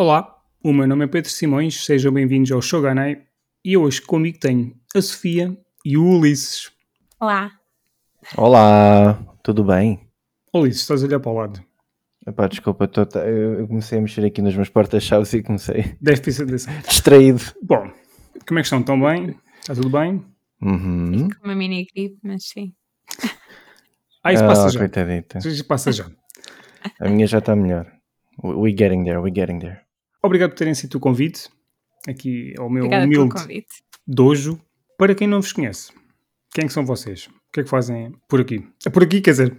Olá, 0.00 0.34
o 0.64 0.72
meu 0.72 0.86
nome 0.88 1.04
é 1.04 1.06
Pedro 1.06 1.28
Simões, 1.30 1.84
sejam 1.84 2.10
bem-vindos 2.10 2.50
ao 2.50 2.62
Shoganai 2.62 3.22
e 3.62 3.76
hoje 3.76 4.00
comigo 4.00 4.38
tenho 4.40 4.74
a 4.96 5.02
Sofia 5.02 5.54
e 5.84 5.98
o 5.98 6.02
Ulisses. 6.02 6.72
Olá. 7.20 7.52
Olá, 8.34 9.22
tudo 9.42 9.62
bem? 9.62 10.08
Ulisses, 10.54 10.80
estás 10.80 11.02
a 11.02 11.06
olhar 11.06 11.20
para 11.20 11.30
o 11.30 11.34
lado. 11.34 11.62
Epá, 12.26 12.46
desculpa, 12.48 12.88
tô, 12.88 13.02
eu 13.18 13.68
comecei 13.68 13.98
a 13.98 14.00
mexer 14.00 14.24
aqui 14.24 14.40
nos 14.40 14.56
meus 14.56 14.70
portas-chaves 14.70 15.34
e 15.34 15.42
comecei 15.42 15.94
Deve 16.00 16.22
ter 16.22 16.32
sido 16.32 16.56
distraído. 16.56 17.42
Bom, 17.62 17.92
como 18.48 18.58
é 18.58 18.62
que 18.62 18.68
estão? 18.68 18.80
Estão 18.80 18.98
bem? 18.98 19.38
Está 19.60 19.74
tudo 19.74 19.90
bem? 19.90 20.24
Uhum. 20.62 21.28
Com 21.28 21.44
uma 21.44 21.54
mini 21.54 21.86
gripe, 21.94 22.16
mas 22.22 22.48
sim. 22.48 22.72
Ah, 24.24 24.32
isso 24.32 24.46
passa 24.46 24.64
Ah, 24.64 24.70
já. 24.70 24.78
coitadita. 24.78 25.38
Isso 25.46 25.66
passa 25.66 25.92
já. 25.92 26.10
A 26.98 27.06
minha 27.10 27.26
já 27.26 27.38
está 27.38 27.54
melhor. 27.54 27.86
We 28.42 28.54
we 28.54 28.70
getting 28.70 29.04
there, 29.04 29.18
we 29.18 29.30
getting 29.30 29.58
there. 29.58 29.82
Obrigado 30.22 30.50
por 30.50 30.56
terem 30.56 30.72
aceito 30.72 30.96
o 30.96 31.00
convite 31.00 31.48
aqui 32.08 32.54
ao 32.58 32.68
meu 32.68 32.84
Obrigada 32.84 33.06
humilde 33.06 33.66
dojo. 34.06 34.60
Para 34.98 35.14
quem 35.14 35.26
não 35.26 35.40
vos 35.40 35.52
conhece, 35.52 35.92
quem 36.52 36.66
é 36.66 36.68
são 36.68 36.84
vocês? 36.84 37.26
O 37.26 37.52
que 37.52 37.60
é 37.60 37.62
que 37.62 37.70
fazem 37.70 38.12
por 38.28 38.40
aqui? 38.40 38.66
É 38.84 38.90
Por 38.90 39.02
aqui, 39.02 39.20
quer 39.20 39.30
dizer, 39.30 39.56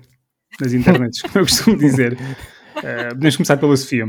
nas 0.59 0.73
internets, 0.73 1.21
como 1.21 1.39
eu 1.39 1.43
costumo 1.43 1.77
dizer. 1.77 2.17
Eh, 2.83 3.09
podemos 3.09 3.35
começar 3.35 3.57
pela 3.57 3.75
Sofia. 3.75 4.05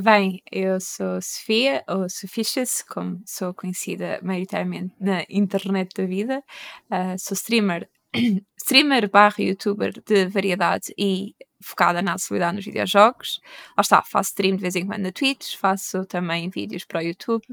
Bem, 0.00 0.40
eu 0.50 0.80
sou 0.80 1.20
Sofia, 1.20 1.82
ou 1.88 2.08
Sofistas, 2.08 2.82
como 2.82 3.20
sou 3.26 3.52
conhecida 3.52 4.20
maioritariamente 4.22 4.94
na 5.00 5.24
internet 5.28 5.90
da 5.94 6.06
vida. 6.06 6.42
Ah, 6.88 7.18
sou 7.18 7.34
streamer, 7.34 7.88
streamer 8.56 9.10
barra 9.10 9.42
youtuber 9.42 9.92
de 10.06 10.26
variedade 10.26 10.94
e 10.96 11.34
focada 11.64 12.02
na 12.02 12.14
acessibilidade 12.14 12.56
nos 12.56 12.64
videojogos. 12.64 13.40
Lá 13.76 13.80
está, 13.80 14.02
faço 14.02 14.30
stream 14.30 14.56
de 14.56 14.62
vez 14.62 14.76
em 14.76 14.86
quando 14.86 15.02
na 15.02 15.12
Twitch, 15.12 15.56
faço 15.56 16.04
também 16.06 16.48
vídeos 16.50 16.84
para 16.84 17.00
o 17.00 17.02
YouTube, 17.02 17.44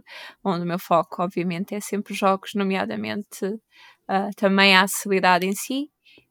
onde 0.43 0.63
o 0.63 0.67
meu 0.67 0.79
foco, 0.79 1.23
obviamente, 1.23 1.73
é 1.73 1.79
sempre 1.79 2.13
jogos, 2.13 2.53
nomeadamente 2.53 3.59
ah, 4.07 4.29
também 4.35 4.75
a 4.75 4.83
acessibilidade 4.83 5.45
em 5.45 5.55
si. 5.55 5.89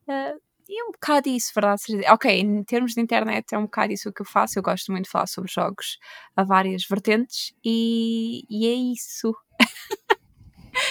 Ah, 0.08 0.34
e 0.68 0.80
é 0.80 0.84
um 0.84 0.92
bocado 0.92 1.28
isso, 1.28 1.50
verdade? 1.52 1.82
Ok, 2.10 2.30
em 2.30 2.62
termos 2.62 2.92
de 2.92 3.00
internet 3.00 3.52
é 3.52 3.58
um 3.58 3.62
bocado 3.62 3.92
isso 3.92 4.12
que 4.12 4.22
eu 4.22 4.26
faço. 4.26 4.56
Eu 4.56 4.62
gosto 4.62 4.92
muito 4.92 5.06
de 5.06 5.10
falar 5.10 5.26
sobre 5.26 5.50
jogos 5.50 5.98
a 6.36 6.44
várias 6.44 6.84
vertentes 6.88 7.52
e, 7.64 8.44
e 8.48 8.68
é 8.68 8.72
isso. 8.92 9.34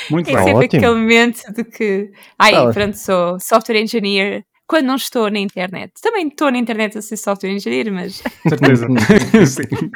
Muito 0.09 0.29
É 0.31 0.35
bem. 0.35 0.43
Sempre 0.43 0.65
ótimo. 0.65 0.85
aquele 0.85 0.99
momento 0.99 1.53
de 1.53 1.63
que, 1.63 2.11
ai, 2.37 2.51
Tá 2.51 2.73
pronto, 2.73 2.97
sou 2.97 3.39
software 3.39 3.81
engineer 3.81 4.45
quando 4.70 4.86
não 4.86 4.95
estou 4.95 5.31
na 5.31 5.39
internet. 5.39 5.94
Também 6.00 6.28
estou 6.28 6.52
na 6.52 6.59
internet 6.59 6.95
a 6.95 7.02
ser 7.02 7.17
software 7.17 7.50
engineer, 7.50 7.92
mas 7.92 8.22
Certeza. 8.48 8.88
Sim. 9.48 9.92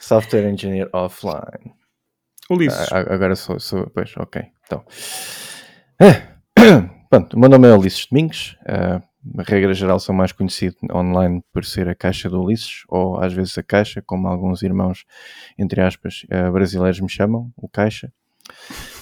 Software 0.00 0.48
Engineer 0.48 0.88
Offline. 0.92 1.74
Ulisses. 2.48 2.90
Ah, 2.92 3.00
agora 3.12 3.34
sou, 3.34 3.58
sou. 3.58 3.90
Pois, 3.90 4.16
ok. 4.16 4.40
Então. 4.64 4.84
Ah, 6.00 6.38
Pronto, 7.10 7.36
o 7.36 7.40
meu 7.40 7.48
nome 7.48 7.66
é 7.66 7.74
Ulisses 7.74 8.06
Domingos. 8.06 8.56
a 8.66 9.02
regra 9.42 9.74
geral 9.74 9.98
sou 9.98 10.14
mais 10.14 10.30
conhecido 10.30 10.76
online 10.94 11.42
por 11.52 11.64
ser 11.64 11.88
a 11.88 11.94
caixa 11.94 12.30
do 12.30 12.40
Ulisses, 12.40 12.84
ou 12.88 13.18
às 13.20 13.32
vezes 13.32 13.58
a 13.58 13.62
caixa, 13.64 14.00
como 14.00 14.28
alguns 14.28 14.62
irmãos, 14.62 15.04
entre 15.58 15.80
aspas, 15.80 16.24
ah, 16.30 16.50
brasileiros 16.52 17.00
me 17.00 17.08
chamam, 17.08 17.50
o 17.56 17.68
caixa. 17.68 18.12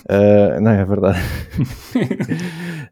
Ah, 0.09 0.59
não, 0.61 0.71
é 0.71 0.85
verdade. 0.85 1.19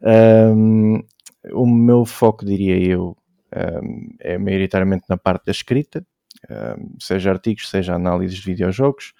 Um, 0.03 1.01
o 1.53 1.65
meu 1.65 2.05
foco, 2.05 2.45
diria 2.45 2.77
eu, 2.77 3.17
um, 3.55 4.15
é 4.19 4.37
maioritariamente 4.37 5.05
na 5.09 5.17
parte 5.17 5.45
da 5.45 5.51
escrita, 5.51 6.05
um, 6.49 6.95
seja 6.99 7.31
artigos, 7.31 7.69
seja 7.69 7.95
análises 7.95 8.37
de 8.37 8.45
videojogos, 8.45 9.13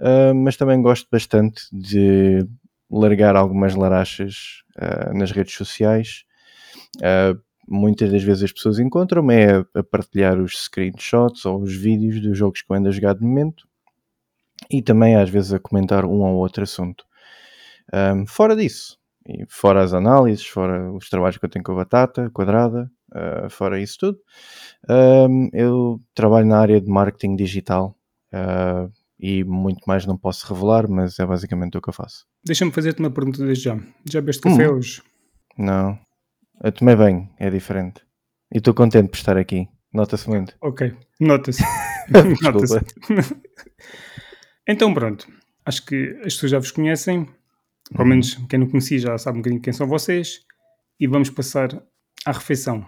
um, 0.00 0.42
mas 0.42 0.56
também 0.56 0.80
gosto 0.80 1.08
bastante 1.10 1.62
de 1.72 2.46
largar 2.90 3.36
algumas 3.36 3.74
larachas 3.74 4.62
nas 5.12 5.32
redes 5.32 5.54
sociais. 5.54 6.24
Muitas 7.68 8.12
das 8.12 8.22
vezes 8.22 8.44
as 8.44 8.52
pessoas 8.52 8.78
encontram-me 8.78 9.34
é 9.34 9.56
a, 9.56 9.66
a 9.74 9.82
partilhar 9.82 10.38
os 10.38 10.64
screenshots 10.64 11.44
ou 11.44 11.60
os 11.60 11.74
vídeos 11.74 12.20
dos 12.20 12.38
jogos 12.38 12.62
que 12.62 12.70
eu 12.70 12.76
ando 12.76 12.88
a 12.88 12.92
jogar 12.92 13.14
de 13.14 13.24
momento 13.24 13.66
e 14.70 14.80
também 14.80 15.16
às 15.16 15.28
vezes 15.28 15.52
a 15.52 15.58
comentar 15.58 16.04
um 16.04 16.22
ou 16.22 16.36
outro 16.36 16.62
assunto. 16.62 17.04
Um, 17.92 18.24
fora 18.24 18.54
disso, 18.54 18.98
e 19.26 19.44
fora 19.48 19.82
as 19.82 19.92
análises, 19.92 20.46
fora 20.46 20.92
os 20.92 21.08
trabalhos 21.08 21.36
que 21.36 21.44
eu 21.44 21.48
tenho 21.50 21.64
com 21.64 21.72
a 21.72 21.76
batata 21.76 22.30
quadrada, 22.30 22.90
uh, 23.12 23.50
fora 23.50 23.80
isso 23.80 23.98
tudo, 23.98 24.18
um, 24.88 25.48
eu 25.52 26.00
trabalho 26.14 26.46
na 26.46 26.60
área 26.60 26.80
de 26.80 26.88
marketing 26.88 27.34
digital 27.34 27.96
uh, 28.32 28.90
e 29.18 29.42
muito 29.44 29.80
mais 29.86 30.06
não 30.06 30.16
posso 30.16 30.52
revelar, 30.52 30.88
mas 30.88 31.18
é 31.18 31.26
basicamente 31.26 31.76
o 31.76 31.80
que 31.82 31.88
eu 31.88 31.92
faço. 31.94 32.24
Deixa-me 32.44 32.70
fazer-te 32.70 33.00
uma 33.00 33.10
pergunta 33.10 33.44
desde 33.44 33.64
já. 33.64 33.78
Já 34.08 34.20
bebeste 34.20 34.42
café 34.42 34.70
Hum. 34.70 34.76
hoje? 34.76 35.02
Não, 35.58 35.98
eu 36.62 36.70
tomei 36.70 36.94
bem, 36.94 37.28
é 37.38 37.50
diferente. 37.50 38.02
E 38.54 38.58
estou 38.58 38.74
contente 38.74 39.08
por 39.08 39.16
estar 39.16 39.36
aqui, 39.36 39.66
nota-se 39.92 40.28
muito. 40.28 40.54
Ok, 40.60 40.94
nota-se. 41.18 41.64
Desculpa. 42.08 42.86
então 44.68 44.94
pronto, 44.94 45.26
acho 45.64 45.84
que 45.84 46.10
as 46.24 46.34
pessoas 46.34 46.52
já 46.52 46.58
vos 46.60 46.70
conhecem, 46.70 47.28
pelo 47.90 48.02
Uhum. 48.04 48.08
menos 48.10 48.34
quem 48.48 48.58
não 48.58 48.68
conhecia 48.68 48.98
já 48.98 49.18
sabe 49.18 49.38
um 49.38 49.40
bocadinho 49.40 49.62
quem 49.62 49.72
são 49.72 49.86
vocês, 49.86 50.40
e 50.98 51.06
vamos 51.06 51.30
passar 51.30 51.68
à 52.24 52.32
refeição. 52.32 52.84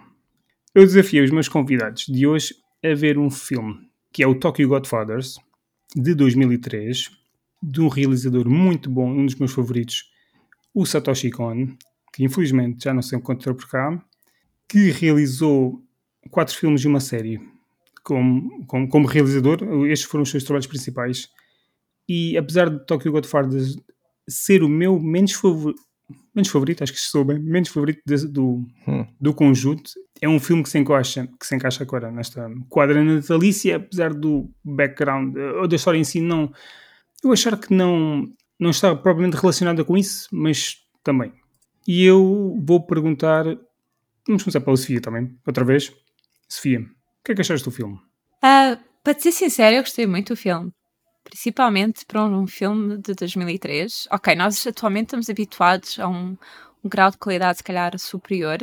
Eu 0.73 0.83
desafiei 0.83 1.23
os 1.23 1.31
meus 1.31 1.47
convidados 1.47 2.05
de 2.07 2.25
hoje 2.27 2.55
a 2.83 2.93
ver 2.93 3.17
um 3.17 3.29
filme 3.29 3.89
que 4.11 4.23
é 4.23 4.27
o 4.27 4.35
Tokyo 4.35 4.67
Godfathers, 4.67 5.37
de 5.95 6.15
2003, 6.15 7.11
de 7.61 7.81
um 7.81 7.87
realizador 7.87 8.49
muito 8.49 8.89
bom, 8.89 9.09
um 9.11 9.25
dos 9.25 9.35
meus 9.35 9.51
favoritos, 9.51 10.11
o 10.73 10.85
Satoshi 10.85 11.29
Kon, 11.29 11.67
que 12.13 12.23
infelizmente 12.23 12.83
já 12.85 12.93
não 12.93 13.01
se 13.01 13.15
encontrou 13.15 13.53
por 13.55 13.69
cá, 13.69 14.03
que 14.67 14.91
realizou 14.91 15.83
quatro 16.31 16.55
filmes 16.55 16.81
e 16.83 16.87
uma 16.87 16.99
série 16.99 17.39
como, 18.03 18.65
como, 18.65 18.87
como 18.87 19.07
realizador. 19.07 19.57
Estes 19.87 20.09
foram 20.09 20.23
os 20.23 20.29
seus 20.31 20.43
trabalhos 20.43 20.67
principais. 20.67 21.29
E 22.07 22.37
apesar 22.37 22.69
de 22.69 22.83
Tokyo 22.85 23.11
Godfathers 23.11 23.75
ser 24.29 24.63
o 24.63 24.69
meu 24.69 24.99
menos 24.99 25.33
favorito, 25.33 25.81
menos 26.33 26.49
favorito, 26.49 26.83
acho 26.83 26.93
que 26.93 26.99
sou 26.99 27.23
bem, 27.25 27.39
menos 27.39 27.69
favorito 27.69 28.01
de- 28.05 28.27
do, 28.27 28.65
Hum. 28.87 29.05
do 29.19 29.33
conjunto, 29.33 29.91
é 30.21 30.27
um 30.29 30.39
filme 30.39 30.63
que 30.63 30.69
se 30.69 30.77
encaixa, 30.79 31.27
que 31.39 31.45
se 31.45 31.55
encaixa 31.55 31.83
agora 31.83 32.11
nesta 32.11 32.49
quadra 32.69 33.03
natalícia, 33.03 33.75
apesar 33.77 34.13
do 34.13 34.49
background, 34.63 35.35
eh, 35.35 35.51
ou 35.53 35.67
da 35.67 35.75
história 35.75 35.97
em 35.97 36.03
si, 36.03 36.19
não. 36.21 36.51
Eu 37.23 37.31
achar 37.31 37.57
que 37.59 37.73
não, 37.73 38.25
não 38.59 38.69
está 38.69 38.95
propriamente 38.95 39.37
relacionada 39.37 39.83
com 39.83 39.97
isso, 39.97 40.27
mas 40.31 40.77
também. 41.03 41.31
E 41.87 42.03
eu 42.05 42.57
vou 42.63 42.85
perguntar. 42.85 43.45
Vamos 44.27 44.43
começar 44.43 44.61
pela 44.61 44.77
Sofia 44.77 45.01
também, 45.01 45.35
outra 45.45 45.63
vez. 45.65 45.91
Sofia, 46.47 46.81
o 46.81 46.85
que 47.23 47.31
é 47.31 47.35
que 47.35 47.41
achaste 47.41 47.65
do 47.65 47.71
filme? 47.71 47.99
Ah, 48.41 48.77
para 49.03 49.13
te 49.15 49.23
ser 49.23 49.31
sincero, 49.31 49.75
eu 49.77 49.81
gostei 49.81 50.05
muito 50.05 50.33
do 50.33 50.37
filme. 50.37 50.71
Principalmente 51.29 52.05
para 52.07 52.23
um 52.25 52.47
filme 52.47 52.97
de 52.97 53.13
2003. 53.13 54.07
Ok, 54.11 54.35
nós 54.35 54.65
atualmente 54.65 55.05
estamos 55.05 55.29
habituados 55.29 55.99
a 55.99 56.07
um, 56.07 56.35
um 56.83 56.89
grau 56.89 57.11
de 57.11 57.17
qualidade 57.17 57.59
se 57.59 57.63
calhar 57.63 57.97
superior, 57.99 58.57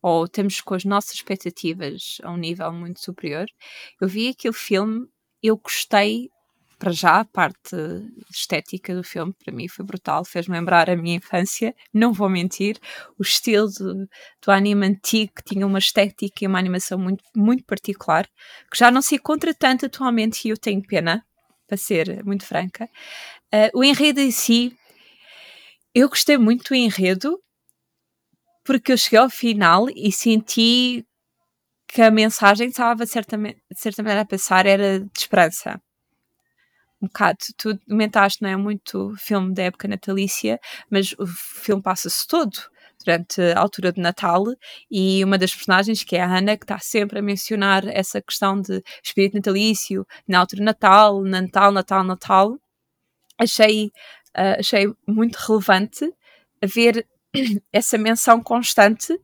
ou 0.00 0.28
temos 0.28 0.60
com 0.60 0.74
as 0.74 0.84
nossas 0.84 1.14
expectativas 1.14 2.18
a 2.22 2.30
um 2.30 2.36
nível 2.36 2.72
muito 2.72 3.00
superior. 3.00 3.46
Eu 4.00 4.06
vi 4.06 4.28
aquele 4.28 4.54
filme, 4.54 5.08
eu 5.42 5.56
gostei, 5.56 6.30
para 6.78 6.92
já, 6.92 7.20
a 7.20 7.24
parte 7.24 7.74
estética 8.30 8.94
do 8.94 9.02
filme, 9.02 9.34
para 9.44 9.52
mim 9.52 9.66
foi 9.66 9.84
brutal, 9.84 10.24
fez-me 10.24 10.54
lembrar 10.54 10.88
a 10.88 10.96
minha 10.96 11.16
infância, 11.16 11.74
não 11.92 12.12
vou 12.12 12.28
mentir. 12.28 12.78
O 13.18 13.22
estilo 13.22 13.68
do, 13.68 14.08
do 14.40 14.52
anime 14.52 14.86
antigo 14.86 15.32
tinha 15.44 15.66
uma 15.66 15.80
estética 15.80 16.44
e 16.44 16.46
uma 16.46 16.60
animação 16.60 16.96
muito, 16.96 17.24
muito 17.34 17.64
particular 17.64 18.28
que 18.70 18.78
já 18.78 18.88
não 18.88 19.02
se 19.02 19.16
encontra 19.16 19.52
tanto 19.52 19.86
atualmente 19.86 20.46
e 20.46 20.50
eu 20.50 20.56
tenho 20.56 20.80
pena, 20.82 21.24
para 21.66 21.76
ser 21.76 22.24
muito 22.24 22.44
franca. 22.46 22.88
Uh, 23.52 23.78
o 23.78 23.84
enredo 23.84 24.20
em 24.20 24.30
si, 24.30 24.76
eu 25.94 26.08
gostei 26.08 26.36
muito 26.36 26.68
do 26.68 26.74
enredo, 26.74 27.40
porque 28.64 28.92
eu 28.92 28.98
cheguei 28.98 29.18
ao 29.18 29.30
final 29.30 29.86
e 29.90 30.10
senti 30.10 31.06
que 31.86 32.02
a 32.02 32.10
mensagem 32.10 32.68
estava 32.68 33.04
de 33.04 33.10
certa, 33.10 33.36
maneira 33.38 34.22
a 34.22 34.26
passar 34.26 34.66
era 34.66 35.00
de 35.00 35.10
esperança. 35.16 35.80
Um 37.00 37.06
bocado, 37.06 37.38
tu 37.56 37.78
comentaste, 37.88 38.42
não 38.42 38.48
é 38.48 38.56
muito 38.56 39.14
filme 39.18 39.54
da 39.54 39.64
época 39.64 39.86
natalícia, 39.86 40.58
mas 40.90 41.12
o 41.18 41.26
filme 41.26 41.82
passa-se 41.82 42.26
todo 42.26 42.58
durante 43.04 43.40
a 43.40 43.60
altura 43.60 43.92
de 43.92 44.00
Natal 44.00 44.44
e 44.90 45.24
uma 45.24 45.38
das 45.38 45.54
personagens, 45.54 46.02
que 46.02 46.16
é 46.16 46.22
a 46.22 46.38
Ana, 46.38 46.56
que 46.56 46.64
está 46.64 46.78
sempre 46.78 47.18
a 47.18 47.22
mencionar 47.22 47.86
essa 47.86 48.20
questão 48.20 48.60
de 48.60 48.82
espírito 49.02 49.36
natalício 49.36 50.06
na 50.26 50.40
altura 50.40 50.60
de 50.60 50.64
Natal, 50.64 51.22
Natal, 51.22 51.72
Natal, 51.72 52.04
Natal, 52.04 52.58
achei, 53.38 53.86
uh, 54.36 54.60
achei 54.60 54.92
muito 55.06 55.36
relevante 55.36 56.12
haver 56.62 57.06
essa 57.72 57.98
menção 57.98 58.42
constante 58.42 59.18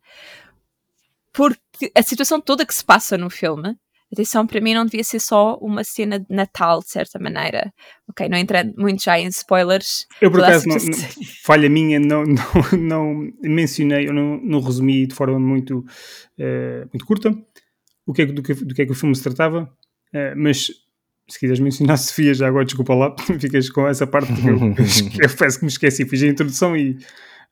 porque 1.32 1.92
a 1.94 2.02
situação 2.02 2.40
toda 2.40 2.66
que 2.66 2.74
se 2.74 2.84
passa 2.84 3.16
no 3.16 3.30
filme 3.30 3.76
atenção, 4.12 4.46
para 4.46 4.60
mim 4.60 4.74
não 4.74 4.84
devia 4.84 5.04
ser 5.04 5.20
só 5.20 5.56
uma 5.56 5.84
cena 5.84 6.18
de 6.18 6.26
Natal, 6.28 6.80
de 6.80 6.90
certa 6.90 7.18
maneira. 7.18 7.72
Ok, 8.08 8.28
não 8.28 8.36
entrando 8.38 8.74
muito 8.76 9.02
já 9.02 9.18
em 9.18 9.28
spoilers. 9.28 10.06
Eu, 10.20 10.30
por 10.30 10.42
acaso, 10.42 10.68
não, 10.68 10.76
não, 10.76 10.98
falha 11.44 11.68
minha, 11.68 12.00
não, 12.00 12.24
não, 12.78 12.78
não 12.78 13.30
mencionei, 13.42 14.08
eu 14.08 14.12
não, 14.12 14.40
não 14.42 14.60
resumi 14.60 15.06
de 15.06 15.14
forma 15.14 15.38
muito, 15.38 15.78
uh, 15.78 16.88
muito 16.92 17.06
curta 17.06 17.34
o 18.10 18.12
que 18.12 18.22
é, 18.22 18.26
do, 18.26 18.42
que, 18.42 18.54
do 18.54 18.74
que 18.74 18.82
é 18.82 18.86
que 18.86 18.92
o 18.92 18.94
filme 18.94 19.14
se 19.14 19.22
tratava, 19.22 19.62
uh, 19.62 20.36
mas 20.36 20.70
se 21.28 21.38
quiseres 21.38 21.60
mencionar 21.60 21.96
Sofia, 21.98 22.34
já 22.34 22.48
agora 22.48 22.64
desculpa 22.64 22.94
lá, 22.94 23.14
ficas 23.38 23.70
com 23.70 23.86
essa 23.86 24.06
parte 24.06 24.32
que 24.32 24.48
eu, 24.48 24.56
eu 25.22 25.36
peço 25.36 25.58
que 25.58 25.64
me 25.64 25.70
esqueci, 25.70 26.04
fiz 26.04 26.22
a 26.22 26.26
introdução 26.26 26.76
e 26.76 26.98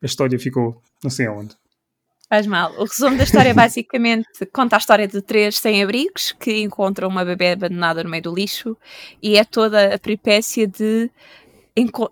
a 0.02 0.06
história 0.06 0.38
ficou 0.38 0.82
não 1.02 1.10
sei 1.10 1.26
aonde. 1.26 1.54
Faz 2.28 2.46
mal. 2.46 2.74
O 2.76 2.84
resumo 2.84 3.16
da 3.16 3.24
história 3.24 3.54
basicamente 3.54 4.28
conta 4.52 4.76
a 4.76 4.78
história 4.78 5.08
de 5.08 5.22
três 5.22 5.56
sem-abrigos 5.56 6.32
que 6.32 6.60
encontram 6.60 7.08
uma 7.08 7.24
bebê 7.24 7.52
abandonada 7.52 8.04
no 8.04 8.10
meio 8.10 8.22
do 8.22 8.34
lixo 8.34 8.76
e 9.22 9.38
é 9.38 9.44
toda 9.44 9.94
a 9.94 9.98
peripécia 9.98 10.66
de, 10.66 11.10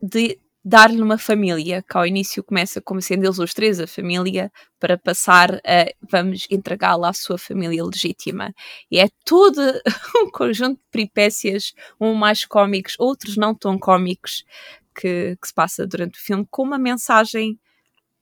de 0.03 0.39
dar-lhe 0.65 1.03
uma 1.03 1.19
família, 1.19 1.83
que 1.83 1.99
ao 1.99 2.07
início 2.07 2.43
começa 2.43 2.81
como 2.81 3.03
sendo 3.03 3.27
eles 3.27 3.39
os 3.39 3.53
três 3.53 3.79
a 3.79 3.87
família, 3.87 4.51
para 4.81 4.97
passar 4.97 5.57
a 5.57 5.93
vamos 6.11 6.47
entregá-la 6.51 7.11
à 7.11 7.13
sua 7.13 7.37
família 7.37 7.85
legítima. 7.85 8.55
E 8.91 8.99
é 8.99 9.09
todo 9.23 9.61
um 10.17 10.31
conjunto 10.31 10.79
de 10.79 10.91
peripécias, 10.91 11.75
um 12.01 12.15
mais 12.15 12.47
cómicos, 12.47 12.97
outros 12.99 13.37
não 13.37 13.55
tão 13.55 13.79
cómicos, 13.79 14.47
que, 14.99 15.37
que 15.37 15.47
se 15.47 15.53
passa 15.53 15.87
durante 15.87 16.19
o 16.19 16.23
filme, 16.23 16.47
com 16.51 16.63
uma 16.63 16.79
mensagem 16.79 17.61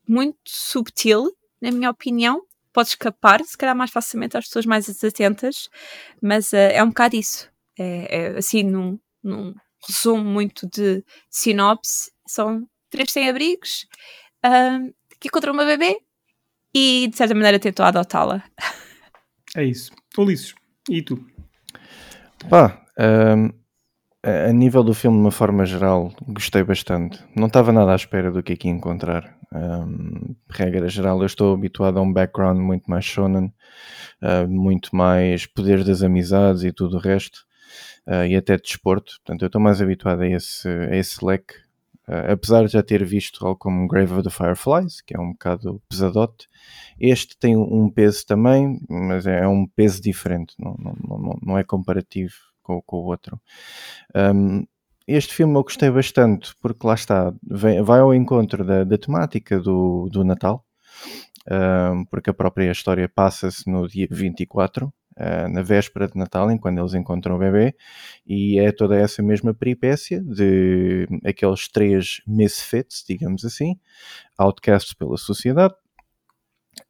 muito 0.09 0.41
subtil 0.45 1.33
na 1.65 1.71
minha 1.71 1.91
opinião. 1.91 2.43
Pode 2.73 2.89
escapar, 2.89 3.41
se 3.45 3.57
calhar 3.57 3.75
mais 3.75 3.91
facilmente 3.91 4.37
às 4.37 4.47
pessoas 4.47 4.67
mais 4.67 5.05
atentas, 5.05 5.69
mas 6.21 6.53
uh, 6.53 6.57
é 6.57 6.83
um 6.83 6.89
bocado 6.89 7.17
isso. 7.17 7.49
É, 7.79 8.17
é 8.17 8.39
assim, 8.39 8.63
num, 8.63 8.99
num, 9.23 9.55
resumo 9.87 10.25
muito 10.25 10.69
de 10.69 11.05
sinopse, 11.31 12.11
são 12.27 12.67
três 12.91 13.13
sem-abrigos 13.13 13.87
uh, 14.45 14.93
que 15.21 15.29
encontram 15.29 15.53
uma 15.53 15.65
bebê 15.65 15.99
e 16.75 17.09
de 17.09 17.17
certa 17.17 17.35
maneira 17.35 17.59
tentou 17.59 17.85
adotá-la. 17.85 18.43
É 19.57 19.63
isso. 19.63 19.93
Ulisses, 20.19 20.55
e 20.91 21.01
tu? 21.01 21.25
Pá, 22.51 22.85
um, 22.99 23.51
a 24.25 24.53
nível 24.53 24.83
do 24.83 24.95
filme, 24.95 25.19
de 25.19 25.25
uma 25.25 25.31
forma 25.31 25.65
geral, 25.65 26.13
gostei 26.27 26.65
bastante. 26.65 27.23
Não 27.37 27.47
estava 27.47 27.73
nada 27.73 27.93
à 27.93 27.97
espera 27.97 28.33
do 28.33 28.43
que 28.43 28.55
aqui 28.55 28.69
encontrar. 28.69 29.34
Um, 29.55 30.35
regra 30.51 30.89
geral, 30.89 31.21
eu 31.21 31.27
estou 31.27 31.55
habituado 31.55 31.99
a 31.99 32.03
um 32.03 32.13
background 32.13 32.59
muito 32.59 32.91
mais 32.91 33.05
shonen, 33.05 33.53
uh, 34.21 34.49
muito 34.49 34.95
mais 34.95 35.47
poder 35.47 35.85
das 35.85 36.03
amizades 36.03 36.65
e 36.65 36.73
tudo 36.73 36.97
o 36.97 37.01
resto, 37.01 37.47
uh, 38.07 38.27
e 38.27 38.35
até 38.35 38.57
de 38.57 38.63
desporto. 38.63 39.13
Portanto, 39.25 39.43
eu 39.43 39.47
estou 39.47 39.61
mais 39.61 39.81
habituado 39.81 40.23
a 40.23 40.29
esse, 40.29 40.69
a 40.69 40.97
esse 40.97 41.25
leque. 41.25 41.55
Uh, 42.09 42.33
apesar 42.33 42.67
de 42.67 42.73
já 42.73 42.83
ter 42.83 43.03
visto 43.05 43.47
algo 43.47 43.59
como 43.59 43.89
Grave 43.89 44.13
of 44.13 44.23
the 44.25 44.31
Fireflies, 44.31 45.01
que 45.01 45.17
é 45.17 45.21
um 45.21 45.33
bocado 45.33 45.81
pesadote, 45.89 46.49
este 46.99 47.39
tem 47.39 47.57
um 47.57 47.89
peso 47.89 48.27
também, 48.27 48.79
mas 48.91 49.27
é 49.27 49.47
um 49.47 49.67
peso 49.67 50.03
diferente, 50.03 50.55
não, 50.59 50.77
não, 50.79 51.19
não, 51.19 51.39
não 51.41 51.59
é 51.59 51.65
comparativo 51.65 52.35
com, 52.63 52.83
com 52.83 52.97
o 52.97 53.05
outro. 53.05 53.41
Um, 54.15 54.67
este 55.07 55.35
filme 55.35 55.55
eu 55.55 55.63
gostei 55.63 55.91
bastante 55.91 56.55
porque 56.61 56.87
lá 56.87 56.95
está, 56.95 57.33
vem, 57.43 57.83
vai 57.83 58.01
ao 58.01 58.15
encontro 58.15 58.65
da, 58.65 58.85
da 58.85 58.99
temática 58.99 59.61
do, 59.61 60.09
do 60.11 60.25
Natal, 60.25 60.65
um, 61.51 62.05
porque 62.07 62.31
a 62.31 62.35
própria 62.35 62.71
história 62.71 63.09
passa-se 63.09 63.71
no 63.71 63.87
dia 63.87 64.09
24, 64.11 64.87
uh, 64.87 65.49
na 65.53 65.63
véspera 65.63 66.09
de 66.09 66.17
Natal, 66.17 66.49
quando 66.59 66.79
eles 66.81 66.95
encontram 66.95 67.37
o 67.37 67.39
bebê, 67.39 67.75
e 68.27 68.59
é 68.59 68.73
toda 68.73 68.97
essa 68.97 69.23
mesma 69.23 69.53
peripécia 69.53 70.23
de 70.23 71.07
aqueles 71.25 71.69
três 71.69 72.23
misfits, 72.27 73.05
digamos 73.07 73.45
assim, 73.45 73.79
outcasts 74.39 74.95
pela 74.95 75.17
sociedade, 75.17 75.75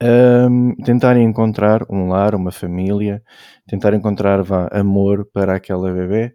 um, 0.03 0.75
tentarem 0.85 1.25
encontrar 1.25 1.85
um 1.91 2.09
lar, 2.09 2.35
uma 2.35 2.53
família, 2.53 3.23
tentar 3.67 3.95
encontrar 3.95 4.43
vá, 4.43 4.69
amor 4.73 5.27
para 5.33 5.55
aquela 5.55 5.93
bebê, 5.93 6.35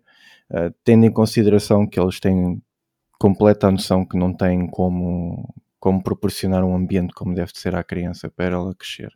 uh, 0.51 0.74
tendo 0.84 1.06
em 1.06 1.12
consideração 1.12 1.88
que 1.88 2.00
eles 2.00 2.19
têm 2.19 2.62
completa 3.19 3.69
noção 3.69 4.06
que 4.06 4.18
não 4.18 4.34
têm 4.34 4.68
como, 4.68 5.54
como 5.80 6.01
proporcionar 6.01 6.63
um 6.63 6.75
ambiente 6.75 7.13
como 7.13 7.36
deve 7.36 7.51
ser 7.54 7.75
à 7.75 7.84
criança 7.84 8.30
para 8.30 8.56
ela 8.56 8.75
crescer. 8.75 9.12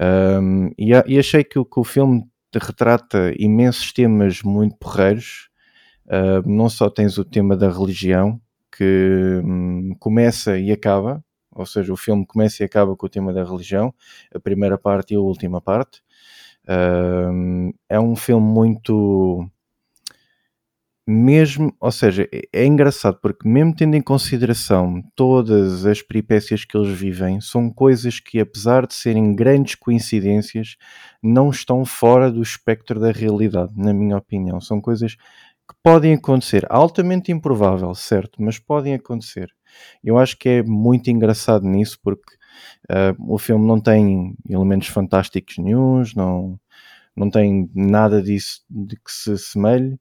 Um, 0.00 0.70
e, 0.76 0.90
e, 1.06 1.18
achei 1.18 1.42
que, 1.42 1.62
que, 1.64 1.80
o 1.80 1.84
filme 1.84 2.24
retrata 2.54 3.32
imensos 3.38 3.92
temas 3.92 4.42
muito 4.42 4.76
porreiros. 4.76 5.48
Uh, 6.06 6.48
não 6.48 6.68
só 6.68 6.88
tens 6.88 7.18
o 7.18 7.24
tema 7.24 7.56
da 7.56 7.70
religião, 7.70 8.40
que 8.76 9.40
um, 9.44 9.94
começa 9.98 10.58
e 10.58 10.70
acaba, 10.72 11.22
ou 11.52 11.66
seja, 11.66 11.92
o 11.92 11.96
filme 11.96 12.24
começa 12.24 12.62
e 12.62 12.66
acaba 12.66 12.96
com 12.96 13.06
o 13.06 13.08
tema 13.08 13.32
da 13.32 13.44
religião, 13.44 13.92
a 14.32 14.38
primeira 14.38 14.78
parte 14.78 15.12
e 15.12 15.16
a 15.16 15.20
última 15.20 15.60
parte. 15.60 16.00
Uh, 16.64 17.74
é 17.88 17.98
um 17.98 18.14
filme 18.14 18.46
muito. 18.46 19.48
Mesmo, 21.10 21.74
ou 21.80 21.90
seja, 21.90 22.28
é, 22.30 22.42
é 22.52 22.66
engraçado 22.66 23.18
porque, 23.22 23.48
mesmo 23.48 23.74
tendo 23.74 23.96
em 23.96 24.02
consideração 24.02 25.02
todas 25.16 25.86
as 25.86 26.02
peripécias 26.02 26.66
que 26.66 26.76
eles 26.76 26.90
vivem, 26.98 27.40
são 27.40 27.70
coisas 27.70 28.20
que, 28.20 28.38
apesar 28.38 28.86
de 28.86 28.92
serem 28.92 29.34
grandes 29.34 29.74
coincidências, 29.74 30.76
não 31.22 31.48
estão 31.48 31.82
fora 31.86 32.30
do 32.30 32.42
espectro 32.42 33.00
da 33.00 33.10
realidade, 33.10 33.72
na 33.74 33.94
minha 33.94 34.18
opinião. 34.18 34.60
São 34.60 34.82
coisas 34.82 35.14
que 35.14 35.74
podem 35.82 36.12
acontecer, 36.12 36.66
altamente 36.68 37.32
improvável, 37.32 37.94
certo, 37.94 38.42
mas 38.42 38.58
podem 38.58 38.92
acontecer. 38.92 39.50
Eu 40.04 40.18
acho 40.18 40.36
que 40.36 40.48
é 40.50 40.62
muito 40.62 41.10
engraçado 41.10 41.66
nisso 41.66 41.98
porque 42.02 42.34
uh, 42.90 43.34
o 43.34 43.38
filme 43.38 43.66
não 43.66 43.80
tem 43.80 44.34
elementos 44.46 44.88
fantásticos 44.88 45.56
nenhums, 45.56 46.14
não, 46.14 46.60
não 47.16 47.30
tem 47.30 47.70
nada 47.74 48.22
disso 48.22 48.60
de 48.68 48.96
que 48.96 49.10
se 49.10 49.32
assemelhe 49.32 49.98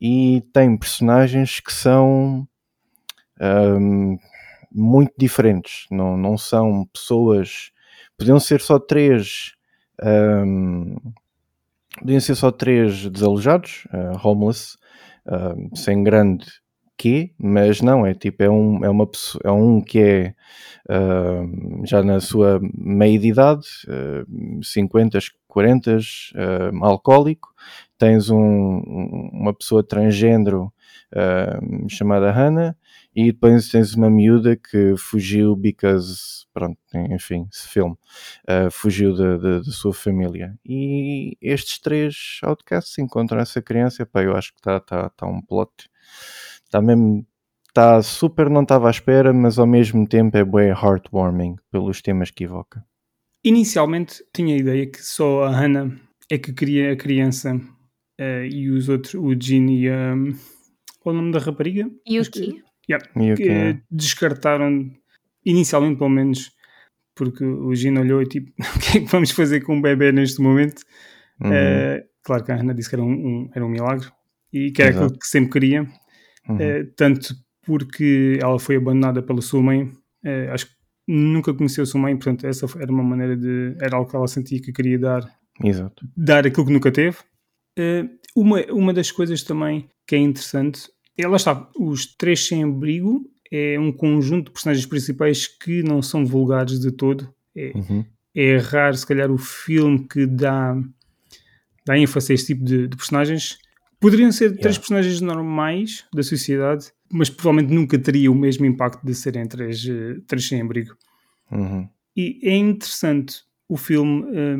e 0.00 0.42
tem 0.52 0.76
personagens 0.76 1.60
que 1.60 1.72
são 1.72 2.46
um, 3.40 4.18
muito 4.72 5.12
diferentes, 5.18 5.86
não, 5.90 6.16
não 6.16 6.36
são 6.36 6.86
pessoas, 6.92 7.70
podiam 8.18 8.38
ser 8.38 8.60
só 8.60 8.78
três. 8.78 9.54
Um, 10.02 10.96
podiam 11.98 12.20
ser 12.20 12.34
só 12.34 12.50
três 12.50 13.08
desalojados, 13.08 13.86
uh, 13.86 14.26
homeless, 14.26 14.76
uh, 15.26 15.76
sem 15.76 16.02
grande 16.02 16.46
quê, 16.96 17.32
mas 17.38 17.80
não, 17.80 18.06
é 18.06 18.14
tipo, 18.14 18.42
é 18.42 18.50
um, 18.50 18.84
é 18.84 18.88
uma 18.88 19.06
pessoa, 19.06 19.40
é 19.44 19.50
um 19.50 19.80
que 19.80 19.98
é 19.98 20.34
uh, 20.90 21.86
já 21.86 22.02
na 22.02 22.20
sua 22.20 22.60
meia 22.74 23.18
de 23.18 23.28
idade, 23.28 23.66
uh, 23.88 24.64
50, 24.64 25.18
40, 25.46 25.96
uh, 25.96 26.84
alcoólico, 26.84 27.48
tens 27.98 28.30
um, 28.30 28.82
uma 29.32 29.54
pessoa 29.54 29.82
transgênero 29.82 30.72
uh, 31.14 31.88
chamada 31.88 32.30
Hannah 32.30 32.76
e 33.14 33.32
depois 33.32 33.68
tens 33.68 33.94
uma 33.94 34.10
miúda 34.10 34.56
que 34.56 34.94
fugiu 34.96 35.56
because, 35.56 36.44
pronto, 36.52 36.78
enfim, 37.10 37.48
esse 37.52 37.68
filme, 37.68 37.96
uh, 38.48 38.70
fugiu 38.70 39.14
da 39.14 39.62
sua 39.64 39.92
família. 39.92 40.54
E 40.64 41.36
estes 41.40 41.78
três 41.78 42.38
outcasts 42.42 42.98
encontram 42.98 43.40
essa 43.40 43.62
criança, 43.62 44.04
pá, 44.04 44.22
eu 44.22 44.36
acho 44.36 44.52
que 44.52 44.60
está 44.60 44.78
tá, 44.80 45.08
tá 45.10 45.26
um 45.26 45.40
plot 45.40 45.88
Está 46.64 46.80
mesmo. 46.80 47.26
Está 47.68 48.02
super, 48.02 48.48
não 48.48 48.62
estava 48.62 48.88
à 48.88 48.90
espera, 48.90 49.34
mas 49.34 49.58
ao 49.58 49.66
mesmo 49.66 50.08
tempo 50.08 50.34
é 50.38 50.42
bem 50.42 50.68
heartwarming 50.68 51.56
pelos 51.70 52.00
temas 52.00 52.30
que 52.30 52.44
evoca. 52.44 52.82
Inicialmente 53.44 54.24
tinha 54.34 54.54
a 54.54 54.58
ideia 54.58 54.86
que 54.86 55.02
só 55.02 55.44
a 55.44 55.50
Hannah 55.50 55.94
é 56.30 56.38
que 56.38 56.54
queria 56.54 56.94
a 56.94 56.96
criança 56.96 57.60
uh, 58.20 58.44
e 58.44 58.70
os 58.70 58.88
outros, 58.88 59.14
o 59.14 59.34
Jean 59.38 59.70
e 59.70 59.88
a. 59.88 60.14
qual 61.00 61.14
é 61.14 61.18
o 61.18 61.22
nome 61.22 61.32
da 61.32 61.38
rapariga? 61.38 61.88
Yuki. 62.08 62.62
Yeah, 62.88 63.04
Yuki 63.16 63.42
que 63.42 63.48
é. 63.48 63.80
descartaram, 63.90 64.90
inicialmente 65.44 65.98
pelo 65.98 66.10
menos, 66.10 66.52
porque 67.14 67.44
o 67.44 67.74
Jean 67.74 67.98
olhou 68.00 68.22
e 68.22 68.26
tipo, 68.26 68.52
o 68.58 68.78
que 68.78 68.98
é 68.98 69.00
que 69.00 69.10
vamos 69.10 69.30
fazer 69.30 69.60
com 69.60 69.76
um 69.76 69.82
bebê 69.82 70.12
neste 70.12 70.40
momento? 70.40 70.82
Uhum. 71.40 71.50
Uh, 71.50 72.02
claro 72.22 72.44
que 72.44 72.52
a 72.52 72.56
Hannah 72.56 72.74
disse 72.74 72.88
que 72.88 72.94
era 72.94 73.04
um, 73.04 73.12
um, 73.12 73.50
era 73.54 73.64
um 73.64 73.68
milagre 73.68 74.08
e 74.52 74.70
que 74.70 74.80
era 74.80 74.90
Exato. 74.90 75.04
aquilo 75.04 75.18
que 75.18 75.26
sempre 75.26 75.50
queria 75.50 75.82
uhum. 76.48 76.58
Eh, 76.58 76.84
tanto 76.96 77.34
porque 77.66 78.38
ela 78.40 78.58
foi 78.58 78.76
abandonada 78.76 79.22
pela 79.22 79.42
sua 79.42 79.60
mãe, 79.60 79.90
acho 80.52 80.66
que 80.66 80.76
nunca 81.06 81.52
conheceu 81.52 81.82
a 81.82 81.86
sua 81.86 82.00
mãe, 82.00 82.16
portanto, 82.16 82.46
essa 82.46 82.66
era 82.80 82.90
uma 82.90 83.02
maneira 83.02 83.36
de. 83.36 83.76
era 83.80 83.96
algo 83.96 84.08
que 84.08 84.16
ela 84.16 84.26
sentia 84.26 84.60
que 84.60 84.72
queria 84.72 84.98
dar, 84.98 85.28
Exato. 85.62 86.06
dar 86.16 86.46
aquilo 86.46 86.66
que 86.66 86.72
nunca 86.72 86.90
teve. 86.90 87.16
Eh, 87.76 88.04
uma, 88.34 88.60
uma 88.70 88.92
das 88.92 89.10
coisas 89.10 89.42
também 89.42 89.88
que 90.06 90.14
é 90.14 90.18
interessante, 90.18 90.88
ela 91.16 91.36
está, 91.36 91.68
os 91.78 92.06
três 92.06 92.46
sem 92.46 92.62
abrigo 92.62 93.28
é 93.50 93.78
um 93.78 93.92
conjunto 93.92 94.46
de 94.46 94.52
personagens 94.52 94.86
principais 94.86 95.46
que 95.46 95.82
não 95.82 96.02
são 96.02 96.24
vulgares 96.24 96.78
de 96.80 96.90
todo. 96.90 97.32
É, 97.54 97.72
uhum. 97.74 98.04
é 98.34 98.56
raro, 98.58 98.96
se 98.96 99.06
calhar, 99.06 99.30
o 99.30 99.38
filme 99.38 100.06
que 100.06 100.26
dá 100.26 100.76
dá 101.86 101.96
ênfase 101.96 102.32
a 102.32 102.34
este 102.34 102.48
tipo 102.48 102.64
de, 102.64 102.88
de 102.88 102.96
personagens. 102.96 103.58
Poderiam 104.00 104.30
ser 104.32 104.46
Yeah. 104.46 104.62
três 104.62 104.76
personagens 104.76 105.20
normais 105.20 106.04
da 106.12 106.22
sociedade, 106.22 106.92
mas 107.10 107.30
provavelmente 107.30 107.72
nunca 107.72 107.98
teria 107.98 108.30
o 108.30 108.34
mesmo 108.34 108.66
impacto 108.66 109.06
de 109.06 109.14
serem 109.14 109.46
três, 109.46 109.86
eh, 109.88 110.16
três 110.26 110.46
sem 110.46 110.60
abrigo. 110.60 110.94
Uhum. 111.50 111.88
E 112.14 112.40
é 112.42 112.56
interessante 112.56 113.42
o 113.68 113.76
filme 113.76 114.26
eh, 114.34 114.56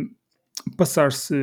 passar-se. 0.76 1.34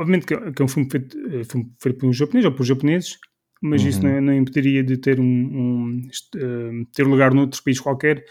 Obviamente 0.00 0.26
que 0.26 0.34
é 0.34 0.52
que 0.52 0.62
é 0.62 0.64
um 0.64 0.68
filme 0.68 0.88
feito, 0.90 1.16
eh, 1.28 1.44
filme 1.44 1.72
feito 1.80 1.98
por 1.98 2.08
um 2.08 2.12
japonês 2.12 2.44
ou 2.46 2.52
por 2.52 2.64
japoneses, 2.64 3.18
mas 3.62 3.82
isso 3.82 4.02
Uhum. 4.04 4.14
não, 4.14 4.20
não 4.22 4.34
impediria 4.34 4.82
de 4.82 4.96
ter 4.96 5.20
um, 5.20 5.24
um, 5.24 6.08
eh, 6.36 6.86
ter 6.94 7.04
lugar 7.06 7.32
noutro 7.34 7.62
país 7.62 7.78
qualquer. 7.78 8.24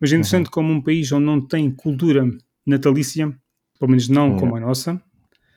Mas 0.00 0.12
é 0.12 0.14
Uhum. 0.14 0.20
interessante 0.20 0.50
como 0.50 0.72
um 0.72 0.82
país 0.82 1.10
onde 1.12 1.24
não 1.24 1.40
tem 1.40 1.70
cultura 1.70 2.28
natalícia, 2.66 3.28
pelo 3.78 3.90
menos 3.90 4.08
não 4.08 4.24
Yeah. 4.26 4.40
como 4.40 4.56
a 4.56 4.60
nossa, 4.60 5.02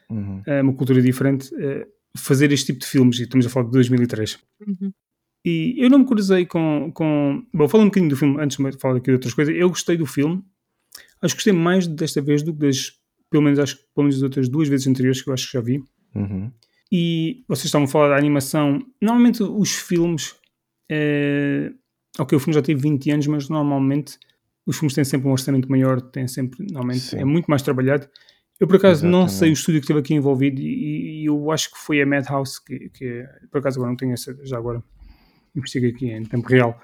Uhum. 0.09 0.41
é 0.45 0.61
uma 0.61 0.73
cultura 0.73 1.01
diferente, 1.01 1.49
eh, 1.59 1.85
fazer 2.17 2.51
este 2.51 2.67
tipo 2.67 2.79
de 2.79 2.85
filmes, 2.87 3.19
e 3.19 3.23
estamos 3.23 3.45
a 3.45 3.49
falar 3.49 3.65
de 3.65 3.71
2003. 3.73 4.39
Uhum. 4.65 4.91
E 5.45 5.75
eu 5.77 5.89
não 5.89 5.99
me 5.99 6.05
cruzei 6.05 6.45
com, 6.45 6.91
com. 6.93 7.43
Bom, 7.53 7.67
falando 7.69 7.85
um 7.87 7.89
bocadinho 7.89 8.09
do 8.09 8.17
filme, 8.17 8.41
antes 8.41 8.57
de 8.57 8.77
falar 8.79 8.97
aqui 8.97 9.05
de 9.05 9.13
outras 9.13 9.33
coisas, 9.33 9.55
eu 9.55 9.69
gostei 9.69 9.95
do 9.97 10.05
filme. 10.05 10.43
Acho 11.21 11.33
que 11.35 11.39
gostei 11.39 11.53
mais 11.53 11.87
desta 11.87 12.21
vez 12.21 12.41
do 12.43 12.53
que 12.53 12.59
das. 12.59 12.93
Pelo 13.29 13.43
menos, 13.43 13.59
acho, 13.59 13.75
que 13.77 13.83
pelo 13.93 14.03
menos 14.05 14.15
das 14.15 14.23
outras 14.23 14.47
duas 14.49 14.67
vezes 14.67 14.87
anteriores 14.87 15.21
que 15.21 15.29
eu 15.29 15.33
acho 15.33 15.47
que 15.47 15.53
já 15.53 15.61
vi. 15.61 15.83
Uhum. 16.15 16.51
E 16.91 17.43
vocês 17.47 17.65
estavam 17.65 17.85
a 17.85 17.87
falar 17.89 18.09
da 18.09 18.17
animação. 18.17 18.81
Normalmente 19.01 19.43
os 19.43 19.73
filmes. 19.75 20.35
eh, 20.89 21.71
ok, 22.17 22.35
o 22.37 22.39
filme 22.39 22.53
já 22.55 22.61
teve 22.61 22.81
20 22.81 23.11
anos, 23.11 23.27
mas 23.27 23.49
normalmente 23.49 24.17
os 24.65 24.77
filmes 24.77 24.93
têm 24.93 25.03
sempre 25.03 25.27
um 25.27 25.31
orçamento 25.31 25.69
maior, 25.69 25.99
têm 26.01 26.27
sempre. 26.27 26.65
Normalmente 26.71 26.99
Sim. 27.01 27.17
é 27.19 27.25
muito 27.25 27.47
mais 27.47 27.61
trabalhado. 27.61 28.07
Eu, 28.59 28.67
por 28.67 28.77
acaso, 28.77 29.05
não 29.05 29.19
Exatamente. 29.25 29.37
sei 29.39 29.49
o 29.51 29.53
estúdio 29.53 29.81
que 29.81 29.85
esteve 29.85 29.99
aqui 29.99 30.13
envolvido 30.15 30.59
e, 30.61 31.21
e 31.21 31.25
eu 31.25 31.51
acho 31.51 31.69
que 31.71 31.77
foi 31.77 32.01
a 32.01 32.05
Madhouse, 32.05 32.63
que, 32.65 32.89
que 32.89 33.23
por 33.51 33.59
acaso 33.59 33.77
agora 33.77 33.91
não 33.91 33.97
tenho 33.97 34.13
essa. 34.13 34.35
Já 34.45 34.57
agora 34.57 34.81
investiguei 35.55 35.91
aqui 35.91 36.09
em 36.09 36.23
tempo 36.23 36.47
real. 36.47 36.79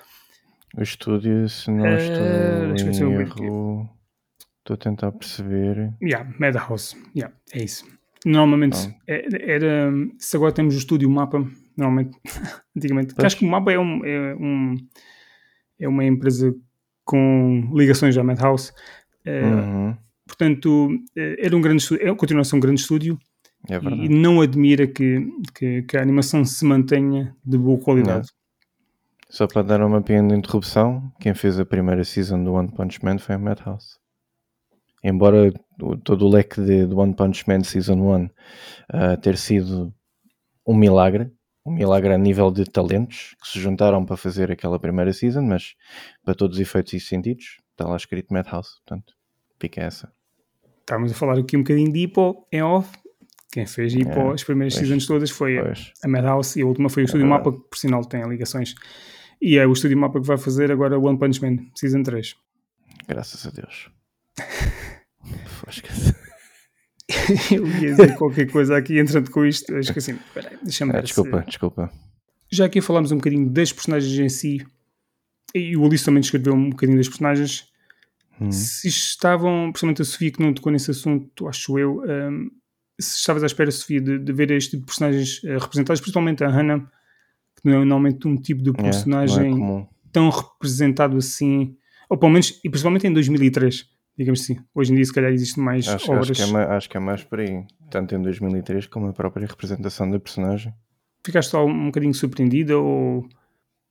O 0.77 0.81
estúdio, 0.83 1.47
se 1.49 1.71
não 1.71 1.85
Eh, 1.85 1.95
estou 2.75 3.07
eu 3.07 3.11
em 3.11 3.21
erro, 3.21 3.89
estou 4.63 4.73
a 4.75 4.77
tentar 4.77 5.11
perceber. 5.11 5.93
Yeah, 6.01 6.29
Madhouse. 6.39 6.95
Yeah, 7.15 7.35
é 7.53 7.63
isso. 7.63 7.85
Normalmente 8.25 8.77
Ah. 8.77 8.93
era. 9.07 9.91
Se 10.17 10.37
agora 10.37 10.53
temos 10.53 10.75
o 10.75 10.77
estúdio 10.77 11.09
Mapa, 11.09 11.45
normalmente, 11.77 12.17
antigamente. 12.75 13.13
acho 13.17 13.37
que 13.37 13.45
o 13.45 13.49
Mapa 13.49 13.71
é, 13.73 13.77
um, 13.79 14.05
é, 14.05 14.35
um, 14.35 14.75
é 15.79 15.87
uma 15.87 16.05
empresa 16.05 16.55
com 17.03 17.69
ligações 17.75 18.17
à 18.17 18.23
Madhouse. 18.23 18.71
Eh, 19.25 19.43
Uhum. 19.43 19.97
Portanto, 20.25 20.89
eh, 21.17 21.35
era 21.45 21.55
um 21.55 21.61
grande 21.61 21.83
estúdio, 21.83 22.07
é, 22.07 22.15
continua 22.15 22.41
a 22.41 22.45
ser 22.45 22.55
um 22.55 22.59
grande 22.61 22.79
estúdio 22.79 23.19
É 23.69 23.75
e 23.75 24.07
não 24.09 24.39
admira 24.41 24.87
que, 24.87 25.27
que, 25.53 25.83
que 25.83 25.97
a 25.97 26.01
animação 26.01 26.43
se 26.45 26.65
mantenha 26.65 27.35
de 27.45 27.57
boa 27.57 27.77
qualidade. 27.77 28.29
Só 29.29 29.47
para 29.47 29.61
dar 29.63 29.81
uma 29.81 30.01
pequena 30.01 30.33
interrupção, 30.35 31.11
quem 31.19 31.33
fez 31.33 31.59
a 31.59 31.65
primeira 31.65 32.03
season 32.05 32.41
do 32.43 32.53
One 32.53 32.71
Punch 32.71 33.03
Man 33.03 33.17
foi 33.17 33.35
a 33.35 33.37
Madhouse. 33.37 33.97
Embora 35.03 35.51
todo 36.03 36.25
o 36.25 36.29
leque 36.29 36.61
de, 36.61 36.85
do 36.85 36.97
One 36.97 37.13
Punch 37.13 37.43
Man 37.47 37.63
Season 37.63 37.95
1 37.95 38.29
ah, 38.89 39.17
ter 39.17 39.37
sido 39.37 39.93
um 40.65 40.73
milagre, 40.75 41.29
um 41.65 41.73
milagre 41.73 42.13
a 42.13 42.17
nível 42.17 42.49
de 42.51 42.63
talentos 42.65 43.35
que 43.41 43.47
se 43.49 43.59
juntaram 43.59 44.05
para 44.05 44.15
fazer 44.15 44.49
aquela 44.51 44.79
primeira 44.79 45.11
season, 45.11 45.41
mas 45.41 45.75
para 46.23 46.33
todos 46.33 46.57
os 46.57 46.61
efeitos 46.61 46.93
e 46.93 46.99
sentidos, 46.99 47.57
está 47.71 47.85
lá 47.87 47.97
escrito 47.97 48.33
Madhouse, 48.33 48.69
portanto, 48.85 49.13
fica 49.59 49.81
essa. 49.81 50.11
Estávamos 50.79 51.11
a 51.11 51.15
falar 51.15 51.37
aqui 51.37 51.55
um 51.57 51.63
bocadinho 51.63 51.91
de 51.91 51.99
Hippo 51.99 52.47
em 52.51 52.61
off. 52.61 52.89
Quem 53.51 53.65
fez 53.65 53.93
Hippo 53.93 54.31
É, 54.31 54.33
as 54.33 54.43
primeiras 54.43 54.73
pois. 54.73 54.87
seasons 54.87 55.05
todas 55.05 55.29
foi 55.29 55.57
a- 55.59 55.63
Pois, 55.63 55.91
a 56.03 56.07
Madhouse 56.07 56.57
e 56.59 56.63
a 56.63 56.65
última 56.65 56.89
foi 56.89 57.03
o 57.03 57.05
Estúdio 57.05 57.27
verdade. 57.27 57.45
Mapa, 57.45 57.57
que 57.61 57.69
por 57.69 57.77
sinal 57.77 58.03
tem 58.05 58.23
ligações. 58.27 58.73
E 59.41 59.57
é 59.57 59.67
o 59.67 59.73
Estúdio 59.73 59.97
Mapa 59.97 60.19
que 60.21 60.27
vai 60.27 60.37
fazer 60.37 60.71
agora 60.71 60.97
One 60.97 61.17
Punch 61.19 61.41
Man, 61.41 61.57
Season 61.75 62.03
3. 62.03 62.35
graças 63.07 63.45
a 63.45 63.49
Deus. 63.51 63.89
Fosca. 65.63 65.89
Eu 67.51 67.67
ia 67.67 67.91
dizer 67.91 68.15
qualquer 68.17 68.49
coisa 68.49 68.77
aqui 68.77 68.97
entrando 68.99 69.29
com 69.29 69.45
isto. 69.45 69.75
Acho 69.75 69.91
que 69.93 69.99
assim, 69.99 70.17
peraí, 70.33 70.57
deixa-me 70.63 70.95
Ah, 70.95 71.01
desculpa, 71.01 71.39
se- 71.41 71.47
desculpa. 71.47 71.91
Já 72.51 72.65
aqui 72.65 72.81
falámos 72.81 73.11
um 73.11 73.17
bocadinho 73.17 73.49
das 73.49 73.71
personagens 73.73 74.17
em 74.19 74.29
si. 74.29 74.65
E 75.53 75.75
o 75.75 75.81
Ulisses 75.81 76.05
também 76.05 76.21
descreveu 76.21 76.53
um 76.53 76.69
bocadinho 76.69 76.97
das 76.97 77.07
personagens. 77.07 77.65
Hum. 78.41 78.51
Se 78.51 78.87
estavam, 78.87 79.71
principalmente 79.71 80.01
a 80.01 80.05
Sofia 80.05 80.31
que 80.31 80.41
não 80.41 80.53
tocou 80.53 80.71
nesse 80.71 80.89
assunto, 80.91 81.47
acho 81.47 81.77
eu, 81.77 82.01
hum, 82.01 82.49
se 82.99 83.17
estavas 83.17 83.43
à 83.43 83.45
espera, 83.45 83.69
Sofia, 83.69 84.01
de, 84.01 84.17
de 84.17 84.33
ver 84.33 84.49
este 84.51 84.71
tipo 84.71 84.81
de 84.81 84.85
personagens 84.87 85.41
eh, 85.43 85.57
representados, 85.57 85.99
principalmente 86.01 86.43
a 86.43 86.47
Hannah, 86.49 86.79
que 86.79 87.61
não 87.69 87.73
é 87.73 87.77
normalmente 87.79 88.27
um 88.27 88.35
tipo 88.35 88.63
de 88.63 88.69
É, 88.69 88.73
é 88.73 88.83
personagem 88.83 89.51
comum. 89.51 89.87
tão 90.11 90.29
representado 90.29 91.17
assim, 91.17 91.75
ou 92.09 92.17
pelo 92.17 92.31
menos, 92.31 92.59
e 92.63 92.69
principalmente 92.69 93.05
em 93.05 93.13
2003, 93.13 93.85
digamos 94.17 94.41
assim. 94.41 94.57
Hoje 94.73 94.91
em 94.91 94.95
dia, 94.95 95.05
se 95.05 95.13
calhar, 95.13 95.31
existem 95.31 95.63
mais 95.63 95.87
Acho, 95.87 96.11
obras. 96.11 96.31
acho, 96.31 96.33
que 96.33 96.49
é 96.49 96.53
mais, 96.53 96.69
acho 96.69 96.89
que 96.89 96.97
é 96.97 96.99
mais 96.99 97.23
por 97.23 97.39
aí. 97.39 97.65
Tanto 97.89 98.15
em 98.15 98.21
2003 98.21 98.87
como 98.87 99.07
a 99.07 99.13
própria 99.13 99.47
representação 99.47 100.09
da 100.09 100.19
personagem. 100.19 100.73
Ficaste 101.25 101.51
só 101.51 101.65
um 101.65 101.85
bocadinho 101.85 102.13
surpreendida 102.13 102.77
ou. 102.77 103.27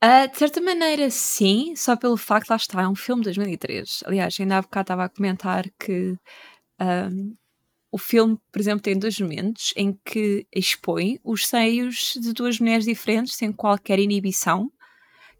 Ah, 0.00 0.26
de 0.26 0.36
certa 0.36 0.60
maneira, 0.60 1.08
sim, 1.10 1.74
só 1.76 1.96
pelo 1.96 2.16
facto, 2.16 2.50
lá 2.50 2.56
está, 2.56 2.82
é 2.82 2.88
um 2.88 2.94
filme 2.94 3.22
de 3.22 3.26
2003. 3.26 4.02
Aliás, 4.04 4.36
ainda 4.38 4.58
há 4.58 4.62
bocado 4.62 4.84
estava 4.84 5.04
a 5.04 5.08
comentar 5.08 5.64
que 5.78 6.16
ahm, 6.78 7.34
o 7.92 7.98
filme, 7.98 8.38
por 8.50 8.58
exemplo, 8.58 8.80
tem 8.82 8.98
dois 8.98 9.20
momentos 9.20 9.72
em 9.76 9.96
que 10.04 10.46
expõe 10.52 11.20
os 11.22 11.46
seios 11.46 12.14
de 12.20 12.32
duas 12.32 12.58
mulheres 12.58 12.86
diferentes 12.86 13.34
sem 13.34 13.52
qualquer 13.52 13.98
inibição, 13.98 14.72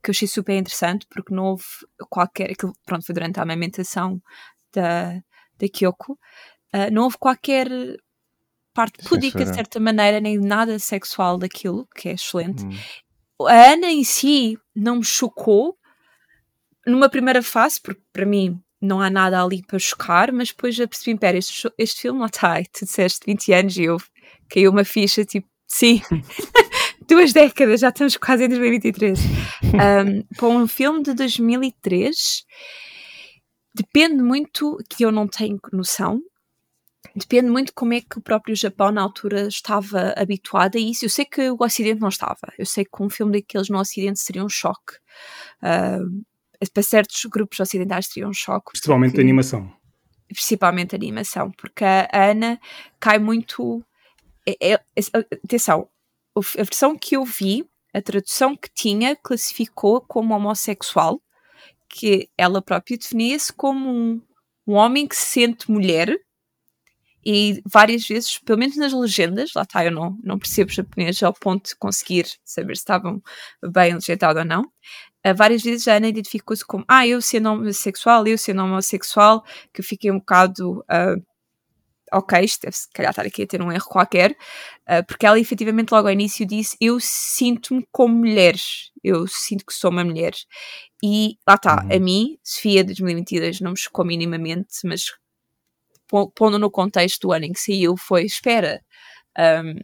que 0.02 0.10
eu 0.10 0.12
achei 0.12 0.28
super 0.28 0.56
interessante, 0.56 1.06
porque 1.08 1.34
não 1.34 1.44
houve 1.44 1.64
qualquer. 2.10 2.50
Aquilo, 2.52 2.74
pronto, 2.84 3.06
foi 3.06 3.14
durante 3.14 3.40
a 3.40 3.42
amamentação 3.42 4.20
da, 4.72 5.14
da 5.58 5.68
Kyoko, 5.68 6.18
ah, 6.72 6.90
não 6.90 7.04
houve 7.04 7.18
qualquer 7.18 7.68
parte 8.74 9.06
púdica, 9.06 9.44
de 9.44 9.54
certa 9.54 9.78
maneira, 9.78 10.20
nem 10.20 10.38
nada 10.38 10.78
sexual 10.78 11.36
daquilo, 11.36 11.86
que 11.94 12.08
é 12.08 12.12
excelente 12.12 12.64
Hum. 12.64 13.46
a 13.46 13.72
Ana 13.72 13.90
em 13.90 14.02
si 14.02 14.58
não 14.74 14.96
me 14.96 15.04
chocou 15.04 15.76
numa 16.86 17.08
primeira 17.08 17.42
fase, 17.42 17.80
porque 17.80 18.00
para 18.12 18.24
mim 18.26 18.58
não 18.80 19.00
há 19.00 19.08
nada 19.08 19.42
ali 19.42 19.62
para 19.64 19.78
chocar, 19.78 20.32
mas 20.32 20.48
depois 20.48 20.74
já 20.74 20.88
percebi, 20.88 21.18
pera, 21.18 21.38
este, 21.38 21.70
este 21.78 22.02
filme 22.02 22.18
lá 22.20 22.26
está, 22.26 22.60
tu 22.72 22.84
disseste 22.84 23.20
20 23.26 23.52
anos 23.52 23.76
e 23.76 23.84
eu 23.84 23.98
caiu 24.48 24.70
uma 24.72 24.84
ficha, 24.84 25.24
tipo, 25.24 25.46
sim, 25.66 26.02
duas 27.08 27.32
décadas, 27.32 27.80
já 27.80 27.90
estamos 27.90 28.16
quase 28.16 28.44
em 28.44 28.48
2023. 28.48 29.20
Um, 29.62 30.22
para 30.36 30.48
um 30.48 30.66
filme 30.66 31.02
de 31.02 31.14
2003, 31.14 32.44
depende 33.74 34.22
muito, 34.22 34.78
que 34.88 35.04
eu 35.04 35.12
não 35.12 35.26
tenho 35.26 35.58
noção, 35.72 36.20
depende 37.14 37.48
muito 37.50 37.72
como 37.74 37.94
é 37.94 38.00
que 38.00 38.18
o 38.18 38.22
próprio 38.22 38.54
Japão 38.54 38.90
na 38.92 39.02
altura 39.02 39.48
estava 39.48 40.14
habituado 40.16 40.76
a 40.76 40.80
isso. 40.80 41.04
Eu 41.04 41.10
sei 41.10 41.24
que 41.24 41.50
o 41.50 41.56
Ocidente 41.60 42.00
não 42.00 42.08
estava. 42.08 42.52
Eu 42.58 42.66
sei 42.66 42.84
que 42.84 43.02
um 43.02 43.10
filme 43.10 43.32
daqueles 43.40 43.68
no 43.68 43.78
Ocidente 43.78 44.20
seria 44.20 44.44
um 44.44 44.48
choque. 44.48 44.94
Ah, 45.60 45.98
para 46.72 46.82
certos 46.82 47.24
grupos 47.24 47.58
ocidentais 47.58 48.06
seria 48.06 48.28
um 48.28 48.32
choque. 48.32 48.70
Principalmente 48.72 49.10
porque- 49.12 49.20
animação. 49.20 49.72
Principalmente 50.28 50.94
a 50.94 50.96
animação, 50.98 51.50
porque 51.52 51.84
a 51.84 52.08
Ana 52.12 52.58
cai 53.00 53.18
muito. 53.18 53.84
é- 54.46 54.72
é- 54.72 54.84
é- 54.96 55.36
atenção, 55.44 55.88
a 56.36 56.40
versão 56.64 56.96
que 56.98 57.16
eu 57.16 57.24
vi, 57.24 57.64
a 57.94 58.00
tradução 58.02 58.56
que 58.56 58.68
tinha, 58.74 59.14
classificou 59.14 60.00
como 60.00 60.34
homossexual, 60.34 61.20
que 61.92 62.30
ela 62.38 62.62
própria 62.62 62.96
definia-se 62.96 63.52
como 63.52 63.90
um, 63.90 64.20
um 64.66 64.72
homem 64.72 65.06
que 65.06 65.14
se 65.14 65.26
sente 65.26 65.70
mulher 65.70 66.18
e 67.24 67.62
várias 67.70 68.06
vezes, 68.08 68.38
pelo 68.38 68.58
menos 68.58 68.76
nas 68.76 68.92
legendas, 68.92 69.52
lá 69.54 69.62
está, 69.62 69.84
eu 69.84 69.92
não, 69.92 70.18
não 70.24 70.38
percebo 70.38 70.72
japonês 70.72 71.22
ao 71.22 71.32
ponto 71.32 71.68
de 71.68 71.76
conseguir 71.76 72.26
saber 72.44 72.74
se 72.74 72.80
estavam 72.80 73.22
bem 73.62 73.94
legendados 73.94 74.42
ou 74.42 74.48
não. 74.48 74.64
Ah, 75.24 75.32
várias 75.32 75.62
vezes 75.62 75.86
a 75.86 75.96
Ana 75.96 76.08
identificou-se 76.08 76.64
como 76.66 76.84
ah, 76.88 77.06
eu 77.06 77.22
sendo 77.22 77.50
homossexual, 77.50 78.26
eu 78.26 78.36
sendo 78.36 78.62
homossexual, 78.62 79.44
que 79.72 79.80
eu 79.80 79.84
fiquei 79.84 80.10
um 80.10 80.18
bocado 80.18 80.84
ah, 80.88 81.14
ok, 82.12 82.40
isto 82.44 82.62
deve 82.62 82.76
se 82.76 82.88
calhar 82.92 83.10
estar 83.10 83.26
aqui 83.26 83.42
a 83.42 83.46
ter 83.46 83.62
um 83.62 83.72
erro 83.72 83.86
qualquer, 83.86 84.36
ah, 84.86 85.02
porque 85.02 85.26
ela 85.26 85.38
efetivamente 85.40 85.90
logo 85.92 86.08
ao 86.08 86.12
início 86.12 86.46
disse 86.46 86.76
eu 86.80 86.98
sinto-me 87.00 87.86
como 87.90 88.14
mulher, 88.14 88.56
eu 89.02 89.26
sinto 89.26 89.64
que 89.66 89.74
sou 89.74 89.90
uma 89.90 90.04
mulher. 90.04 90.32
E 91.02 91.36
lá 91.48 91.54
está, 91.54 91.82
Uhum. 91.84 91.96
a 91.96 91.98
mim, 91.98 92.38
Sofia 92.44 92.82
de 92.84 92.88
2022 92.88 93.60
não 93.60 93.72
me 93.72 93.78
chocou 93.78 94.04
minimamente, 94.04 94.78
mas 94.84 95.06
po- 96.08 96.30
pondo 96.30 96.58
no 96.58 96.70
contexto 96.70 97.20
do 97.28 97.32
ano 97.32 97.46
em 97.46 97.52
que 97.52 97.60
saiu, 97.60 97.96
foi 97.96 98.24
espera. 98.24 98.82
Um, 99.38 99.76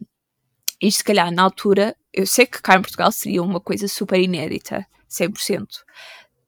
isto, 0.81 0.99
se 0.99 1.03
calhar, 1.03 1.31
na 1.31 1.43
altura, 1.43 1.95
eu 2.13 2.25
sei 2.25 2.45
que 2.45 2.61
cá 2.61 2.75
em 2.75 2.81
Portugal 2.81 3.11
seria 3.11 3.43
uma 3.43 3.59
coisa 3.59 3.87
super 3.87 4.19
inédita, 4.19 4.85
100%. 5.07 5.83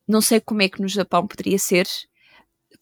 Não 0.08 0.22
sei 0.22 0.40
como 0.40 0.62
é 0.62 0.70
que 0.70 0.82
no 0.82 0.88
Japão 0.88 1.28
poderia 1.28 1.60
ser, 1.60 1.88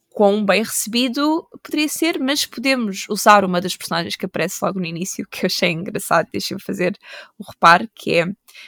quão 0.09 0.43
bem 0.43 0.63
recebido 0.63 1.47
poderia 1.63 1.87
ser, 1.87 2.19
mas 2.19 2.45
podemos 2.45 3.05
usar 3.09 3.45
uma 3.45 3.61
das 3.61 3.75
personagens 3.75 4.15
que 4.15 4.25
aparece 4.25 4.57
logo 4.63 4.79
no 4.79 4.85
início, 4.85 5.27
que 5.29 5.45
eu 5.45 5.47
achei 5.47 5.71
engraçado, 5.71 6.27
deixem-me 6.31 6.61
fazer 6.61 6.97
o 7.37 7.43
reparo, 7.49 7.87
que 7.95 8.15
é 8.15 8.25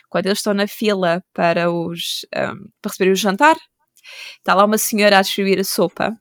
quando 0.10 0.28
eles 0.28 0.40
estão 0.40 0.54
na 0.54 0.68
fila 0.68 1.24
para, 1.34 1.72
os, 1.72 2.26
um, 2.36 2.70
para 2.82 2.92
receber 2.92 3.12
o 3.12 3.16
jantar, 3.16 3.58
está 4.38 4.54
lá 4.54 4.66
uma 4.66 4.78
senhora 4.78 5.18
a 5.18 5.22
distribuir 5.22 5.60
a 5.60 5.64
sopa, 5.64 6.16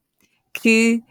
que 0.52 1.02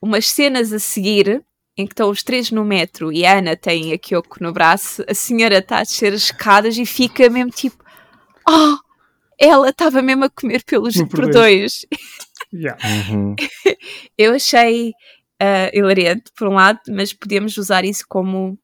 umas 0.00 0.28
cenas 0.28 0.72
a 0.72 0.78
seguir, 0.78 1.44
em 1.76 1.86
que 1.86 1.92
estão 1.92 2.10
os 2.10 2.22
três 2.22 2.50
no 2.50 2.64
metro 2.64 3.12
e 3.12 3.24
a 3.24 3.38
Ana 3.38 3.56
tem 3.56 3.92
a 3.92 3.98
Kyoko 3.98 4.42
no 4.42 4.52
braço, 4.52 5.04
a 5.08 5.14
senhora 5.14 5.58
está 5.58 5.78
a 5.78 5.82
descer 5.82 6.12
as 6.12 6.22
escadas 6.22 6.76
e 6.76 6.84
fica 6.84 7.28
mesmo 7.30 7.50
tipo, 7.50 7.82
oh, 8.48 8.76
ela 9.38 9.70
estava 9.70 10.02
mesmo 10.02 10.24
a 10.24 10.30
comer 10.30 10.62
pelos 10.64 10.96
por 11.04 11.30
dois. 11.30 11.86
Yeah. 12.52 12.78
Uhum. 12.86 13.34
Eu 14.18 14.34
achei 14.34 14.90
uh, 14.90 15.70
hilariante, 15.72 16.30
por 16.36 16.48
um 16.48 16.54
lado, 16.54 16.80
mas 16.88 17.12
podemos 17.12 17.56
usar 17.56 17.84
isso 17.84 18.04
como 18.08 18.58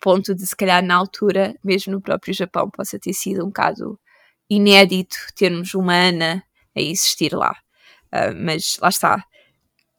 ponto 0.00 0.34
de, 0.34 0.46
se 0.46 0.56
calhar, 0.56 0.82
na 0.84 0.94
altura, 0.94 1.54
mesmo 1.64 1.92
no 1.92 2.00
próprio 2.00 2.32
Japão, 2.32 2.70
possa 2.70 2.98
ter 2.98 3.12
sido 3.12 3.42
um 3.42 3.48
bocado 3.48 3.98
inédito 4.48 5.16
termos 5.34 5.74
uma 5.74 5.94
Ana 5.94 6.42
a 6.76 6.80
existir 6.80 7.32
lá. 7.32 7.56
Uh, 8.12 8.34
mas 8.36 8.76
lá 8.80 8.88
está. 8.88 9.24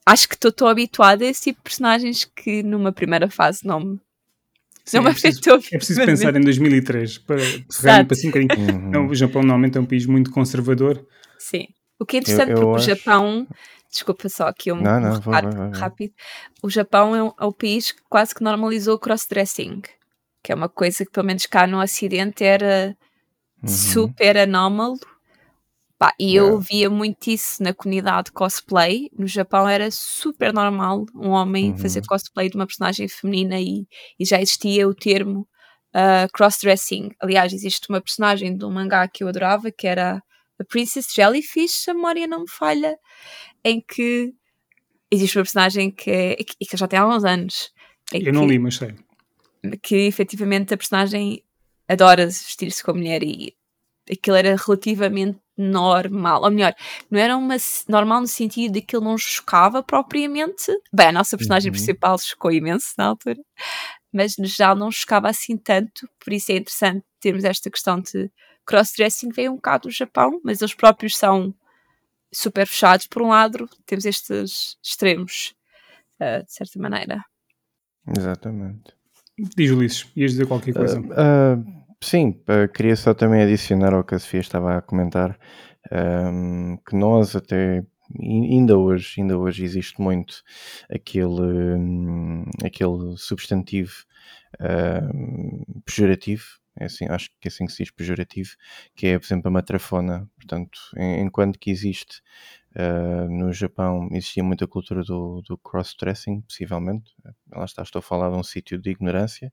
Acho 0.05 0.27
que 0.27 0.36
estou 0.36 0.51
tão 0.51 0.67
habituada 0.67 1.24
a 1.24 1.27
esse 1.27 1.43
tipo 1.43 1.60
de 1.60 1.63
personagens 1.63 2.25
que 2.25 2.63
numa 2.63 2.91
primeira 2.91 3.29
fase 3.29 3.65
não 3.65 3.79
me 3.79 4.00
Sim, 4.84 4.98
não 4.98 5.08
é 5.08 5.12
preciso, 5.12 5.39
afetou. 5.39 5.58
é 5.72 5.77
preciso 5.77 6.05
pensar 6.05 6.36
em 6.36 6.41
2003 6.41 7.20
para 7.20 7.38
para 7.81 8.08
assim 8.12 8.29
um 8.29 8.31
bocadinho. 8.31 8.75
Uhum. 8.75 8.89
Não, 8.89 9.08
o 9.08 9.15
Japão 9.15 9.41
normalmente 9.41 9.77
é 9.77 9.81
um 9.81 9.86
país 9.86 10.05
muito 10.05 10.31
conservador. 10.31 11.05
Sim. 11.38 11.67
O 12.01 12.05
que 12.05 12.17
é 12.17 12.20
interessante 12.20 12.50
Eu- 12.51 12.58
eu 12.58 12.62
porque 12.63 12.79
acho- 12.79 12.91
o 12.91 12.96
Japão, 12.96 13.48
desculpa 13.91 14.27
só 14.27 14.48
aqui 14.48 14.72
um, 14.72 14.81
Não, 14.81 15.00
não, 15.00 15.10
vai, 15.22 15.36
reparo 15.36 15.48
vai, 15.50 15.55
vai, 15.58 15.70
vai. 15.70 15.79
rápido. 15.79 16.13
O 16.63 16.70
Japão 16.70 17.15
é, 17.15 17.24
um, 17.24 17.31
é 17.39 17.46
o 17.46 17.53
país 17.53 17.91
que 17.91 18.01
quase 18.10 18.34
que 18.34 18.43
normalizou 18.43 18.96
o 18.96 19.00
crossdressing, 19.00 19.81
que 20.43 20.51
é 20.51 20.55
uma 20.55 20.67
coisa 20.67 21.05
que 21.05 21.12
pelo 21.12 21.27
menos 21.27 21.46
cá 21.46 21.67
no 21.67 21.79
Ocidente 21.79 22.43
era 22.43 22.98
Uhum. 23.62 23.67
super 23.70 24.36
anómalo. 24.38 24.98
Pá, 26.00 26.12
e 26.20 26.36
eu 26.36 26.46
Yeah. 26.48 26.65
via 26.67 26.89
muito 26.89 27.27
isso 27.29 27.62
na 27.62 27.75
comunidade 27.75 28.31
cosplay. 28.31 29.08
No 29.15 29.27
Japão 29.27 29.70
era 29.70 29.91
super 29.91 30.51
normal 30.51 31.05
um 31.13 31.29
homem 31.29 31.70
Uhum. 31.72 31.77
fazer 31.77 32.03
cosplay 32.08 32.50
de 32.50 32.55
uma 32.55 32.65
personagem 32.65 33.08
feminina 33.08 33.60
e, 33.60 33.86
e 34.20 34.25
já 34.25 34.41
existia 34.41 34.88
o 34.88 34.96
termo 34.96 35.48
ah, 35.93 36.27
crossdressing. 36.34 37.12
Aliás, 37.22 37.53
existe 37.53 37.88
uma 37.89 38.01
personagem 38.01 38.58
de 38.58 38.65
um 38.65 38.72
mangá 38.72 39.08
que 39.08 39.24
eu 39.24 39.27
adorava 39.27 39.70
que 39.72 39.86
era 39.86 40.24
a 40.61 40.65
Princess 40.65 41.07
Jellyfish, 41.13 41.87
a 41.89 41.93
memória 41.93 42.27
não 42.27 42.41
me 42.41 42.49
falha, 42.49 42.97
em 43.63 43.81
que 43.81 44.33
existe 45.11 45.37
uma 45.37 45.43
personagem 45.43 45.91
que, 45.91 46.09
é- 46.09 46.35
que 46.43 46.77
já 46.77 46.87
tem 46.87 46.99
há 46.99 47.05
uns 47.07 47.23
anos. 47.25 47.71
Eu 48.13 48.31
não 48.33 48.41
que- 48.41 48.53
li, 48.53 48.59
mas 48.59 48.75
sei. 48.75 48.95
que 49.83 49.95
efetivamente 50.07 50.73
a 50.73 50.77
personagem 50.77 51.43
adora 51.87 52.25
vestir-se 52.25 52.83
com 52.83 52.91
a 52.91 52.93
mulher 52.95 53.21
e 53.23 53.53
aquilo 54.09 54.35
era 54.35 54.55
relativamente 54.55 55.39
normal, 55.57 56.41
ou 56.43 56.49
melhor, 56.49 56.73
não 57.09 57.19
era 57.19 57.37
uma 57.37 57.55
normal 57.87 58.21
no 58.21 58.27
sentido 58.27 58.71
de 58.73 58.81
que 58.81 58.95
ele 58.95 59.05
não 59.05 59.17
chocava 59.17 59.83
propriamente. 59.83 60.71
Bem, 60.91 61.07
a 61.07 61.11
nossa 61.11 61.37
personagem 61.37 61.69
Uhum. 61.69 61.73
principal 61.77 62.17
chocou 62.17 62.51
imenso 62.51 62.93
na 62.97 63.05
altura, 63.05 63.39
mas 64.11 64.37
no 64.37 64.45
geral 64.45 64.75
não 64.75 64.89
chocava 64.91 65.29
assim 65.29 65.55
tanto, 65.55 66.09
por 66.19 66.33
isso 66.33 66.51
é 66.51 66.55
interessante 66.57 67.05
termos 67.19 67.43
esta 67.43 67.69
questão 67.69 67.99
de 68.01 68.31
crossdressing 68.65 69.29
veio 69.31 69.51
um 69.51 69.55
bocado 69.55 69.87
do 69.87 69.91
Japão, 69.93 70.39
mas 70.43 70.61
eles 70.61 70.73
próprios 70.73 71.17
são 71.17 71.53
super 72.33 72.65
fechados. 72.67 73.07
Por 73.07 73.21
um 73.21 73.27
lado, 73.29 73.69
temos 73.85 74.05
estes 74.05 74.77
extremos, 74.83 75.53
ah, 76.19 76.41
de 76.41 76.51
certa 76.53 76.79
maneira. 76.79 77.24
Exatamente. 78.17 78.93
Diz 79.55 79.71
Ulisses, 79.71 80.07
ias 80.15 80.31
dizer 80.31 80.47
qualquer 80.47 80.74
coisa. 80.74 81.01
Ah, 81.15 81.57
sim, 82.01 82.39
ah, 82.47 82.67
queria 82.67 82.95
só 82.95 83.13
também 83.13 83.41
adicionar 83.41 83.93
ao 83.93 84.03
que 84.03 84.15
a 84.15 84.19
Sofia 84.19 84.39
estava 84.39 84.77
a 84.77 84.81
comentar 84.81 85.37
ahm, 85.91 86.77
que 86.87 86.95
nós 86.95 87.35
até 87.35 87.79
ai- 87.79 87.83
ainda 88.51 88.77
hoje, 88.77 89.19
ainda 89.21 89.37
hoje 89.37 89.63
existe 89.63 90.00
muito 90.01 90.43
aquele, 90.89 91.75
hum, 91.75 92.45
aquele 92.63 93.15
substantivo 93.17 93.93
ahm, 94.59 95.63
pejorativo, 95.85 96.43
é 96.77 96.86
assim, 96.86 97.05
acho 97.10 97.29
que 97.40 97.48
é 97.48 97.50
assim 97.50 97.66
que 97.66 97.72
se 97.74 97.84
diz 97.84 97.92
pejorativo, 97.92 98.51
que 98.96 99.07
é, 99.07 99.20
por 99.20 99.25
exemplo, 99.25 99.48
a 99.50 99.51
matrafona. 99.51 100.29
Portanto, 100.38 100.79
en- 100.98 101.22
enquanto 101.25 101.60
que 101.60 101.72
existe 101.72 102.22
ah, 102.75 103.27
no 103.29 103.51
Japão, 103.53 104.07
existia 104.12 104.44
muita 104.44 104.68
cultura 104.68 105.03
do, 105.03 105.42
do 105.44 105.57
cross-dressing, 105.57 106.42
possivelmente. 106.42 107.12
Lá 107.51 107.66
está, 107.66 107.84
estou 107.84 108.00
a 108.00 108.03
falar 108.03 108.31
de 108.31 108.38
um 108.38 108.44
sítio 108.44 108.77
de 108.79 108.92
ignorância. 108.92 109.51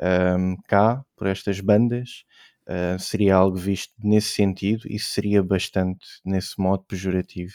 Um, 0.00 0.56
cá, 0.68 1.04
por 1.16 1.26
estas 1.26 1.60
bandas, 1.60 2.24
uh, 2.68 2.98
seria 2.98 3.36
algo 3.36 3.56
visto 3.56 3.92
nesse 4.02 4.30
sentido 4.34 4.82
e 4.88 4.98
seria 4.98 5.42
bastante 5.42 6.06
nesse 6.24 6.60
modo 6.60 6.84
pejorativo. 6.84 7.54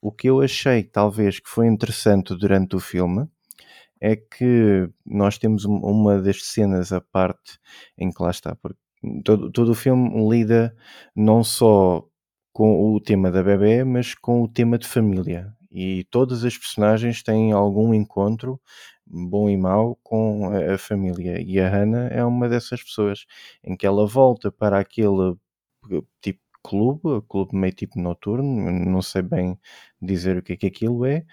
O 0.00 0.12
que 0.12 0.28
eu 0.28 0.40
achei, 0.40 0.82
talvez, 0.84 1.40
que 1.40 1.48
foi 1.48 1.66
interessante 1.66 2.34
durante 2.36 2.76
o 2.76 2.80
filme 2.80 3.28
é 4.00 4.16
que 4.16 4.88
nós 5.04 5.38
temos 5.38 5.64
um- 5.64 5.78
uma 5.78 6.20
das 6.20 6.44
cenas 6.44 6.92
à 6.92 7.00
parte 7.00 7.58
em 7.96 8.10
que 8.10 8.22
lá 8.22 8.30
está, 8.30 8.54
porque 8.56 8.78
todo, 9.24 9.50
todo 9.50 9.70
o 9.72 9.74
filme 9.74 10.10
lida 10.28 10.74
não 11.14 11.42
só 11.44 12.04
com 12.52 12.94
o 12.94 13.00
tema 13.00 13.30
da 13.30 13.42
bebê, 13.42 13.84
mas 13.84 14.14
com 14.14 14.42
o 14.42 14.48
tema 14.48 14.78
de 14.78 14.86
família. 14.86 15.54
E 15.70 16.04
todas 16.10 16.44
as 16.44 16.56
personagens 16.56 17.22
têm 17.22 17.52
algum 17.52 17.92
encontro, 17.94 18.60
bom 19.06 19.48
e 19.50 19.56
mau, 19.56 19.98
com 20.02 20.50
a, 20.50 20.78
família. 20.78 21.40
E 21.40 21.60
a 21.60 21.68
Hannah 21.68 22.08
é 22.08 22.24
uma 22.24 22.48
dessas 22.48 22.82
pessoas 22.82 23.26
em 23.62 23.76
que 23.76 23.86
ela 23.86 24.06
volta 24.06 24.50
para 24.50 24.78
aquele 24.78 25.36
tipo 26.20 26.40
clube, 26.62 27.22
clube 27.28 27.56
meio 27.56 27.72
tipo 27.74 28.00
noturno, 28.00 28.70
não 28.70 29.02
sei 29.02 29.22
bem 29.22 29.58
dizer 30.00 30.38
o 30.38 30.42
que 30.42 30.54
é 30.54 30.56
que 30.56 30.66
aquilo 30.66 31.04
é, 31.06 31.24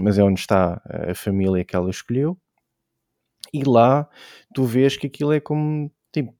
mas 0.00 0.18
é 0.18 0.24
onde 0.24 0.40
está 0.40 0.82
a 0.88 1.14
família 1.14 1.64
que 1.64 1.76
ela 1.76 1.90
escolheu. 1.90 2.38
E 3.52 3.62
lá 3.64 4.08
tu 4.54 4.64
vês 4.64 4.96
que 4.96 5.06
aquilo 5.06 5.32
é 5.32 5.40
como 5.40 5.90
tipo, 6.12 6.34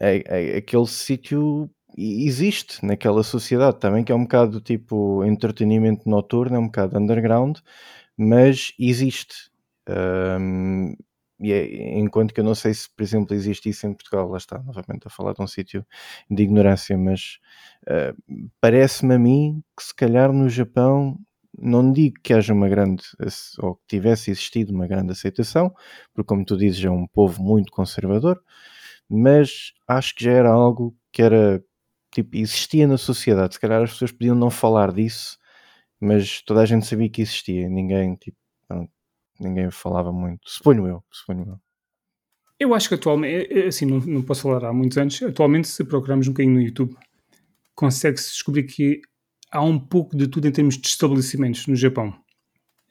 é, 0.00 0.54
é- 0.54 0.58
aquele 0.58 0.86
sítio 0.86 1.70
existe 1.98 2.84
naquela 2.86 3.22
sociedade 3.24 3.78
também, 3.80 4.04
que 4.04 4.12
é 4.12 4.16
um 4.16 4.24
bocado 4.24 4.60
tipo 4.60 5.24
entretenimento 5.24 6.08
noturno, 6.08 6.56
é 6.56 6.58
um 6.60 6.66
bocado 6.66 6.98
underground, 6.98 7.58
mas 8.18 8.74
existe. 8.78 9.50
Ahm, 9.88 10.94
e 11.44 11.52
é- 11.52 11.98
enquanto 11.98 12.34
que 12.34 12.40
eu 12.40 12.44
não 12.44 12.54
sei 12.54 12.74
se, 12.74 12.88
por 12.94 13.02
exemplo, 13.02 13.34
existe 13.34 13.68
isso 13.68 13.86
em 13.86 13.94
Portugal, 13.94 14.28
lá 14.28 14.38
está, 14.38 14.58
novamente 14.62 15.06
a 15.06 15.10
falar 15.10 15.32
de 15.34 15.42
um 15.42 15.46
sítio 15.46 15.86
de 16.30 16.42
ignorância, 16.42 16.96
mas 16.98 17.38
ah, 17.88 18.14
parece-me 18.60 19.14
a 19.14 19.18
mim 19.18 19.62
que 19.76 19.84
se 19.84 19.94
calhar 19.94 20.32
no 20.32 20.48
Japão 20.48 21.18
não 21.56 21.92
digo 21.92 22.16
que 22.22 22.34
haja 22.34 22.52
uma 22.52 22.68
grande 22.68 23.04
ou 23.60 23.76
que 23.76 23.82
tivesse 23.88 24.30
existido 24.30 24.72
uma 24.74 24.86
grande 24.88 25.12
aceitação, 25.12 25.72
porque 26.12 26.26
como 26.26 26.44
tu 26.44 26.56
dizes 26.56 26.84
é 26.84 26.90
um 26.90 27.06
povo 27.06 27.42
muito 27.42 27.70
conservador, 27.72 28.40
mas 29.08 29.72
acho 29.88 30.14
que 30.14 30.24
já 30.24 30.32
era 30.32 30.50
algo 30.50 30.96
que 31.12 31.22
era 31.22 31.62
tipo, 32.14 32.36
existia 32.36 32.86
na 32.86 32.98
sociedade. 32.98 33.54
Se 33.54 33.60
calhar 33.60 33.82
as 33.82 33.92
pessoas 33.92 34.12
podiam 34.12 34.36
não 34.36 34.50
falar 34.50 34.92
disso, 34.92 35.38
mas 36.00 36.42
toda 36.42 36.62
a 36.62 36.66
gente 36.66 36.86
sabia 36.86 37.10
que 37.10 37.22
existia. 37.22 37.68
Ninguém, 37.68 38.16
tipo, 38.16 38.36
ninguém 39.40 39.70
falava 39.70 40.12
muito. 40.12 40.40
Suponho 40.48 40.86
eu, 40.86 41.02
suponho 41.10 41.44
eu. 41.48 41.60
Eu 42.58 42.74
acho 42.74 42.88
que 42.88 42.94
atualmente, 42.94 43.52
é- 43.52 43.64
é 43.64 43.66
assim, 43.68 43.84
não, 43.86 43.98
não 44.00 44.22
posso 44.22 44.42
falar 44.42 44.64
há 44.68 44.72
muitos 44.72 44.96
anos, 44.98 45.22
atualmente 45.22 45.68
se 45.68 45.84
procurarmos 45.84 46.28
um 46.28 46.32
bocadinho 46.32 46.54
no 46.54 46.62
YouTube, 46.62 46.94
consegue-se 47.74 48.30
descobrir 48.32 48.64
que 48.64 49.00
há 49.50 49.62
um 49.62 49.78
pouco 49.78 50.16
de 50.16 50.28
tudo 50.28 50.46
em 50.48 50.52
termos 50.52 50.78
de 50.78 50.86
estabelecimentos 50.86 51.66
no 51.66 51.76
Japão, 51.76 52.14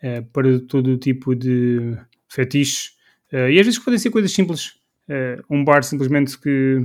eh, 0.01 0.21
para 0.21 0.59
todo 0.61 0.97
tipo 0.97 1.35
de 1.35 1.97
fetiches, 2.29 2.95
eh, 3.31 3.51
e 3.53 3.59
às 3.59 3.65
vezes 3.65 3.79
podem 3.79 3.99
ser 3.99 4.11
coisas 4.11 4.31
simples, 4.31 4.79
Eh, 5.09 5.41
um 5.49 5.65
bar 5.65 5.83
simplesmente 5.83 6.39
que 6.39 6.77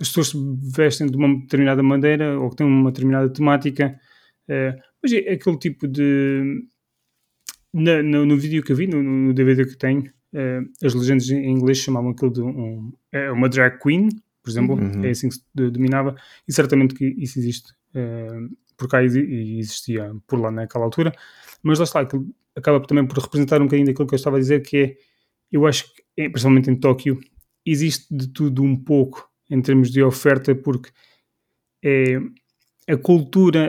as 0.00 0.08
pessoas 0.08 0.28
se 0.30 0.36
vestem 0.74 1.06
de 1.06 1.16
uma 1.16 1.28
determinada 1.40 1.82
maneira 1.82 2.40
ou 2.40 2.50
que 2.50 2.56
têm 2.56 2.66
uma 2.66 2.90
determinada 2.90 3.28
temática, 3.32 3.98
eh, 4.48 4.76
mas 5.02 5.12
é 5.12 5.32
aquele 5.34 5.58
tipo 5.58 5.86
de... 5.86 6.42
Na- 7.72 8.02
no, 8.02 8.26
no 8.26 8.36
vídeo 8.36 8.62
que 8.62 8.72
eu 8.72 8.76
vi, 8.76 8.86
no, 8.86 9.02
no 9.02 9.32
DVD 9.32 9.64
que 9.64 9.76
tenho, 9.76 10.10
eh, 10.32 10.60
as 10.82 10.94
legendas 10.94 11.28
em 11.30 11.50
inglês 11.50 11.78
chamavam 11.78 12.10
aquilo 12.10 12.32
de 12.32 12.40
um, 12.42 12.92
é 13.12 13.30
uma 13.30 13.48
drag 13.48 13.78
queen, 13.78 14.08
por 14.42 14.50
exemplo, 14.50 14.74
Uhum. 14.76 15.04
é 15.04 15.10
assim 15.10 15.28
que 15.28 15.34
se 15.36 15.42
dominava, 15.54 16.16
e 16.48 16.52
certamente 16.52 16.94
que 16.94 17.04
isso 17.18 17.38
existe 17.38 17.72
eh, 17.94 18.38
por 18.76 18.88
cá 18.88 19.02
e 19.02 19.58
existia 19.58 20.12
por 20.26 20.40
lá 20.40 20.50
naquela 20.50 20.84
altura, 20.84 21.12
mas 21.62 21.78
lá 21.78 21.84
está, 21.84 22.00
acaba 22.56 22.80
também 22.86 23.06
por 23.06 23.18
representar 23.18 23.60
um 23.60 23.66
bocadinho 23.66 23.86
daquilo 23.86 24.06
que 24.08 24.14
eu 24.14 24.16
estava 24.16 24.36
a 24.36 24.40
dizer, 24.40 24.62
que 24.62 24.76
é, 24.76 24.96
eu 25.52 25.66
acho 25.66 25.84
que, 25.94 26.02
eh, 26.16 26.28
principalmente 26.28 26.70
em 26.70 26.76
Tóquio, 26.76 27.18
existe 27.64 28.06
de 28.14 28.28
tudo 28.28 28.62
um 28.62 28.74
pouco 28.76 29.28
em 29.50 29.60
termos 29.60 29.90
de 29.90 30.02
oferta, 30.02 30.54
porque 30.54 30.90
é, 31.84 32.18
a 32.88 32.96
cultura 32.96 33.68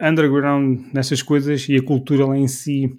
uh, 0.00 0.08
underground 0.08 0.80
nessas 0.92 1.22
coisas 1.22 1.68
e 1.68 1.76
a 1.76 1.82
cultura 1.82 2.26
lá 2.26 2.36
em 2.36 2.48
si, 2.48 2.86
uh, 2.86 2.98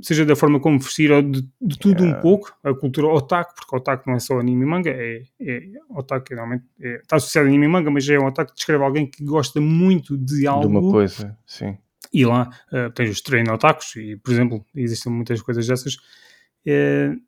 seja 0.00 0.24
da 0.24 0.36
forma 0.36 0.60
como 0.60 0.78
vestir 0.78 1.10
ou 1.10 1.20
de, 1.20 1.42
de 1.60 1.78
tudo 1.78 2.02
yeah. 2.02 2.18
um 2.18 2.22
pouco, 2.22 2.56
a 2.62 2.72
cultura 2.74 3.08
otaku, 3.08 3.54
porque 3.56 3.76
otaku 3.76 4.08
não 4.08 4.16
é 4.16 4.20
só 4.20 4.38
anime 4.38 4.62
e 4.62 4.66
manga, 4.66 4.90
é, 4.90 5.22
é 5.40 5.62
otaku 5.90 6.34
realmente 6.34 6.64
é, 6.80 6.96
está 6.96 7.16
associado 7.16 7.46
a 7.46 7.50
anime 7.50 7.66
e 7.66 7.68
manga, 7.68 7.90
mas 7.90 8.08
é 8.08 8.18
um 8.18 8.26
otaku 8.26 8.50
que 8.52 8.56
descreve 8.56 8.84
alguém 8.84 9.06
que 9.06 9.24
gosta 9.24 9.60
muito 9.60 10.16
de 10.16 10.46
algo. 10.46 10.68
De 10.68 10.68
uma 10.68 10.90
coisa, 10.90 11.36
sim. 11.44 11.76
E 12.12 12.24
lá 12.24 12.48
uh, 12.72 12.90
tens 12.92 13.10
os 13.10 13.20
treino 13.20 13.52
otakus, 13.52 13.96
e 13.96 14.16
por 14.16 14.32
exemplo, 14.32 14.64
existem 14.74 15.12
muitas 15.12 15.42
coisas 15.42 15.66
dessas. 15.66 15.96
Uh, 16.66 17.20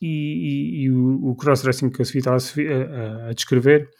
e, 0.00 0.06
e, 0.06 0.82
e, 0.82 0.90
o, 0.90 1.30
o 1.30 1.34
crossdressing 1.34 1.90
que 1.90 2.02
a 2.02 2.04
Sofia 2.04 2.20
estava 2.20 2.36
a, 2.36 3.26
a, 3.26 3.30
a 3.30 3.32
descrever 3.32 3.90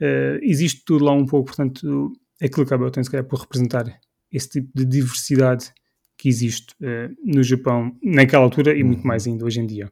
uh, 0.00 0.38
existe 0.42 0.84
tudo 0.84 1.04
lá 1.04 1.12
um 1.12 1.26
pouco, 1.26 1.48
portanto, 1.48 2.12
aquilo 2.42 2.66
que 2.66 2.72
a 2.74 2.78
Bel 2.78 2.90
tem 2.90 3.04
se 3.04 3.10
calhar 3.10 3.26
por 3.26 3.40
representar 3.40 3.84
esse 4.32 4.48
tipo 4.48 4.70
de 4.74 4.84
diversidade 4.84 5.72
que 6.16 6.28
existe 6.28 6.74
uh, 6.80 7.14
no 7.24 7.42
Japão 7.42 7.96
naquela 8.02 8.44
altura 8.44 8.76
e 8.76 8.82
uhum. 8.82 8.88
muito 8.88 9.06
mais 9.06 9.26
ainda 9.26 9.44
hoje 9.44 9.60
em 9.60 9.66
dia. 9.66 9.90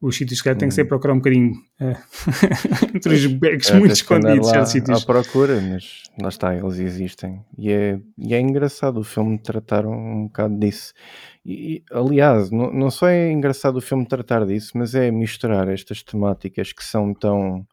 Os 0.00 0.16
sítios 0.16 0.40
que 0.40 0.54
têm 0.54 0.68
que 0.68 0.74
ser 0.74 0.82
uhum. 0.82 0.88
procurar 0.88 1.14
um 1.14 1.16
bocadinho 1.16 1.52
uh, 1.80 1.96
entre 2.94 3.14
os 3.14 3.26
becos 3.26 3.70
muito 3.72 3.92
escondidos. 3.92 4.52
Lá 4.52 4.64
sítios. 4.64 5.02
à 5.02 5.04
procura, 5.04 5.60
mas 5.60 6.04
lá 6.20 6.28
está, 6.28 6.54
eles 6.54 6.78
existem. 6.78 7.44
E 7.56 7.70
é, 7.70 7.98
e 8.16 8.32
é 8.32 8.40
engraçado 8.40 9.00
o 9.00 9.04
filme 9.04 9.38
tratar 9.38 9.84
um, 9.86 9.92
um 9.92 10.26
bocado 10.26 10.56
disso. 10.56 10.92
E, 11.44 11.82
aliás, 11.90 12.50
não, 12.50 12.72
não 12.72 12.90
só 12.90 13.08
é 13.08 13.32
engraçado 13.32 13.76
o 13.76 13.80
filme 13.80 14.06
tratar 14.06 14.46
disso, 14.46 14.72
mas 14.76 14.94
é 14.94 15.10
misturar 15.10 15.68
estas 15.68 16.02
temáticas 16.02 16.72
que 16.72 16.84
são 16.84 17.12
tão 17.12 17.66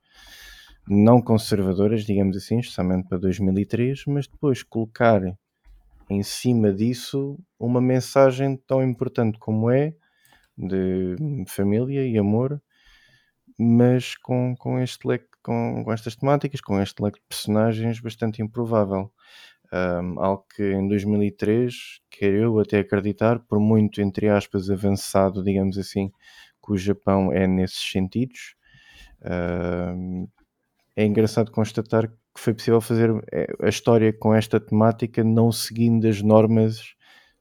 não 0.88 1.21
conservadoras, 1.21 2.06
digamos 2.06 2.38
assim, 2.38 2.60
especialmente 2.60 3.08
para 3.08 3.17
2003, 3.17 4.04
mas 4.08 4.28
depois 4.28 4.63
colocar 4.63 5.21
em 6.10 6.24
cima 6.24 6.72
disso 6.72 7.39
uma 7.60 7.82
mensagem 7.82 8.58
tão 8.68 8.84
importante 8.84 9.38
como 9.39 9.70
é 9.70 9.94
de 10.58 11.15
família 11.48 12.08
e 12.08 12.18
amor, 12.18 12.62
mas 13.58 14.15
com, 14.15 14.56
com 14.58 14.80
este 14.80 15.08
leque, 15.08 15.28
com, 15.44 15.84
com 15.84 15.91
estas 15.91 16.15
temáticas, 16.15 16.62
com 16.62 16.82
este 16.82 17.02
leque 17.02 17.20
de 17.20 17.26
personagens 17.28 18.00
bastante 18.00 18.41
improvável. 18.41 19.12
Um, 19.74 20.20
algo 20.20 20.46
que 20.56 20.63
em 20.63 20.88
2003, 20.88 21.74
quero 22.10 22.36
eu 22.36 22.60
até 22.60 22.80
acreditar, 22.80 23.39
por 23.39 23.60
muito 23.60 24.02
entre 24.02 24.30
aspas 24.30 24.70
avançado, 24.70 25.44
digamos 25.44 25.78
assim, 25.78 26.12
que 26.63 26.72
o 26.72 26.78
Japão 26.78 27.32
é 27.32 27.48
nesses 27.48 27.91
sentidos, 27.91 28.56
um, 29.24 30.28
é 30.96 31.06
engraçado 31.06 31.52
constatar 31.52 32.10
que 32.36 32.41
foi 32.41 32.54
possível 32.54 32.82
fazer 32.82 33.10
é, 33.32 33.48
a 33.62 33.69
história 33.69 34.12
com 34.12 34.36
esta 34.36 34.60
temática 34.60 35.24
não 35.24 35.52
seguindo 35.52 36.06
as 36.06 36.21
normas 36.21 36.93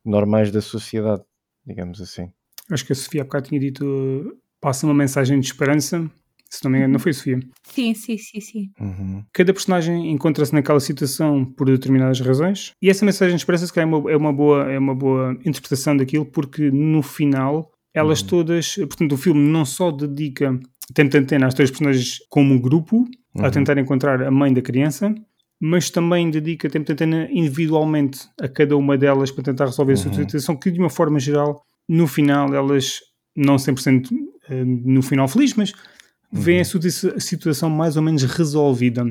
normais 0.04 0.52
da 0.52 0.60
sociedade, 0.60 1.22
digamos 1.66 2.00
assim. 2.00 2.30
Acho 2.70 2.86
que 2.86 2.92
a 2.92 2.96
Sofia 2.96 3.22
há 3.22 3.24
bocado 3.24 3.48
tinha 3.48 3.60
dito 3.60 4.38
passa 4.60 4.86
uma 4.86 4.94
mensagem 4.94 5.38
de 5.40 5.46
esperança. 5.46 6.08
Se 6.48 6.62
não 6.62 6.70
me 6.70 6.78
engano, 6.78 6.92
não 6.92 7.00
foi 7.00 7.12
Sofia? 7.12 7.40
Sim, 7.64 7.92
sim, 7.94 8.16
sim, 8.16 8.40
sim. 8.40 8.70
Uhum. 8.80 9.24
Cada 9.32 9.52
personagem 9.52 10.12
encontra-se 10.12 10.54
naquela 10.54 10.78
situação 10.78 11.44
por 11.44 11.66
determinadas 11.66 12.20
razões 12.20 12.70
e 12.80 12.88
essa 12.88 13.04
mensagem 13.04 13.34
de 13.34 13.42
esperança 13.42 13.66
se 13.66 13.72
calhar, 13.72 13.90
é, 13.90 13.94
uma, 13.96 14.12
é, 14.12 14.16
uma 14.16 14.32
boa, 14.32 14.70
é 14.70 14.78
uma 14.78 14.94
boa 14.94 15.32
interpretação 15.44 15.96
daquilo 15.96 16.24
porque 16.24 16.70
no 16.70 17.02
final 17.02 17.72
elas 17.92 18.20
uhum. 18.22 18.28
todas, 18.28 18.76
portanto 18.76 19.12
o 19.12 19.16
filme 19.16 19.40
não 19.40 19.64
só 19.64 19.90
dedica 19.90 20.58
tenta 20.92 21.22
ter 21.22 21.42
as 21.42 21.54
três 21.54 21.70
personagens 21.70 22.18
como 22.28 22.54
um 22.54 22.60
grupo 22.60 23.08
uhum. 23.34 23.44
a 23.44 23.50
tentar 23.50 23.78
encontrar 23.78 24.22
a 24.22 24.30
mãe 24.30 24.52
da 24.52 24.62
criança, 24.62 25.14
mas 25.60 25.90
também 25.90 26.30
dedica 26.30 26.68
tempo 26.68 26.90
antena 26.92 27.28
individualmente 27.30 28.28
a 28.40 28.48
cada 28.48 28.76
uma 28.76 28.98
delas 28.98 29.30
para 29.30 29.44
tentar 29.44 29.66
resolver 29.66 29.92
uhum. 29.94 29.98
a 29.98 30.02
sua 30.02 30.12
uhum. 30.12 30.18
situação, 30.18 30.56
que 30.56 30.70
de 30.70 30.78
uma 30.78 30.90
forma 30.90 31.18
geral, 31.18 31.64
no 31.88 32.06
final, 32.06 32.54
elas 32.54 33.00
não 33.36 33.56
100% 33.56 34.10
eh, 34.48 34.64
no 34.64 35.02
final 35.02 35.26
feliz, 35.28 35.54
mas 35.54 35.72
uhum. 35.72 36.40
veem 36.40 36.60
a 36.60 36.64
sua 36.64 36.80
situação 37.18 37.68
mais 37.70 37.96
ou 37.96 38.02
menos 38.02 38.22
resolvida. 38.24 39.04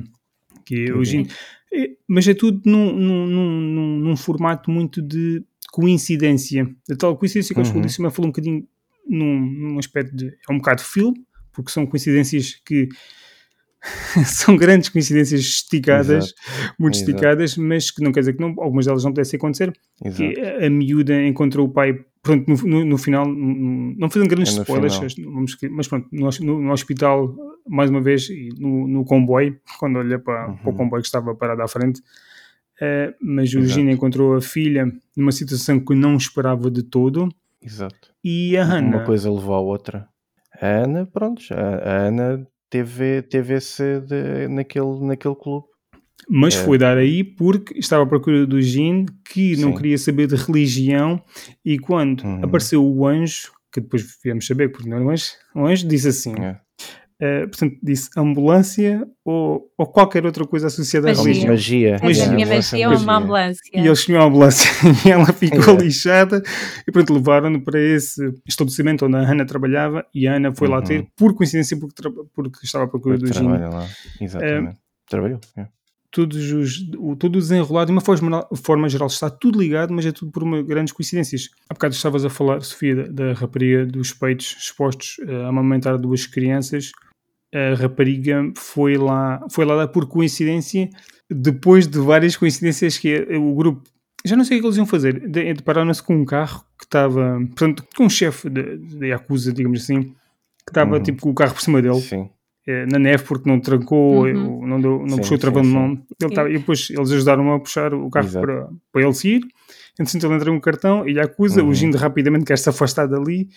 Que 0.65 0.93
hoje, 0.93 1.27
é, 1.73 1.89
mas 2.07 2.27
é 2.27 2.33
tudo 2.33 2.61
num, 2.65 2.93
num, 2.93 3.27
num, 3.27 3.99
num, 3.99 4.15
formato 4.15 4.71
muito 4.71 5.01
de 5.01 5.43
coincidência. 5.71 6.69
A 6.89 6.95
tal 6.95 7.17
coincidência 7.17 7.53
que 7.53 7.61
uhum. 7.61 7.75
eu 7.75 7.81
disse, 7.81 8.01
mas 8.01 8.13
falou 8.13 8.27
um 8.27 8.31
bocadinho 8.31 8.65
num, 9.07 9.39
num 9.39 9.79
aspecto 9.79 10.15
de. 10.15 10.27
É 10.27 10.53
um 10.53 10.57
bocado 10.57 10.81
filme, 10.81 11.21
porque 11.51 11.71
são 11.71 11.85
coincidências 11.85 12.61
que 12.65 12.87
são 14.25 14.55
grandes 14.55 14.89
coincidências 14.89 15.41
esticadas, 15.41 16.25
Exato. 16.25 16.75
muito 16.79 16.95
Exato. 16.95 17.11
esticadas, 17.11 17.57
mas 17.57 17.91
que 17.91 18.01
não 18.01 18.11
quer 18.11 18.21
dizer 18.21 18.33
que 18.33 18.41
não, 18.41 18.55
algumas 18.57 18.85
delas 18.85 19.03
não 19.03 19.11
pudessem 19.11 19.37
acontecer. 19.37 19.73
Que 20.15 20.39
a, 20.39 20.67
a 20.67 20.69
miúda 20.69 21.21
encontrou 21.25 21.67
o 21.67 21.69
pai, 21.69 21.99
pronto, 22.21 22.47
no, 22.47 22.55
no, 22.55 22.85
no 22.85 22.97
final, 22.97 23.25
não 23.27 24.09
fazendo 24.09 24.29
grandes 24.29 24.57
é 24.57 24.61
spoilers, 24.61 25.15
vamos, 25.17 25.57
mas 25.71 25.87
pronto, 25.87 26.07
no, 26.11 26.71
hospital, 26.71 27.35
mais 27.67 27.89
uma 27.89 28.01
vez, 28.01 28.27
no, 28.57 28.87
no 28.87 29.03
comboio, 29.03 29.59
quando 29.79 29.97
olha 29.97 30.17
para, 30.17 30.49
uhum. 30.49 30.57
para, 30.57 30.69
o 30.69 30.73
comboio 30.73 31.01
que 31.01 31.07
estava 31.07 31.35
parado 31.35 31.61
à 31.61 31.67
frente, 31.67 31.99
uh, 31.99 33.13
mas 33.21 33.53
o 33.53 33.61
Gina 33.65 33.91
encontrou 33.91 34.35
a 34.35 34.41
filha 34.41 34.91
numa 35.15 35.31
situação 35.31 35.79
que 35.79 35.93
não 35.93 36.15
esperava 36.15 36.71
de 36.71 36.83
todo. 36.83 37.27
Exato. 37.61 38.13
E 38.23 38.57
a 38.57 38.63
Hannah. 38.63 38.97
Uma 38.97 39.05
coisa 39.05 39.31
levou 39.31 39.53
à 39.53 39.59
outra. 39.59 40.07
A 40.61 40.67
Ana, 40.67 41.05
pronto, 41.05 41.43
a, 41.51 41.55
a 41.59 42.07
Ana 42.07 42.47
teve, 42.73 43.21
teve 43.21 43.53
esse 43.53 43.99
de, 44.01 44.47
naquele, 44.47 44.99
naquele 45.05 45.35
clube. 45.35 45.67
Mas 46.27 46.55
é. 46.55 46.63
foi 46.63 46.79
dar 46.79 46.97
aí 46.97 47.23
porque 47.23 47.77
estava 47.77 48.03
à 48.03 48.07
procura 48.07 48.47
do 48.47 48.59
Jean, 48.59 49.05
que 49.23 49.55
Sim. 49.55 49.61
não 49.61 49.75
queria 49.75 49.97
saber 49.97 50.25
de 50.25 50.35
religião, 50.35 51.21
e 51.63 51.77
quando 51.77 52.23
uhum. 52.23 52.43
apareceu 52.43 52.83
o 52.83 53.05
anjo, 53.05 53.51
que 53.71 53.79
depois 53.79 54.03
viemos 54.23 54.47
saber, 54.47 54.69
porque 54.69 54.89
não 54.89 54.97
era 54.97 55.05
um 55.05 55.09
anjo, 55.11 55.25
o 55.53 55.65
anjo 55.67 55.87
disse 55.87 56.07
assim: 56.07 56.33
é. 56.39 56.59
Uh, 57.23 57.47
portanto, 57.47 57.77
disse 57.81 58.09
ambulância 58.17 59.07
ou, 59.23 59.71
ou 59.77 59.87
qualquer 59.87 60.25
outra 60.25 60.45
coisa 60.45 60.67
associada 60.67 61.09
à 61.09 61.13
religião. 61.13 61.51
Magia. 61.51 61.97
magia. 62.03 62.25
A 62.25 62.31
minha 62.33 62.45
magia 62.45 62.85
é 62.85 62.87
uma 62.89 63.17
ambulância. 63.17 63.61
E 63.73 63.87
eles 63.87 64.03
tinham 64.03 64.21
a 64.21 64.25
ambulância 64.25 64.69
e 65.07 65.09
ela 65.09 65.27
ficou 65.27 65.77
lixada 65.77 66.43
e 66.85 66.91
pronto, 66.91 67.13
levaram-no 67.13 67.63
para 67.63 67.79
esse 67.79 68.21
estabelecimento 68.45 69.05
onde 69.05 69.15
a 69.15 69.19
Ana 69.19 69.45
trabalhava 69.45 70.05
e 70.13 70.27
a 70.27 70.33
Ana 70.35 70.53
foi 70.53 70.67
uhum. 70.67 70.73
lá 70.73 70.81
ter, 70.81 71.07
por 71.15 71.33
coincidência, 71.33 71.79
porque, 71.79 71.95
porque 72.35 72.65
estava 72.65 72.83
à 72.83 72.87
procura 72.89 73.17
do 73.17 73.33
Gino. 73.33 73.51
lá, 73.51 73.87
exatamente. 74.19 74.75
Uh, 74.75 74.77
Trabalhou, 75.07 75.39
é. 75.55 75.67
Todos 76.11 76.51
os, 76.51 76.91
o, 76.97 77.15
todo 77.15 77.39
desenrolado, 77.39 77.87
de 77.87 77.91
uma 77.93 78.01
forma, 78.01 78.47
forma 78.55 78.89
geral, 78.89 79.07
está 79.07 79.29
tudo 79.29 79.59
ligado, 79.59 79.93
mas 79.93 80.05
é 80.05 80.11
tudo 80.11 80.31
por 80.31 80.43
uma, 80.43 80.61
grandes 80.61 80.93
coincidências. 80.93 81.49
Há 81.69 81.73
bocado 81.73 81.95
estavas 81.95 82.25
a 82.25 82.29
falar, 82.29 82.61
Sofia, 82.61 82.95
da, 82.95 83.07
da 83.07 83.33
rapariga 83.33 83.85
dos 83.85 84.13
peitos 84.13 84.55
expostos 84.59 85.17
uh, 85.19 85.45
a 85.45 85.47
amamentar 85.47 85.97
duas 85.97 86.27
crianças 86.27 86.91
a 87.53 87.75
rapariga 87.75 88.51
foi 88.55 88.97
lá, 88.97 89.45
foi 89.49 89.63
lá 89.65 89.87
por 89.87 90.07
coincidência, 90.07 90.89
depois 91.29 91.87
de 91.87 91.99
várias 91.99 92.35
coincidências 92.35 92.97
que 92.97 93.15
o 93.37 93.53
grupo, 93.53 93.83
já 94.25 94.35
não 94.35 94.43
sei 94.43 94.57
o 94.57 94.61
que 94.61 94.67
eles 94.67 94.77
iam 94.77 94.85
fazer, 94.85 95.19
depararam-se 95.29 96.01
com 96.01 96.15
um 96.15 96.25
carro 96.25 96.65
que 96.77 96.85
estava, 96.85 97.39
portanto, 97.47 97.85
com 97.95 98.05
um 98.05 98.09
chefe 98.09 98.49
da 98.49 99.05
Yakuza, 99.05 99.53
digamos 99.53 99.83
assim, 99.83 100.01
que 100.01 100.69
estava 100.69 100.97
uhum. 100.97 101.03
tipo 101.03 101.21
com 101.21 101.29
o 101.29 101.35
carro 101.35 101.53
por 101.53 101.61
cima 101.61 101.81
dele. 101.81 102.01
Sim. 102.01 102.29
Eh, 102.65 102.85
na 102.85 102.97
neve 102.97 103.23
porque 103.25 103.49
não 103.49 103.59
trancou, 103.59 104.23
uhum. 104.23 104.65
não, 104.65 104.79
deu, 104.79 104.99
não 104.99 105.09
sim, 105.09 105.17
puxou 105.17 105.35
o 105.35 105.39
travão 105.39 105.61
de 105.61 105.67
mão. 105.67 106.01
Ele 106.21 106.33
tava, 106.33 106.49
e 106.49 106.57
depois 106.57 106.89
eles 106.89 107.11
ajudaram 107.11 107.53
a 107.53 107.59
puxar 107.59 107.93
o 107.93 108.09
carro 108.09 108.31
para, 108.31 108.69
para 108.91 109.01
ele 109.01 109.13
sair. 109.13 109.41
Entretanto, 109.99 110.25
ele 110.25 110.35
entrou 110.35 110.55
um 110.55 110.59
cartão 110.61 111.07
e 111.07 111.19
acusa, 111.19 111.61
uhum. 111.61 111.69
o 111.69 111.73
Gindo 111.73 111.97
rapidamente 111.97 112.45
quer 112.45 112.57
se 112.57 112.69
afastar 112.69 113.05
dali 113.05 113.49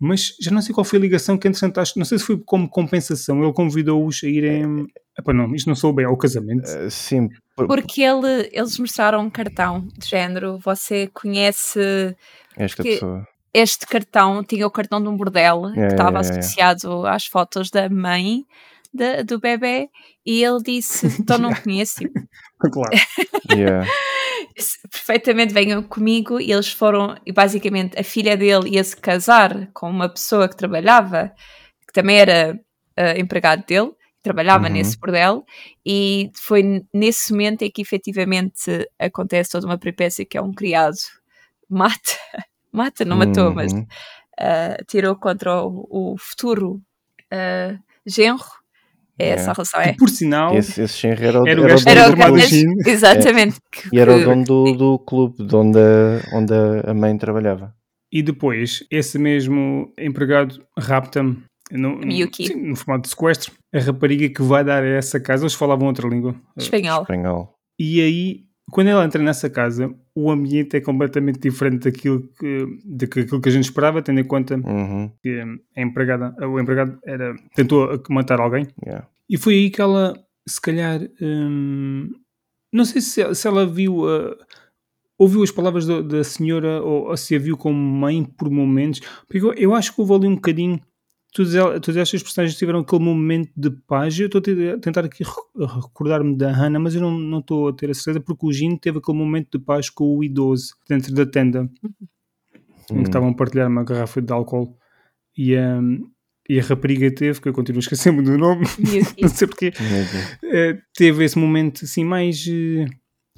mas 0.00 0.34
já 0.40 0.50
não 0.50 0.62
sei 0.62 0.74
qual 0.74 0.84
foi 0.84 0.98
a 0.98 1.02
ligação 1.02 1.36
que 1.36 1.46
entretanto 1.46 1.78
acho, 1.78 1.98
não 1.98 2.06
sei 2.06 2.18
se 2.18 2.24
foi 2.24 2.38
como 2.38 2.68
compensação, 2.68 3.42
ele 3.44 3.52
convidou-os 3.52 4.24
a 4.24 4.26
irem 4.26 4.86
Epá, 5.18 5.34
não, 5.34 5.54
isto 5.54 5.66
não 5.66 5.74
sou 5.74 5.92
bem 5.92 6.06
ao 6.06 6.16
casamento. 6.16 6.64
Uh, 6.64 6.90
sim. 6.90 7.28
Porque 7.54 8.00
ele, 8.00 8.48
eles 8.52 8.78
mostraram 8.78 9.20
um 9.20 9.28
cartão 9.28 9.86
de 9.98 10.08
género, 10.08 10.58
você 10.58 11.08
conhece 11.08 12.16
esta 12.56 12.82
pessoa. 12.82 13.26
Este 13.52 13.86
cartão 13.86 14.42
tinha 14.42 14.66
o 14.66 14.70
cartão 14.70 15.02
de 15.02 15.08
um 15.08 15.16
bordel 15.16 15.66
é, 15.68 15.74
que 15.74 15.92
estava 15.92 16.18
é, 16.18 16.20
associado 16.20 17.06
é. 17.06 17.10
às 17.10 17.26
fotos 17.26 17.68
da 17.68 17.90
mãe 17.90 18.46
de, 18.94 19.22
do 19.24 19.38
bebê 19.38 19.90
e 20.24 20.42
ele 20.42 20.62
disse, 20.62 21.06
então 21.20 21.36
não 21.36 21.52
conheço. 21.62 22.00
claro. 22.72 22.96
yeah 23.52 23.86
perfeitamente 24.90 25.52
venham 25.52 25.82
comigo 25.82 26.40
e 26.40 26.52
eles 26.52 26.70
foram, 26.72 27.16
e 27.24 27.32
basicamente 27.32 27.98
a 27.98 28.02
filha 28.02 28.36
dele 28.36 28.70
ia 28.70 28.84
se 28.84 28.96
casar 28.96 29.68
com 29.72 29.88
uma 29.88 30.08
pessoa 30.08 30.48
que 30.48 30.56
trabalhava, 30.56 31.32
que 31.86 31.92
também 31.92 32.18
era 32.18 32.58
uh, 32.98 33.20
empregado 33.20 33.64
dele, 33.66 33.92
trabalhava 34.22 34.66
uhum. 34.66 34.72
nesse 34.72 34.98
bordel, 34.98 35.44
e 35.84 36.30
foi 36.34 36.84
nesse 36.92 37.32
momento 37.32 37.62
em 37.62 37.70
que 37.70 37.82
efetivamente 37.82 38.88
acontece 38.98 39.50
toda 39.50 39.66
uma 39.66 39.78
peripécia 39.78 40.24
que 40.24 40.36
é 40.36 40.42
um 40.42 40.52
criado 40.52 40.96
mata, 41.68 42.18
mata, 42.72 43.04
não 43.04 43.16
matou, 43.16 43.48
uhum. 43.48 43.54
mas 43.54 43.72
uh, 43.72 44.84
tirou 44.86 45.16
contra 45.16 45.62
o, 45.62 45.86
o 45.90 46.16
futuro 46.18 46.82
uh, 47.32 47.78
genro 48.06 48.59
É 49.20 49.28
É. 49.28 49.28
essa 49.30 49.50
a 49.50 49.54
relação, 49.54 49.82
Que, 49.82 49.88
é. 49.88 49.92
por 49.94 50.08
sinal, 50.08 50.56
Esse, 50.56 50.82
esse 50.82 51.06
era 51.06 51.42
o, 51.42 51.46
Era 51.48 51.60
o 51.60 51.64
era 51.66 52.10
o 52.10 52.16
dono 52.16 52.32
do 52.32 52.38
Gin. 52.40 52.66
exatamente. 52.86 53.56
que- 53.70 53.88
E 53.92 53.98
era 53.98 54.14
o 54.16 54.24
dono 54.24 54.44
do, 54.44 54.72
do 54.72 54.98
clube 54.98 55.44
de 55.46 55.54
onde 55.56 55.78
a, 55.78 56.36
onde 56.36 56.52
a 56.86 56.94
mãe 56.94 57.16
trabalhava. 57.18 57.74
E 58.12 58.22
depois, 58.22 58.84
esse 58.90 59.18
mesmo 59.18 59.92
empregado 59.98 60.60
rapta-me 60.78 61.38
no, 61.70 61.96
Miyuki. 61.98 62.48
sim, 62.48 62.54
no 62.68 62.74
formato 62.74 63.02
de 63.02 63.10
sequestro 63.10 63.52
a 63.72 63.78
rapariga 63.78 64.28
que 64.28 64.42
vai 64.42 64.64
dar 64.64 64.82
a 64.82 64.86
essa 64.88 65.20
casa. 65.20 65.44
Eles 65.44 65.54
falavam 65.54 65.86
outra 65.86 66.08
língua. 66.08 66.34
Espanhol. 66.58 67.02
Espanhol. 67.02 67.54
E 67.78 68.00
aí, 68.00 68.40
quando 68.72 68.88
ela 68.88 69.04
entra 69.04 69.22
nessa 69.22 69.48
casa, 69.48 69.94
o 70.24 70.30
ambiente 70.30 70.76
é 70.76 70.80
completamente 70.80 71.38
diferente 71.40 71.84
daquilo 71.84 72.22
que, 72.38 72.66
daquilo 72.84 73.40
que 73.40 73.48
a 73.48 73.52
gente 73.52 73.64
esperava, 73.64 74.02
tendo 74.02 74.20
em 74.20 74.24
conta 74.24 74.56
Uhum. 74.56 75.10
que 75.22 75.40
a 75.76 75.80
empregada, 75.82 76.34
o 76.46 76.58
empregado 76.60 76.98
era, 77.04 77.34
tentou 77.54 78.02
matar 78.08 78.40
alguém. 78.40 78.66
Yeah. 78.84 79.06
E 79.28 79.36
foi 79.36 79.54
aí 79.54 79.70
que 79.70 79.80
ela, 79.80 80.14
se 80.48 80.60
calhar, 80.60 81.00
hum, 81.20 82.10
não 82.72 82.84
sei 82.84 83.00
se, 83.00 83.34
se 83.34 83.48
ela 83.48 83.66
viu, 83.66 84.00
uh, 84.04 84.36
ouviu 85.18 85.42
as 85.42 85.50
palavras 85.50 85.86
do- 85.86 86.02
da 86.02 86.24
senhora 86.24 86.82
ou, 86.82 87.08
ou 87.08 87.16
se 87.16 87.34
a 87.36 87.38
viu 87.38 87.56
como 87.56 87.76
mãe 87.78 88.24
por 88.24 88.50
momentos, 88.50 89.00
porque 89.28 89.44
eu, 89.44 89.52
eu 89.54 89.74
acho 89.74 89.94
que 89.94 90.00
houve 90.00 90.14
ali 90.14 90.26
um 90.26 90.34
bocadinho. 90.34 90.80
Todas, 91.32 91.96
estas 91.96 92.22
personagens 92.22 92.58
tiveram 92.58 92.80
aquele 92.80 93.04
momento 93.04 93.50
de 93.56 93.70
paz. 93.70 94.18
Eu 94.18 94.26
estou 94.26 94.40
a 94.40 94.42
te- 94.42 94.68
a 94.70 94.78
tentar 94.78 95.04
aqui 95.04 95.22
re- 95.22 95.66
recordar-me 95.66 96.36
da 96.36 96.50
Hannah, 96.50 96.80
mas 96.80 96.94
eu 96.94 97.00
não 97.00 97.16
não 97.18 97.38
estou 97.38 97.68
a 97.68 97.72
ter 97.72 97.88
a 97.90 97.94
certeza 97.94 98.20
porque 98.20 98.44
o 98.46 98.52
Gino 98.52 98.76
teve 98.78 98.98
aquele 98.98 99.16
momento 99.16 99.56
de 99.58 99.64
paz 99.64 99.88
com 99.88 100.16
o 100.16 100.24
idoso 100.24 100.74
dentro 100.88 101.14
da 101.14 101.24
tenda 101.24 101.70
em 102.90 102.94
Uhum. 102.96 103.02
que 103.04 103.08
estavam 103.08 103.28
a 103.28 103.34
partilhar 103.34 103.68
uma 103.68 103.84
garrafa 103.84 104.20
de 104.20 104.32
álcool 104.32 104.76
e, 105.38 105.56
hum, 105.56 106.10
e 106.48 106.58
a 106.58 106.62
rapariga 106.64 107.08
teve, 107.14 107.40
que 107.40 107.48
eu 107.48 107.52
continuo 107.52 107.78
a 107.78 107.80
esquecer-me 107.84 108.20
do 108.22 108.36
nome, 108.36 108.64
não 109.22 109.28
sei 109.28 109.46
porquê, 109.46 109.72
eh, 110.42 110.76
teve 110.96 111.24
esse 111.24 111.38
momento 111.38 111.84
assim 111.84 112.02
mais, 112.04 112.44
eh, 112.48 112.86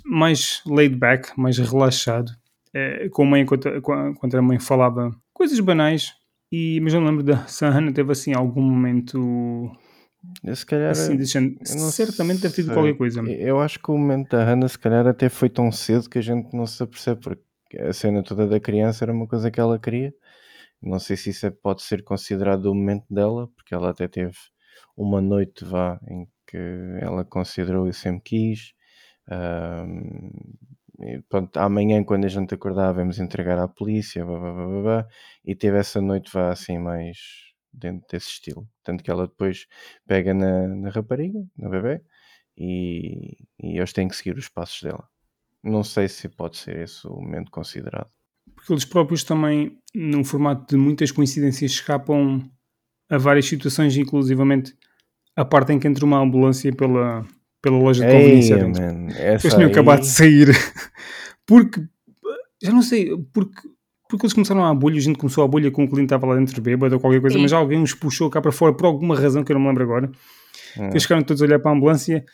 mais 0.02 0.62
laid 0.66 0.96
back, 0.96 1.38
mais 1.38 1.58
relaxado, 1.58 2.32
eh, 2.72 3.10
com 3.10 3.24
a 3.24 3.26
mãe 3.26 3.42
enquanto, 3.42 3.68
enquanto 3.68 4.34
a 4.34 4.40
mãe 4.40 4.58
falava 4.58 5.14
coisas 5.34 5.60
banais. 5.60 6.14
E, 6.52 6.80
mas 6.80 6.92
eu 6.92 7.00
não 7.00 7.08
lembro 7.08 7.24
da 7.24 7.46
se 7.46 7.64
a 7.64 7.70
Hannah 7.70 7.92
teve 7.92 8.12
assim 8.12 8.34
algum 8.34 8.60
momento 8.62 9.70
Se 10.54 10.66
calhar. 10.66 10.90
assim, 10.90 11.16
deixando, 11.16 11.56
eu 11.60 11.66
certamente 11.66 12.42
deve 12.42 12.54
ter 12.54 12.62
tido 12.62 12.66
sei. 12.66 12.74
qualquer 12.74 12.96
coisa. 12.96 13.22
Eu 13.22 13.60
acho 13.60 13.78
que 13.78 13.90
o 13.90 13.96
momento 13.96 14.30
da 14.30 14.44
Hannah, 14.44 14.68
se 14.68 14.78
calhar, 14.78 15.06
até 15.06 15.28
foi 15.28 15.48
tão 15.48 15.72
cedo 15.72 16.08
que 16.10 16.18
a 16.18 16.22
gente 16.22 16.54
não 16.54 16.66
se 16.66 16.82
apercebe, 16.82 17.20
porque 17.20 17.78
a 17.78 17.92
cena 17.92 18.22
toda 18.22 18.46
da 18.46 18.60
criança 18.60 19.04
era 19.04 19.12
uma 19.12 19.26
coisa 19.26 19.50
que 19.50 19.58
ela 19.60 19.78
queria. 19.78 20.12
Não 20.82 20.98
sei 20.98 21.16
se 21.16 21.30
isso 21.30 21.46
é- 21.46 21.50
pode 21.50 21.82
ser 21.82 22.02
considerado 22.04 22.66
o 22.66 22.74
momento 22.74 23.06
dela, 23.10 23.48
porque 23.56 23.74
ela 23.74 23.90
até 23.90 24.08
teve 24.08 24.34
uma 24.96 25.20
noite 25.20 25.64
vá 25.64 25.98
em 26.08 26.26
que 26.46 26.58
ela 27.00 27.24
considerou 27.24 27.88
e 27.88 27.94
sempre 27.94 28.22
quis. 28.24 28.72
Ahm, 29.30 30.30
e 31.02 31.20
pronto, 31.28 31.56
amanhã, 31.58 32.02
quando 32.04 32.24
a 32.24 32.28
gente 32.28 32.54
acordar, 32.54 32.92
vamos 32.92 33.18
entregar 33.18 33.58
à 33.58 33.66
polícia, 33.66 34.24
blá, 34.24 34.38
blá, 34.38 34.52
blá, 34.52 34.82
blá, 34.82 35.08
e 35.44 35.54
teve 35.54 35.78
essa 35.78 36.00
noite 36.00 36.30
vá 36.32 36.50
assim 36.50 36.78
mais 36.78 37.18
dentro 37.72 38.06
desse 38.08 38.28
estilo. 38.28 38.68
Tanto 38.84 39.02
que 39.02 39.10
ela 39.10 39.26
depois 39.26 39.66
pega 40.06 40.32
na, 40.32 40.68
na 40.68 40.90
rapariga, 40.90 41.44
na 41.56 41.68
bebê, 41.68 42.02
e, 42.56 43.36
e 43.60 43.78
eles 43.78 43.92
têm 43.92 44.08
que 44.08 44.16
seguir 44.16 44.36
os 44.36 44.48
passos 44.48 44.82
dela. 44.82 45.08
Não 45.62 45.82
sei 45.82 46.08
se 46.08 46.28
pode 46.28 46.56
ser 46.56 46.78
esse 46.78 47.06
o 47.06 47.14
momento 47.14 47.50
considerado. 47.50 48.10
Porque 48.54 48.72
eles 48.72 48.84
próprios 48.84 49.24
também, 49.24 49.78
num 49.94 50.24
formato 50.24 50.74
de 50.74 50.76
muitas 50.76 51.10
coincidências, 51.10 51.72
escapam 51.72 52.48
a 53.08 53.18
várias 53.18 53.46
situações, 53.46 53.96
inclusivamente 53.96 54.76
a 55.34 55.44
parte 55.44 55.72
em 55.72 55.78
que 55.78 55.88
entra 55.88 56.04
uma 56.04 56.18
ambulância 56.18 56.74
pela, 56.74 57.26
pela 57.62 57.78
loja 57.78 58.04
de 58.04 58.12
conveniência 58.12 58.54
Ei, 58.56 58.60
dentro. 58.60 58.82
man, 58.82 59.04
Eles 59.06 59.16
essa 59.20 59.48
tinham 59.50 59.66
aí- 59.66 59.72
acabado 59.72 60.00
de 60.00 60.08
sair. 60.08 60.48
Porque, 61.46 61.82
já 62.62 62.70
não 62.72 62.82
sei, 62.82 63.16
porque, 63.32 63.60
porque 64.08 64.26
eles 64.26 64.32
começaram 64.32 64.64
a 64.64 64.72
bolha, 64.74 64.96
a 64.98 65.00
gente 65.00 65.18
começou 65.18 65.42
a 65.42 65.48
bolha 65.48 65.70
com 65.70 65.84
o 65.84 65.88
cliente 65.88 66.06
estava 66.06 66.26
lá 66.26 66.36
dentro 66.36 66.60
bêbado 66.62 66.94
ou 66.94 67.00
qualquer 67.00 67.20
coisa, 67.20 67.36
Sim. 67.36 67.42
mas 67.42 67.52
alguém 67.52 67.82
os 67.82 67.94
puxou 67.94 68.30
cá 68.30 68.40
para 68.40 68.52
fora 68.52 68.72
por 68.74 68.86
alguma 68.86 69.18
razão 69.18 69.42
que 69.42 69.50
eu 69.50 69.54
não 69.54 69.60
me 69.62 69.68
lembro 69.68 69.82
agora. 69.82 70.10
Hum. 70.78 70.88
Eles 70.90 71.02
ficaram 71.02 71.22
todos 71.22 71.42
a 71.42 71.46
olhar 71.46 71.58
para 71.58 71.70
a 71.72 71.74
ambulância. 71.74 72.24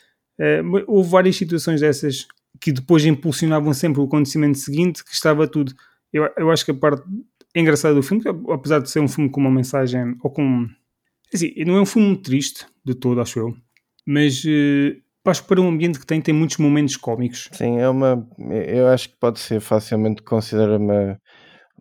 Mas 0.63 0.83
houve 0.87 1.09
várias 1.09 1.35
situações 1.35 1.81
dessas 1.81 2.25
que 2.61 2.71
depois 2.71 3.03
impulsionavam 3.05 3.73
sempre 3.73 3.99
o 3.99 4.05
acontecimento 4.05 4.57
seguinte, 4.57 5.03
que 5.03 5.13
estava 5.13 5.45
tudo. 5.47 5.73
Eu, 6.13 6.29
eu 6.37 6.49
acho 6.51 6.63
que 6.63 6.71
a 6.71 6.75
parte 6.75 7.03
engraçada 7.55 7.93
do 7.95 8.01
filme, 8.03 8.23
apesar 8.49 8.79
de 8.79 8.89
ser 8.89 8.99
um 9.01 9.07
filme 9.07 9.29
com 9.29 9.41
uma 9.41 9.51
mensagem, 9.51 10.15
ou 10.23 10.29
com. 10.31 10.65
Assim, 11.33 11.51
não 11.65 11.75
é 11.75 11.81
um 11.81 11.85
filme 11.85 12.15
triste 12.15 12.65
de 12.85 12.93
todo, 12.95 13.19
acho 13.19 13.37
eu, 13.39 13.55
mas 14.07 14.41
eh, 14.47 14.95
acho 15.25 15.41
que 15.43 15.47
para 15.47 15.61
um 15.61 15.69
ambiente 15.69 15.99
que 15.99 16.05
tem, 16.05 16.21
tem 16.21 16.33
muitos 16.33 16.57
momentos 16.57 16.95
cómicos. 16.97 17.49
Sim, 17.51 17.79
é 17.79 17.89
uma. 17.89 18.27
Eu 18.39 18.87
acho 18.87 19.09
que 19.09 19.17
pode 19.19 19.39
ser 19.39 19.59
facilmente 19.59 20.21
considerada 20.23 20.77
uma, 20.77 21.19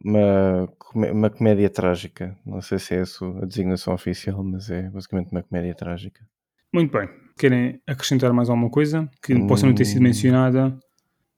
uma, 0.05 0.68
uma 1.12 1.31
comédia 1.31 1.70
trágica. 1.70 2.37
Não 2.44 2.61
sei 2.61 2.79
se 2.79 2.94
é 2.94 3.03
a 3.03 3.46
designação 3.46 3.94
oficial, 3.94 4.42
mas 4.44 4.70
é 4.70 4.90
basicamente 4.90 5.31
uma 5.31 5.42
comédia 5.42 5.74
trágica. 5.74 6.20
Muito 6.72 6.92
bem. 6.92 7.09
Querem 7.38 7.81
acrescentar 7.87 8.33
mais 8.33 8.51
alguma 8.51 8.70
coisa 8.70 9.09
que 9.22 9.38
possa 9.46 9.66
não 9.66 9.74
ter 9.74 9.85
sido 9.85 10.01
Hum. 10.01 10.05
mencionada? 10.05 10.79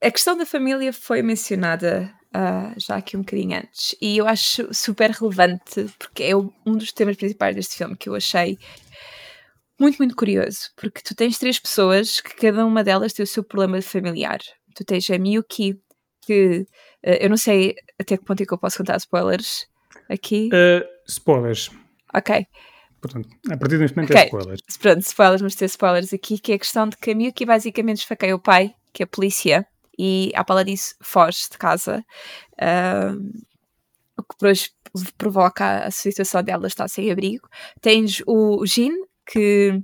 A 0.03 0.11
questão 0.11 0.37
da 0.37 0.47
família 0.47 0.93
foi 0.93 1.23
mencionada 1.23 2.11
ah, 2.33 2.73
já 2.79 2.97
aqui 2.97 3.17
um 3.17 3.21
bocadinho 3.21 3.59
antes 3.59 3.95
e 4.01 4.17
eu 4.17 4.27
acho 4.27 4.73
super 4.73 5.11
relevante 5.11 5.87
porque 5.99 6.23
é 6.23 6.35
um 6.37 6.77
dos 6.77 6.91
temas 6.93 7.17
principais 7.17 7.55
deste 7.55 7.77
filme 7.77 7.97
que 7.97 8.09
eu 8.09 8.15
achei 8.15 8.57
muito, 9.81 9.99
muito 9.99 10.15
curioso 10.17 10.71
porque 10.77 11.01
tu 11.03 11.15
tens 11.15 11.39
três 11.39 11.59
pessoas 11.59 12.21
que 12.21 12.35
cada 12.37 12.65
uma 12.65 12.85
delas 12.85 13.13
tem 13.13 13.25
o 13.25 13.27
seu 13.27 13.43
problema 13.43 13.81
familiar. 13.83 14.39
Tu 14.75 14.85
tens 14.85 15.09
a 15.11 15.19
Miyuki 15.19 15.81
que 16.23 16.67
ah, 17.05 17.17
eu 17.21 17.31
não 17.31 17.37
sei 17.37 17.75
até 17.99 18.17
que 18.17 18.25
ponto 18.25 18.43
é 18.43 18.47
que 18.47 18.53
eu 18.53 18.59
posso 18.59 18.79
contar 18.79 18.97
spoilers 18.99 19.67
aqui. 20.09 20.49
Uh, 20.53 20.85
spoilers. 21.09 21.71
Ok, 22.15 22.47
Portanto, 23.01 23.29
a 23.51 23.57
partir 23.57 23.79
deste 23.79 23.97
momento 23.97 24.11
Ok. 24.11 24.21
é 24.21 24.25
spoilers. 24.27 24.61
pronto, 24.79 25.01
spoilers, 25.01 25.41
vamos 25.41 25.55
ter 25.55 25.65
spoilers 25.67 26.13
aqui, 26.13 26.39
que 26.39 26.53
é 26.53 26.55
a 26.57 26.59
questão 26.59 26.89
de 26.89 26.97
que 26.97 27.11
a 27.11 27.15
Miyuki 27.15 27.47
basicamente 27.47 27.99
esfaqueia 27.99 28.37
o 28.37 28.39
pai, 28.39 28.75
que 28.93 29.03
é 29.03 29.05
a 29.05 29.07
polícia, 29.07 29.67
e 29.99 30.31
à 30.35 30.45
pala 30.45 30.65
disso 30.65 30.95
foge 31.03 31.49
de 31.51 31.57
casa, 31.57 32.05
ahm, 32.61 33.31
o 34.19 34.23
que 34.23 34.35
depois 34.39 34.71
provoca 35.17 35.85
a 35.85 35.91
situação 35.91 36.43
dela 36.43 36.67
estar 36.67 36.89
sem 36.89 37.11
abrigo. 37.11 37.49
Tens 37.81 38.23
o 38.27 38.65
Jin, 38.67 38.93
que 39.31 39.81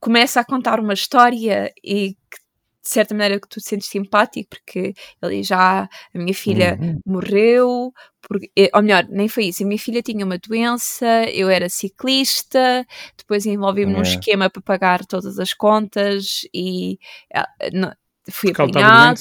começa 0.00 0.40
a 0.40 0.44
contar 0.44 0.80
uma 0.80 0.94
história 0.94 1.72
e 1.84 2.10
que 2.30 2.38
de 2.82 2.88
certa 2.94 3.14
maneira 3.14 3.38
que 3.40 3.48
tu 3.48 3.60
te 3.60 3.68
sentes 3.68 3.88
simpático, 3.88 4.48
porque 4.48 4.94
ele 5.22 5.42
já, 5.42 5.82
a 5.82 6.18
minha 6.18 6.32
filha 6.32 6.78
Uhum. 6.80 7.00
morreu, 7.04 7.92
porque, 8.26 8.50
eh, 8.56 8.70
ou 8.74 8.82
melhor, 8.82 9.06
nem 9.10 9.28
foi 9.28 9.46
isso. 9.46 9.62
A 9.62 9.66
minha 9.66 9.78
filha 9.78 10.00
tinha 10.02 10.24
uma 10.24 10.38
doença, 10.38 11.06
eu 11.30 11.50
era 11.50 11.68
ciclista, 11.68 12.86
depois 13.16 13.44
envolvi-me 13.44 13.92
num 13.92 13.98
Yeah. 13.98 14.08
esquema 14.08 14.48
para 14.48 14.62
pagar 14.62 15.04
todas 15.04 15.38
as 15.38 15.52
contas 15.52 16.42
e 16.54 16.98
ah, 17.34 17.46
não- 17.74 17.92
fui 18.30 18.52
Porque 18.52 18.62
ela 18.62 18.70
estava 18.70 18.86
apanhado. 18.88 19.20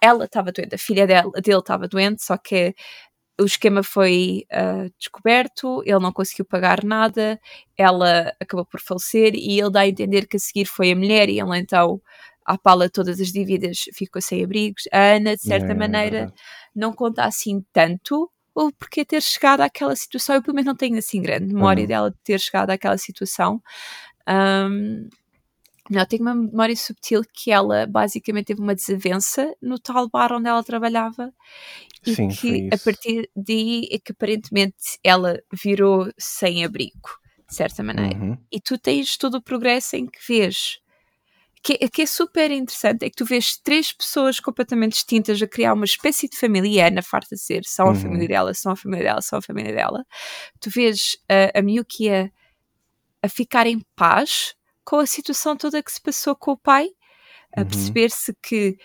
Ela 0.00 0.24
estava 0.24 0.52
doente, 0.52 0.74
a 0.74 0.78
filha 0.78 1.06
dele 1.06 1.58
estava 1.58 1.88
doente, 1.88 2.24
só 2.24 2.36
que 2.36 2.74
o 3.40 3.44
esquema 3.44 3.82
foi 3.82 4.44
ah, 4.52 4.86
descoberto, 4.98 5.82
ele 5.84 5.98
não 6.00 6.12
conseguiu 6.12 6.44
pagar 6.44 6.84
nada, 6.84 7.40
ela 7.76 8.32
acabou 8.40 8.64
por 8.66 8.80
falecer 8.80 9.34
e 9.34 9.60
ele 9.60 9.70
dá 9.70 9.80
a 9.80 9.88
entender 9.88 10.26
que 10.26 10.36
a 10.36 10.40
seguir 10.40 10.66
foi 10.66 10.92
a 10.92 10.96
mulher 10.96 11.28
e 11.28 11.38
ele 11.40 11.58
então 11.58 12.00
à 12.44 12.56
pala 12.58 12.88
todas 12.88 13.20
as 13.20 13.28
dívidas 13.32 13.84
ficou 13.94 14.20
sem 14.22 14.42
abrigos. 14.44 14.84
A 14.92 15.16
Ana, 15.16 15.36
de 15.36 15.42
certa 15.42 15.72
Yeah, 15.72 15.74
é 15.74 15.74
maneira, 15.74 16.30
não 16.74 16.92
conta 16.92 17.24
assim 17.24 17.64
tanto 17.72 18.30
ou 18.54 18.72
porque 18.72 19.04
ter 19.04 19.22
chegado 19.22 19.60
àquela 19.60 19.94
situação, 19.94 20.34
eu 20.36 20.42
pelo 20.42 20.54
menos 20.56 20.66
não 20.66 20.74
tenho 20.76 20.98
assim 20.98 21.22
grande 21.22 21.46
memória 21.54 21.82
Uhum. 21.82 21.88
dela 21.88 22.10
de 22.10 22.16
ter 22.24 22.40
chegado 22.40 22.70
àquela 22.70 22.98
situação. 22.98 23.62
Ahm, 24.26 25.08
não, 25.90 26.04
tenho 26.06 26.22
uma 26.22 26.34
memória 26.34 26.76
subtil 26.76 27.22
que 27.32 27.50
ela 27.50 27.86
basicamente 27.86 28.46
teve 28.46 28.60
uma 28.60 28.74
desavença 28.74 29.54
no 29.62 29.78
tal 29.78 30.08
bar 30.08 30.32
onde 30.32 30.48
ela 30.48 30.62
trabalhava 30.62 31.32
e 32.06 32.14
Sim, 32.14 32.28
que 32.28 32.68
a 32.72 32.78
partir 32.78 33.30
daí 33.36 33.88
é 33.90 33.98
que 33.98 34.12
aparentemente 34.12 34.98
ela 35.02 35.40
virou 35.52 36.10
sem 36.18 36.64
abrigo, 36.64 37.10
de 37.48 37.54
certa 37.54 37.82
maneira. 37.82 38.18
Uhum. 38.18 38.38
E 38.52 38.60
tu 38.60 38.78
tens 38.78 39.16
todo 39.16 39.36
o 39.36 39.42
progresso 39.42 39.96
em 39.96 40.06
que 40.06 40.18
vês. 40.26 40.78
Que, 41.62 41.76
que 41.88 42.02
é 42.02 42.06
super 42.06 42.50
interessante 42.52 43.04
é 43.04 43.10
que 43.10 43.16
tu 43.16 43.24
vês 43.24 43.56
três 43.58 43.92
pessoas 43.92 44.38
completamente 44.38 44.92
distintas 44.92 45.42
a 45.42 45.46
criar 45.46 45.74
uma 45.74 45.84
espécie 45.84 46.28
de 46.28 46.36
família, 46.36 46.68
e 46.70 46.80
a 46.80 46.86
Ana 46.86 47.02
farta 47.02 47.34
de 47.34 47.40
ser, 47.42 47.64
são 47.64 47.86
a 47.86 47.88
Uhum. 47.90 47.94
família 47.96 48.28
dela, 48.28 48.54
são 48.54 48.72
a 48.72 48.76
família 48.76 49.04
dela, 49.04 49.20
são 49.20 49.38
a 49.40 49.42
família 49.42 49.74
dela. 49.74 50.04
Tu 50.60 50.70
vês 50.70 51.16
a, 51.28 51.58
a 51.58 51.62
Miyuki 51.62 52.08
a, 52.10 52.30
a 53.22 53.28
ficar 53.28 53.66
em 53.66 53.80
paz 53.96 54.54
com 54.88 54.96
a 54.96 55.06
situação 55.06 55.54
toda 55.54 55.82
que 55.82 55.92
se 55.92 56.00
passou 56.00 56.34
com 56.34 56.52
o 56.52 56.56
pai, 56.56 56.88
a 57.54 57.60
Uhum. 57.60 57.66
perceber-se 57.66 58.34
que 58.42 58.78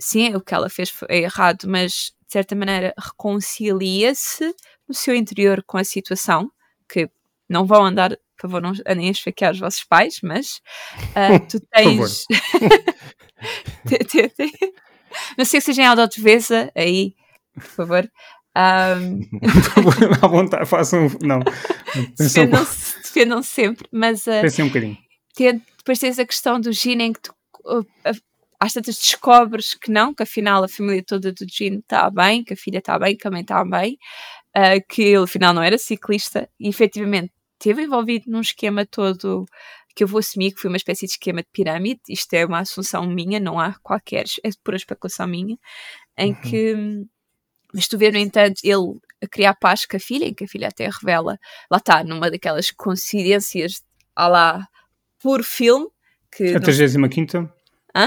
sim, 0.00 0.32
o 0.36 0.40
que 0.40 0.54
ela 0.54 0.70
fez 0.70 0.90
foi 0.90 1.08
errado, 1.10 1.66
mas 1.66 2.12
de 2.24 2.32
certa 2.32 2.54
maneira 2.54 2.94
reconcilia-se 2.96 4.54
no 4.88 4.94
seu 4.94 5.12
interior 5.12 5.64
com 5.66 5.76
a 5.76 5.82
situação, 5.82 6.48
que 6.88 7.10
não 7.48 7.66
vão 7.66 7.84
andar 7.84 8.16
por 8.36 8.42
favor, 8.48 8.62
não 8.62 8.72
andem 8.86 9.08
a 9.08 9.10
esfaquear 9.10 9.52
os 9.52 9.58
vossos 9.58 9.82
pais, 9.84 10.20
mas 10.22 10.60
uh, 11.16 11.40
tu 11.50 11.58
tens. 11.72 12.24
não 15.36 15.44
sei 15.44 15.60
se 15.60 15.66
seja 15.66 15.82
em 15.82 15.86
autodefesa, 15.86 16.70
aí, 16.76 17.16
por 17.54 17.64
favor. 17.64 18.08
Um... 18.56 19.20
à 20.22 20.28
vontade, 20.28 20.64
façam. 20.64 21.08
Não. 21.20 21.40
Defendam-se 22.16 23.02
defendam 23.02 23.42
sempre, 23.42 23.88
mas. 23.92 24.26
Uh, 24.26 24.40
Pensem 24.42 24.64
um 24.64 24.68
bocadinho. 24.68 25.09
Depois 25.36 25.98
tens 25.98 26.18
a 26.18 26.26
questão 26.26 26.60
do 26.60 26.72
Gene 26.72 27.04
em 27.04 27.12
que 27.12 27.20
tu. 27.20 27.34
Uh, 27.64 27.84
às 28.58 28.74
tantas 28.74 28.96
descobres 28.96 29.74
que 29.74 29.90
não, 29.90 30.12
que 30.12 30.22
afinal 30.22 30.62
a 30.62 30.68
família 30.68 31.02
toda 31.02 31.32
do 31.32 31.46
Gene 31.48 31.78
está 31.78 32.10
bem, 32.10 32.44
que 32.44 32.52
a 32.52 32.56
filha 32.56 32.78
está 32.78 32.98
bem, 32.98 33.16
que 33.16 33.26
a 33.26 33.30
mãe 33.30 33.40
está 33.40 33.64
bem, 33.64 33.98
uh, 34.54 34.86
que 34.86 35.00
ele 35.00 35.24
afinal 35.24 35.54
não 35.54 35.62
era 35.62 35.78
ciclista 35.78 36.46
e 36.60 36.68
efetivamente 36.68 37.32
esteve 37.54 37.82
envolvido 37.84 38.30
num 38.30 38.42
esquema 38.42 38.84
todo 38.84 39.46
que 39.96 40.04
eu 40.04 40.08
vou 40.08 40.18
assumir 40.18 40.52
que 40.52 40.60
foi 40.60 40.68
uma 40.68 40.76
espécie 40.76 41.06
de 41.06 41.12
esquema 41.12 41.42
de 41.42 41.48
pirâmide. 41.52 42.00
Isto 42.08 42.34
é 42.34 42.44
uma 42.44 42.60
assunção 42.60 43.06
minha, 43.06 43.40
não 43.40 43.58
há 43.58 43.74
qualquer, 43.82 44.24
é 44.44 44.50
pura 44.62 44.76
especulação 44.76 45.26
minha, 45.26 45.56
em 46.18 46.32
uhum. 46.32 46.40
que 46.42 47.06
mas 47.72 47.86
tu 47.86 47.96
vês, 47.96 48.12
no 48.12 48.18
entanto, 48.18 48.60
ele 48.64 48.98
a 49.22 49.28
criar 49.28 49.54
paz 49.54 49.86
com 49.86 49.96
a 49.96 50.00
filha, 50.00 50.24
em 50.24 50.34
que 50.34 50.44
a 50.44 50.48
filha 50.48 50.68
até 50.68 50.88
revela, 50.88 51.38
lá 51.70 51.78
está, 51.78 52.02
numa 52.02 52.30
daquelas 52.30 52.70
coincidências 52.70 53.82
à 54.16 54.26
lá 54.26 54.68
por 55.22 55.42
filme. 55.44 55.86
Que 56.30 56.54
a 56.54 56.60
35 56.60 57.08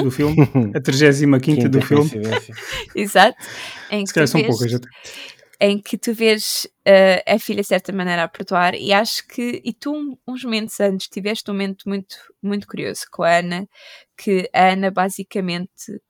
do 0.03 0.11
filme. 0.11 0.35
A 0.75 0.81
35 0.81 1.69
do 1.69 1.81
filme. 1.81 2.09
Exato. 2.95 3.37
Em 3.91 4.05
Se 4.05 4.13
calhar 4.13 4.27
são 4.27 4.41
vês, 4.41 4.57
poucas. 4.57 4.81
Em 5.59 5.81
que 5.81 5.97
tu 5.97 6.13
vês 6.13 6.67
uh, 6.87 7.33
a 7.33 7.39
filha 7.39 7.61
de 7.61 7.67
certa 7.67 7.91
maneira 7.91 8.23
a 8.23 8.27
perdoar, 8.27 8.75
e 8.75 8.91
acho 8.91 9.27
que, 9.27 9.61
e 9.63 9.73
tu, 9.73 10.17
uns 10.27 10.43
momentos 10.43 10.79
antes, 10.79 11.07
tiveste 11.07 11.49
um 11.49 11.53
momento 11.53 11.87
muito, 11.87 12.15
muito 12.41 12.67
curioso 12.67 13.03
com 13.11 13.23
a 13.23 13.37
Ana, 13.37 13.67
que 14.17 14.49
a 14.53 14.71
Ana 14.71 14.91
basicamente 14.91 16.01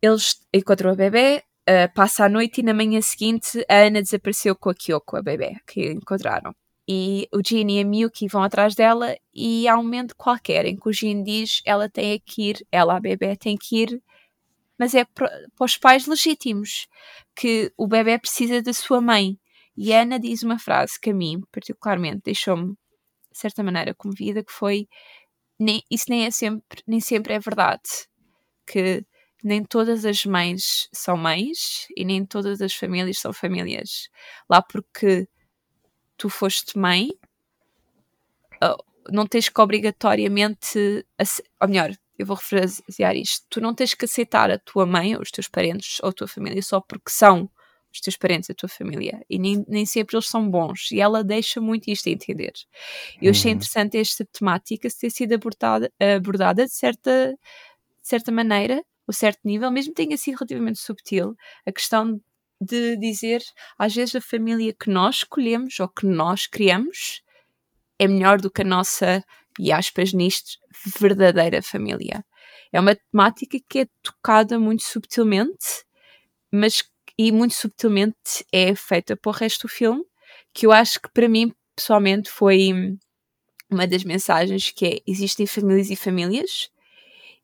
eles 0.00 0.36
encontrou 0.52 0.92
a 0.92 0.96
bebê, 0.96 1.42
uh, 1.68 1.92
passa 1.94 2.24
a 2.24 2.28
noite 2.28 2.60
e 2.60 2.64
na 2.64 2.74
manhã 2.74 3.00
seguinte 3.00 3.64
a 3.68 3.86
Ana 3.86 4.02
desapareceu 4.02 4.56
com 4.56 4.70
a 4.70 4.74
Kyoko, 4.74 5.16
a 5.16 5.22
bebê, 5.22 5.56
que 5.66 5.92
encontraram. 5.92 6.54
E 6.88 7.28
o 7.34 7.40
Jin 7.46 7.70
e 7.70 7.80
a 7.80 7.84
Miyuki 7.84 8.28
vão 8.28 8.42
atrás 8.42 8.74
dela 8.74 9.14
e 9.34 9.68
há 9.68 9.76
um 9.76 9.82
momento 9.82 10.16
qualquer 10.16 10.64
em 10.64 10.74
que 10.74 10.88
o 10.88 10.92
Jin 10.92 11.22
diz 11.22 11.60
ela 11.66 11.88
tem 11.88 12.18
que 12.24 12.50
ir, 12.50 12.66
ela, 12.72 12.96
a 12.96 13.00
bebê, 13.00 13.36
tem 13.36 13.58
que 13.58 13.82
ir, 13.82 14.02
mas 14.78 14.94
é 14.94 15.04
para 15.04 15.30
os 15.60 15.76
pais 15.76 16.06
legítimos, 16.06 16.86
que 17.36 17.72
o 17.76 17.86
bebê 17.86 18.18
precisa 18.18 18.62
da 18.62 18.72
sua 18.72 19.00
mãe. 19.00 19.38
E 19.76 19.92
Ana 19.92 20.18
diz 20.18 20.42
uma 20.42 20.58
frase 20.58 20.98
que 21.00 21.10
a 21.10 21.14
mim, 21.14 21.42
particularmente, 21.52 22.22
deixou-me, 22.24 22.72
de 23.30 23.38
certa 23.38 23.62
maneira, 23.62 23.94
comovida, 23.94 24.42
que 24.42 24.52
foi 24.52 24.88
nem, 25.58 25.82
isso 25.90 26.06
nem 26.08 26.26
é 26.26 26.30
sempre, 26.30 26.82
nem 26.86 27.00
sempre 27.00 27.34
é 27.34 27.38
verdade. 27.40 27.82
Que 28.66 29.04
nem 29.42 29.64
todas 29.64 30.04
as 30.04 30.24
mães 30.24 30.88
são 30.92 31.16
mães 31.16 31.86
e 31.96 32.04
nem 32.04 32.24
todas 32.24 32.60
as 32.60 32.74
famílias 32.74 33.18
são 33.18 33.32
famílias. 33.32 34.08
Lá 34.48 34.62
porque 34.62 35.28
tu 36.18 36.28
foste 36.28 36.76
mãe, 36.76 37.08
não 39.10 39.26
tens 39.26 39.48
que 39.48 39.60
obrigatoriamente, 39.60 41.06
ou 41.60 41.68
melhor, 41.68 41.92
eu 42.18 42.26
vou 42.26 42.36
refrasear 42.36 43.16
isto, 43.16 43.46
tu 43.48 43.60
não 43.60 43.72
tens 43.72 43.94
que 43.94 44.04
aceitar 44.04 44.50
a 44.50 44.58
tua 44.58 44.84
mãe, 44.84 45.14
ou 45.14 45.22
os 45.22 45.30
teus 45.30 45.48
parentes, 45.48 45.98
ou 46.02 46.10
a 46.10 46.12
tua 46.12 46.26
família 46.26 46.60
só 46.60 46.80
porque 46.80 47.10
são 47.10 47.48
os 47.90 48.00
teus 48.00 48.16
parentes, 48.16 48.50
a 48.50 48.54
tua 48.54 48.68
família, 48.68 49.24
e 49.30 49.38
nem, 49.38 49.64
nem 49.66 49.86
sempre 49.86 50.16
eles 50.16 50.26
são 50.26 50.50
bons, 50.50 50.90
e 50.90 51.00
ela 51.00 51.24
deixa 51.24 51.60
muito 51.60 51.88
isto 51.88 52.08
a 52.08 52.12
entender. 52.12 52.52
Eu 53.22 53.30
achei 53.30 53.50
uhum. 53.50 53.56
interessante 53.56 53.96
esta 53.96 54.26
temática 54.26 54.88
ter 54.90 55.10
sido 55.10 55.32
abordada, 55.32 55.90
abordada 56.16 56.66
de 56.66 56.72
certa, 56.72 57.38
de 58.02 58.08
certa 58.08 58.30
maneira, 58.30 58.84
ou 59.06 59.14
certo 59.14 59.40
nível, 59.44 59.70
mesmo 59.70 59.94
que 59.94 60.02
tenha 60.04 60.18
sido 60.18 60.34
relativamente 60.34 60.80
subtil, 60.80 61.34
a 61.64 61.72
questão 61.72 62.20
de 62.60 62.96
dizer, 62.96 63.42
às 63.78 63.94
vezes, 63.94 64.16
a 64.16 64.20
família 64.20 64.74
que 64.74 64.90
nós 64.90 65.16
escolhemos 65.16 65.78
ou 65.80 65.88
que 65.88 66.06
nós 66.06 66.46
criamos 66.46 67.22
é 67.98 68.06
melhor 68.06 68.40
do 68.40 68.50
que 68.50 68.62
a 68.62 68.64
nossa, 68.64 69.24
e 69.58 69.72
aspas 69.72 70.12
nisto, 70.12 70.58
verdadeira 71.00 71.62
família. 71.62 72.24
É 72.72 72.80
uma 72.80 72.94
temática 72.94 73.58
que 73.68 73.80
é 73.80 73.86
tocada 74.02 74.58
muito 74.58 74.84
subtilmente, 74.84 75.84
mas 76.52 76.82
e 77.18 77.32
muito 77.32 77.54
subtilmente 77.54 78.46
é 78.52 78.74
feita 78.74 79.16
para 79.16 79.30
o 79.30 79.32
resto 79.32 79.66
do 79.66 79.70
filme, 79.70 80.04
que 80.54 80.66
eu 80.66 80.72
acho 80.72 81.00
que 81.00 81.10
para 81.12 81.28
mim, 81.28 81.52
pessoalmente, 81.74 82.30
foi 82.30 82.70
uma 83.70 83.86
das 83.86 84.04
mensagens 84.04 84.70
que 84.70 84.86
é, 84.86 84.98
existem 85.06 85.46
famílias 85.46 85.90
e 85.90 85.96
famílias, 85.96 86.70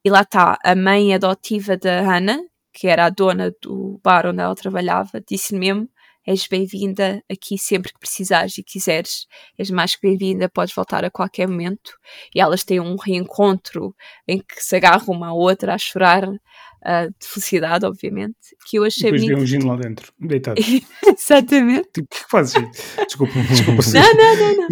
e 0.04 0.10
lá 0.10 0.20
está 0.22 0.58
a 0.62 0.76
mãe 0.76 1.14
adotiva 1.14 1.76
da 1.76 2.02
Hannah, 2.02 2.40
que 2.74 2.88
era 2.88 3.06
a 3.06 3.10
dona 3.10 3.54
do 3.62 4.00
bar 4.02 4.26
onde 4.26 4.40
ela 4.40 4.54
trabalhava, 4.54 5.22
disse 5.26 5.54
mesmo: 5.54 5.88
És 6.26 6.46
bem-vinda 6.48 7.22
aqui 7.30 7.56
sempre 7.56 7.92
que 7.92 7.98
precisares 8.00 8.58
e 8.58 8.62
quiseres. 8.62 9.26
És 9.56 9.70
mais 9.70 9.94
que 9.94 10.08
bem-vinda, 10.08 10.48
podes 10.48 10.74
voltar 10.74 11.04
a 11.04 11.10
qualquer 11.10 11.46
momento. 11.46 11.92
E 12.34 12.40
elas 12.40 12.64
têm 12.64 12.80
um 12.80 12.96
reencontro 12.96 13.94
em 14.26 14.38
que 14.38 14.56
se 14.62 14.74
agarram 14.74 15.14
uma 15.14 15.28
à 15.28 15.32
outra 15.32 15.74
a 15.74 15.78
chorar 15.78 16.26
uh, 16.26 17.08
de 17.20 17.26
felicidade, 17.26 17.86
obviamente. 17.86 18.36
Que 18.66 18.78
eu 18.78 18.84
achei 18.84 19.12
Depois 19.12 19.22
bonito. 19.22 19.42
um 19.42 19.46
gino 19.46 19.66
lá 19.68 19.76
dentro, 19.76 20.12
deitado. 20.18 20.60
Exatamente. 21.06 21.90
Tipo, 21.92 22.06
o 22.06 22.08
que 22.08 22.30
fazes? 22.30 22.54
Desculpa, 23.06 23.32
desculpa. 23.48 23.82
não, 23.92 24.14
não, 24.14 24.36
não, 24.36 24.56
não. 24.56 24.68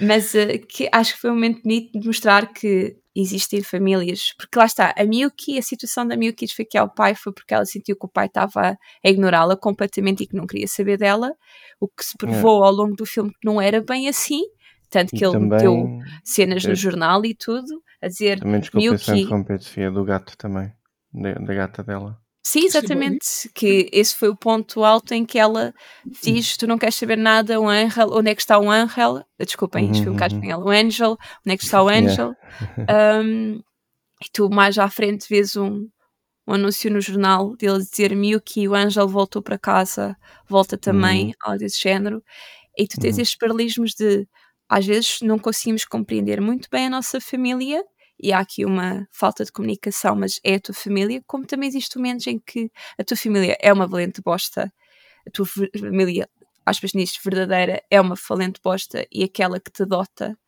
Mas 0.00 0.32
uh, 0.34 0.66
que 0.66 0.88
acho 0.90 1.14
que 1.14 1.20
foi 1.20 1.30
um 1.30 1.34
momento 1.34 1.62
bonito 1.62 1.98
de 1.98 2.06
mostrar 2.06 2.52
que 2.52 2.96
existem 3.14 3.62
famílias, 3.62 4.34
porque 4.36 4.58
lá 4.58 4.64
está, 4.64 4.94
a 4.96 5.04
Miyuki, 5.04 5.58
a 5.58 5.62
situação 5.62 6.06
da 6.06 6.16
Miyuki 6.16 6.46
de 6.46 6.52
esfaquear 6.52 6.84
o 6.84 6.92
pai 6.92 7.14
foi 7.14 7.32
porque 7.32 7.54
ela 7.54 7.64
sentiu 7.64 7.96
que 7.96 8.04
o 8.04 8.08
pai 8.08 8.26
estava 8.26 8.76
a 9.04 9.08
ignorá-la 9.08 9.56
completamente 9.56 10.24
e 10.24 10.26
que 10.26 10.34
não 10.34 10.46
queria 10.46 10.66
saber 10.66 10.98
dela, 10.98 11.32
o 11.80 11.86
que 11.86 12.04
se 12.04 12.16
provou 12.16 12.64
é. 12.64 12.66
ao 12.66 12.72
longo 12.72 12.96
do 12.96 13.06
filme 13.06 13.30
que 13.30 13.44
não 13.44 13.60
era 13.60 13.80
bem 13.80 14.08
assim, 14.08 14.42
tanto 14.90 15.14
e 15.14 15.18
que 15.18 15.24
ele 15.24 15.32
também, 15.32 15.48
meteu 15.48 15.98
cenas 16.24 16.64
no 16.64 16.74
jornal 16.74 17.24
e 17.24 17.34
tudo, 17.34 17.82
a 18.02 18.08
dizer 18.08 18.40
também 18.40 18.60
desculpa 18.60 18.86
Miyuki... 18.86 19.28
Também 19.28 19.58
Sofia, 19.58 19.90
do 19.90 20.04
gato 20.04 20.36
também, 20.36 20.72
da, 21.12 21.34
da 21.34 21.54
gata 21.54 21.82
dela. 21.84 22.23
Sim, 22.46 22.66
exatamente. 22.66 23.50
Que 23.54 23.88
esse 23.90 24.14
foi 24.14 24.28
o 24.28 24.36
ponto 24.36 24.84
alto 24.84 25.14
em 25.14 25.24
que 25.24 25.38
ela 25.38 25.74
diz: 26.22 26.58
Tu 26.58 26.66
não 26.66 26.76
queres 26.76 26.94
saber 26.94 27.16
nada, 27.16 27.58
o 27.58 27.66
Angel, 27.66 28.08
onde 28.12 28.30
é 28.30 28.34
que 28.34 28.42
está 28.42 28.58
o 28.58 28.70
Angel? 28.70 29.24
Desculpem, 29.38 29.90
isto 29.90 30.02
foi 30.02 30.10
um 30.10 30.14
bocado 30.14 30.34
uhum. 30.34 30.40
espanhol. 30.40 30.64
O 30.64 30.70
Angel, 30.70 31.10
onde 31.12 31.54
é 31.54 31.56
que 31.56 31.64
está 31.64 31.82
o 31.82 31.88
Angel? 31.88 32.34
Yeah. 32.76 33.20
Um, 33.20 33.62
e 34.22 34.30
tu 34.30 34.50
mais 34.50 34.78
à 34.78 34.88
frente 34.90 35.26
vês 35.28 35.56
um, 35.56 35.88
um 36.46 36.54
anúncio 36.54 36.90
no 36.90 37.00
jornal 37.00 37.56
dele 37.56 37.78
dizer 37.78 38.14
Miyuki, 38.14 38.68
o 38.68 38.74
Angel 38.74 39.08
voltou 39.08 39.42
para 39.42 39.58
casa, 39.58 40.14
volta 40.46 40.76
também, 40.76 41.28
uhum. 41.28 41.32
algo 41.40 41.58
desse 41.58 41.80
género. 41.80 42.22
E 42.76 42.86
tu 42.86 43.00
tens 43.00 43.16
uhum. 43.16 43.22
estes 43.22 43.38
paralelismos 43.38 43.94
de 43.94 44.28
às 44.68 44.84
vezes 44.84 45.20
não 45.22 45.38
conseguimos 45.38 45.84
compreender 45.84 46.40
muito 46.40 46.68
bem 46.70 46.86
a 46.86 46.90
nossa 46.90 47.20
família 47.20 47.82
e 48.24 48.32
há 48.32 48.38
aqui 48.38 48.64
uma 48.64 49.06
falta 49.12 49.44
de 49.44 49.52
comunicação, 49.52 50.16
mas 50.16 50.40
é 50.42 50.54
a 50.54 50.60
tua 50.60 50.74
família, 50.74 51.22
como 51.26 51.46
também 51.46 51.68
existem 51.68 52.00
momentos 52.00 52.26
em 52.26 52.38
que 52.38 52.72
a 52.98 53.04
tua 53.04 53.18
família 53.18 53.54
é 53.60 53.70
uma 53.70 53.86
valente 53.86 54.22
bosta, 54.22 54.72
a 55.26 55.30
tua 55.30 55.44
família, 55.44 56.26
aspas 56.64 56.94
nisto, 56.94 57.20
verdadeira, 57.22 57.82
é 57.90 58.00
uma 58.00 58.14
valente 58.26 58.58
bosta 58.64 59.06
e 59.12 59.22
aquela 59.24 59.60
que 59.60 59.70
te 59.70 59.82
adota 59.82 60.38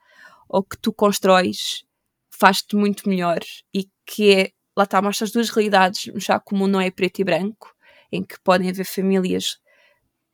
ou 0.49 0.65
que 0.65 0.79
tu 0.79 0.91
constróis 0.91 1.85
faz-te 2.31 2.75
muito 2.77 3.07
melhor 3.11 3.41
e 3.75 3.91
que 4.07 4.35
é, 4.35 4.51
lá 4.75 4.85
está, 4.85 5.03
mostra 5.03 5.27
as 5.27 5.31
duas 5.31 5.51
realidades, 5.51 6.11
já 6.17 6.41
como 6.41 6.67
não 6.67 6.81
é 6.81 6.91
preto 6.91 7.19
e 7.21 7.25
branco, 7.25 7.75
em 8.11 8.25
que 8.25 8.41
podem 8.43 8.71
haver 8.71 8.87
famílias 8.87 9.59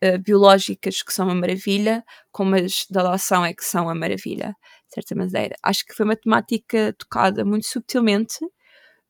uh, 0.05 0.17
biológicas 0.21 1.03
que 1.03 1.13
são 1.13 1.27
uma 1.27 1.35
maravilha, 1.35 2.05
como 2.31 2.55
as 2.55 2.87
da 2.89 3.01
adoção 3.01 3.45
é 3.45 3.53
que 3.53 3.65
são 3.65 3.89
a 3.89 3.95
maravilha 3.97 4.55
certa 4.95 5.15
maneira. 5.15 5.57
Acho 5.63 5.85
que 5.87 5.95
foi 5.95 6.05
uma 6.05 6.17
temática 6.17 6.95
tocada 6.99 7.45
muito 7.45 7.67
subtilmente, 7.67 8.39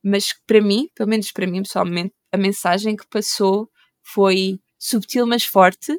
mas 0.03 0.35
para 0.47 0.61
mim, 0.61 0.89
pelo 0.95 1.09
menos 1.09 1.33
para 1.33 1.47
mim 1.47 1.63
pessoalmente, 1.63 2.15
a 2.33 2.37
mensagem 2.37 2.97
que 2.97 3.07
passou 3.09 3.71
foi 4.03 4.59
subtil 4.79 5.27
mas 5.27 5.45
forte, 5.45 5.97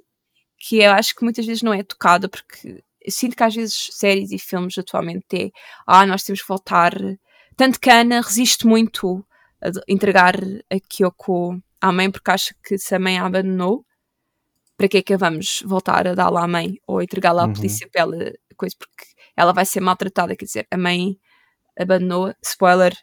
que 0.57 0.77
eu 0.77 0.91
acho 0.91 1.15
que 1.15 1.23
muitas 1.23 1.45
vezes 1.45 1.63
não 1.63 1.73
é 1.73 1.84
tocada, 1.84 2.27
porque 2.27 2.84
eu 3.01 3.11
sinto 3.11 3.36
que 3.36 3.43
às 3.43 3.55
vezes 3.55 3.89
séries 3.91 4.31
e 4.31 4.39
filmes 4.39 4.77
atualmente 4.77 5.25
é 5.34 5.51
ah, 5.86 6.05
nós 6.05 6.23
temos 6.23 6.41
que 6.41 6.47
voltar. 6.47 6.93
Tanto 7.55 7.79
que 7.79 7.89
a 7.89 7.99
Ana 7.99 8.21
resiste 8.21 8.65
muito 8.65 9.25
a 9.61 9.69
entregar 9.88 10.36
a 10.69 10.79
Kyoko 10.79 11.61
à 11.81 11.91
mãe 11.91 12.09
porque 12.09 12.31
acha 12.31 12.55
que 12.63 12.77
se 12.77 12.95
a 12.95 12.99
mãe 12.99 13.17
a 13.17 13.25
abandonou, 13.25 13.86
para 14.77 14.88
que 14.88 14.97
é 14.97 15.01
que 15.01 15.13
a 15.13 15.17
vamos 15.17 15.63
voltar 15.65 16.07
a 16.07 16.15
dá-la 16.15 16.43
à 16.43 16.47
mãe 16.47 16.77
ou 16.88 17.01
entregá-la 17.01 17.43
à 17.43 17.45
uhum. 17.45 17.53
polícia 17.53 17.88
para 17.91 18.01
ela 18.01 18.34
coisa, 18.53 18.75
porque 18.77 19.05
ela 19.35 19.53
vai 19.53 19.65
ser 19.65 19.79
maltratada, 19.81 20.35
quer 20.35 20.45
dizer, 20.45 20.67
a 20.71 20.77
mãe 20.77 21.17
abandonou, 21.77 22.33
spoiler 22.43 22.93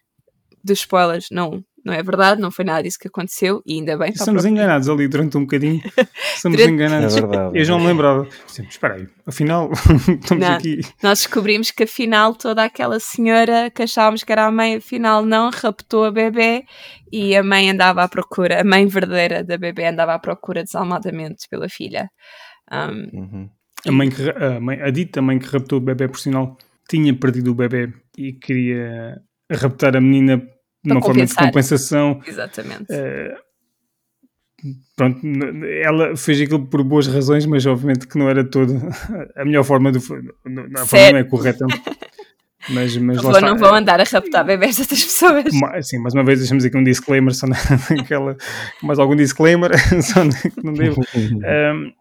dos 0.63 0.81
spoilers, 0.81 1.29
não, 1.31 1.65
não 1.85 1.95
é 1.95 2.03
verdade, 2.03 2.41
não 2.41 2.51
foi 2.51 2.65
nada 2.65 2.83
disso 2.83 2.99
que 2.99 3.09
aconteceu 3.09 3.63
e 3.65 3.75
ainda 3.75 3.97
bem. 3.97 4.11
Estamos 4.11 4.45
enganados 4.45 4.89
ali 4.89 5.09
durante 5.09 5.37
um 5.39 5.43
bocadinho. 5.43 5.81
Estamos 6.35 6.59
durante... 6.59 6.75
enganados. 6.75 7.17
É 7.17 7.21
verdade. 7.21 7.59
Eu 7.59 7.65
já 7.65 7.79
me 7.79 7.87
lembrava. 7.87 8.29
Espera 8.47 8.95
aí, 8.95 9.09
afinal, 9.27 9.71
estamos 10.21 10.47
não, 10.47 10.55
aqui. 10.55 10.81
Nós 11.03 11.21
descobrimos 11.21 11.71
que 11.71 11.85
afinal 11.85 12.35
toda 12.35 12.65
aquela 12.65 13.01
senhora 13.01 13.71
que 13.71 13.83
achávamos 13.83 14.23
que 14.23 14.33
era 14.33 14.47
a 14.47 14.53
mãe, 14.53 14.77
afinal 14.77 15.25
não, 15.25 15.51
raptou 15.51 16.05
a 16.05 16.11
bebê 16.11 16.65
e 17.11 17.35
a 17.35 17.43
mãe 17.43 17.71
andava 17.71 18.03
à 18.03 18.09
procura, 18.09 18.61
a 18.61 18.65
mãe 18.65 18.87
verdadeira 18.87 19.43
da 19.43 19.57
bebê 19.57 19.87
andava 19.87 20.15
à 20.15 20.19
procura 20.19 20.63
desalmadamente 20.63 21.49
pela 21.49 21.69
filha. 21.69 22.11
Um, 22.71 23.19
uhum. 23.19 23.51
A, 23.87 23.93
mãe 23.93 24.11
que, 24.11 24.23
a, 24.31 24.61
mãe, 24.61 24.81
a 24.81 24.91
dita 24.91 25.23
mãe 25.23 25.39
que 25.39 25.47
raptou 25.47 25.79
o 25.79 25.83
bebê, 25.83 26.09
por 26.09 26.19
sinal, 26.19 26.57
tinha 26.89 27.15
perdido 27.15 27.53
o 27.53 27.55
bebê 27.55 27.93
e 28.17 28.33
queria 28.33 29.21
raptar 29.51 29.97
a 29.97 30.01
menina 30.01 30.39
de 30.85 30.93
uma 30.93 31.01
forma 31.01 31.25
de 31.25 31.35
compensação. 31.35 32.21
Exatamente. 32.27 32.93
Uh, 32.93 33.37
pronto, 34.97 35.21
ela 35.83 36.17
fez 36.17 36.41
aquilo 36.41 36.67
por 36.67 36.83
boas 36.83 37.07
razões, 37.07 37.47
mas 37.47 37.65
obviamente 37.67 38.07
que 38.07 38.19
não 38.19 38.29
era 38.29 38.45
todo 38.45 38.75
a 39.37 39.45
melhor 39.45 39.65
forma, 39.65 39.93
do, 39.93 39.99
a 39.99 40.87
forma 40.87 41.13
não 41.13 41.19
é 41.19 41.25
correta. 41.25 41.67
Mas, 42.69 42.95
mas 42.99 43.17
não, 43.17 43.23
vou, 43.23 43.41
não 43.41 43.57
vão 43.57 43.75
andar 43.75 44.01
a 44.01 44.05
raptar 44.05 44.45
bebés 44.45 44.77
dessas 44.77 45.03
pessoas. 45.03 45.45
Sim, 45.83 45.99
mais 45.99 46.13
uma 46.13 46.23
vez 46.23 46.41
deixamos 46.41 46.65
aqui 46.65 46.77
um 46.77 46.85
disclaimer, 46.85 47.35
só 47.35 47.47
naquela, 47.91 48.37
mais 48.83 48.99
algum 48.99 49.17
disclaimer, 49.17 49.71
só 50.03 50.21
que 50.29 50.63
não 50.63 50.75
devo. 50.75 51.01
Um, 51.17 51.93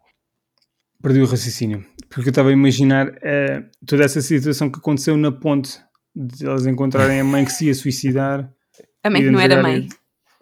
perdi 1.01 1.21
o 1.21 1.25
raciocínio, 1.25 1.85
porque 2.09 2.29
eu 2.29 2.31
estava 2.31 2.49
a 2.49 2.53
imaginar 2.53 3.07
uh, 3.07 3.69
toda 3.85 4.03
essa 4.03 4.21
situação 4.21 4.69
que 4.69 4.79
aconteceu 4.79 5.15
na 5.17 5.31
ponte, 5.31 5.79
de 6.15 6.45
elas 6.45 6.65
encontrarem 6.65 7.19
a 7.19 7.23
mãe 7.23 7.45
que 7.45 7.51
se 7.51 7.67
ia 7.67 7.73
suicidar 7.73 8.51
a 9.03 9.09
mãe 9.09 9.21
que 9.21 9.31
não 9.31 9.39
era 9.39 9.61
mãe. 9.61 9.87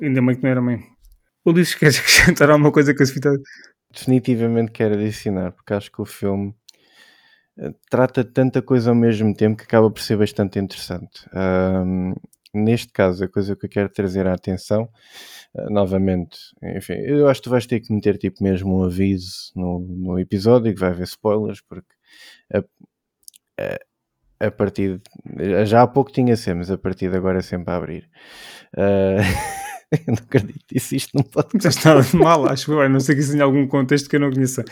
Ainda 0.01 0.19
a 0.19 0.21
mãe 0.21 0.35
que 0.35 0.43
não 0.43 0.49
era 0.49 0.61
mãe. 0.61 0.79
O 1.45 1.51
Luís 1.51 1.73
queres 1.75 1.99
acrescentar 1.99 2.49
alguma 2.49 2.71
coisa 2.71 2.95
com 2.95 3.03
esse 3.03 3.13
fita? 3.13 3.31
Definitivamente 3.91 4.71
quero 4.71 4.95
adicionar, 4.95 5.51
porque 5.51 5.73
acho 5.73 5.91
que 5.91 6.01
o 6.01 6.05
filme 6.05 6.53
eh, 7.57 7.71
trata 7.89 8.23
tanta 8.23 8.61
coisa 8.61 8.91
ao 8.91 8.95
mesmo 8.95 9.33
tempo 9.33 9.57
que 9.57 9.63
acaba 9.63 9.89
por 9.89 10.01
ser 10.01 10.17
bastante 10.17 10.59
interessante. 10.59 11.25
Um, 11.33 12.13
neste 12.53 12.91
caso, 12.91 13.23
a 13.23 13.29
coisa 13.29 13.55
que 13.55 13.65
eu 13.65 13.69
quero 13.69 13.89
trazer 13.89 14.27
à 14.27 14.33
atenção, 14.33 14.89
novamente, 15.69 16.39
enfim, 16.61 16.93
eu 16.93 17.27
acho 17.27 17.41
que 17.41 17.45
tu 17.45 17.49
vais 17.49 17.65
ter 17.65 17.79
que 17.79 17.93
meter 17.93 18.17
tipo 18.17 18.43
mesmo 18.43 18.79
um 18.79 18.83
aviso 18.83 19.51
no, 19.55 19.79
no 19.79 20.19
episódio 20.19 20.73
que 20.73 20.79
vai 20.79 20.89
haver 20.89 21.03
spoilers, 21.03 21.61
porque 21.61 21.87
a, 22.53 22.59
a, 23.59 24.47
a 24.47 24.51
partir 24.51 25.01
de, 25.25 25.65
já 25.65 25.81
há 25.81 25.87
pouco 25.87 26.11
tinha 26.11 26.35
ser, 26.35 26.55
mas 26.55 26.69
a 26.69 26.77
partir 26.77 27.09
de 27.09 27.17
agora 27.17 27.39
é 27.39 27.41
sempre 27.41 27.73
a 27.73 27.77
abrir. 27.77 28.09
Uh, 28.75 29.21
eu 29.91 29.99
não 30.07 30.15
acredito 30.15 30.65
isso, 30.71 30.95
isto 30.95 31.11
não 31.15 31.23
pode. 31.23 31.49
Não 31.53 31.69
está 31.69 31.95
nada 31.95 32.01
de 32.05 32.15
mal, 32.15 32.45
acho 32.47 32.71
eu. 32.71 32.89
não 32.89 32.99
sei 32.99 33.15
que 33.15 33.21
isso 33.21 33.31
tenha 33.31 33.43
algum 33.43 33.67
contexto 33.67 34.09
que 34.09 34.15
eu 34.15 34.19
não 34.19 34.31
conheça. 34.31 34.63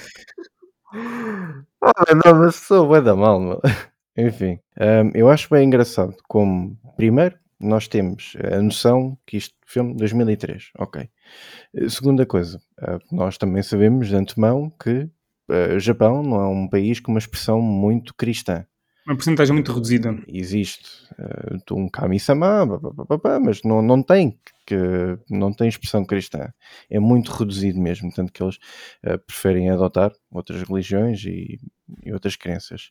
Ah, 1.81 2.15
não, 2.25 2.39
mas 2.39 2.55
sou 2.55 2.89
bem 2.89 3.03
da 3.03 3.15
mal, 3.15 3.39
meu. 3.39 3.61
Enfim, 4.17 4.59
um, 4.79 5.11
eu 5.13 5.29
acho 5.29 5.49
bem 5.49 5.67
engraçado 5.67 6.15
como, 6.27 6.77
primeiro, 6.95 7.37
nós 7.59 7.87
temos 7.87 8.35
a 8.51 8.61
noção 8.61 9.17
que 9.25 9.37
isto 9.37 9.55
filme 9.65 9.95
2003, 9.95 10.71
ok. 10.77 11.09
Segunda 11.89 12.25
coisa, 12.25 12.61
uh, 12.81 13.15
nós 13.15 13.37
também 13.37 13.63
sabemos 13.63 14.07
de 14.07 14.15
antemão 14.15 14.69
que 14.69 15.09
o 15.75 15.79
Japão 15.79 16.23
não 16.23 16.41
é 16.41 16.47
um 16.47 16.67
país 16.67 16.99
com 16.99 17.11
uma 17.11 17.19
expressão 17.19 17.61
muito 17.61 18.15
cristã. 18.15 18.65
Uma 19.05 19.15
porcentagem 19.15 19.53
muito 19.53 19.71
reduzida. 19.71 20.17
Existe 20.27 20.89
uh, 21.19 21.75
um 21.75 21.87
kami-sama, 21.87 22.65
mas 23.39 23.61
não, 23.63 23.79
não 23.79 24.01
tem 24.01 24.39
que 24.65 24.75
não 25.29 25.53
tem 25.53 25.67
expressão 25.67 26.03
cristã. 26.03 26.51
É 26.89 26.99
muito 26.99 27.31
reduzido 27.31 27.79
mesmo, 27.79 28.11
tanto 28.11 28.33
que 28.33 28.41
eles 28.41 28.55
uh, 29.05 29.19
preferem 29.19 29.69
adotar 29.69 30.11
outras 30.31 30.63
religiões 30.63 31.23
e, 31.23 31.59
e, 32.03 32.11
outras 32.11 32.35
crenças. 32.35 32.89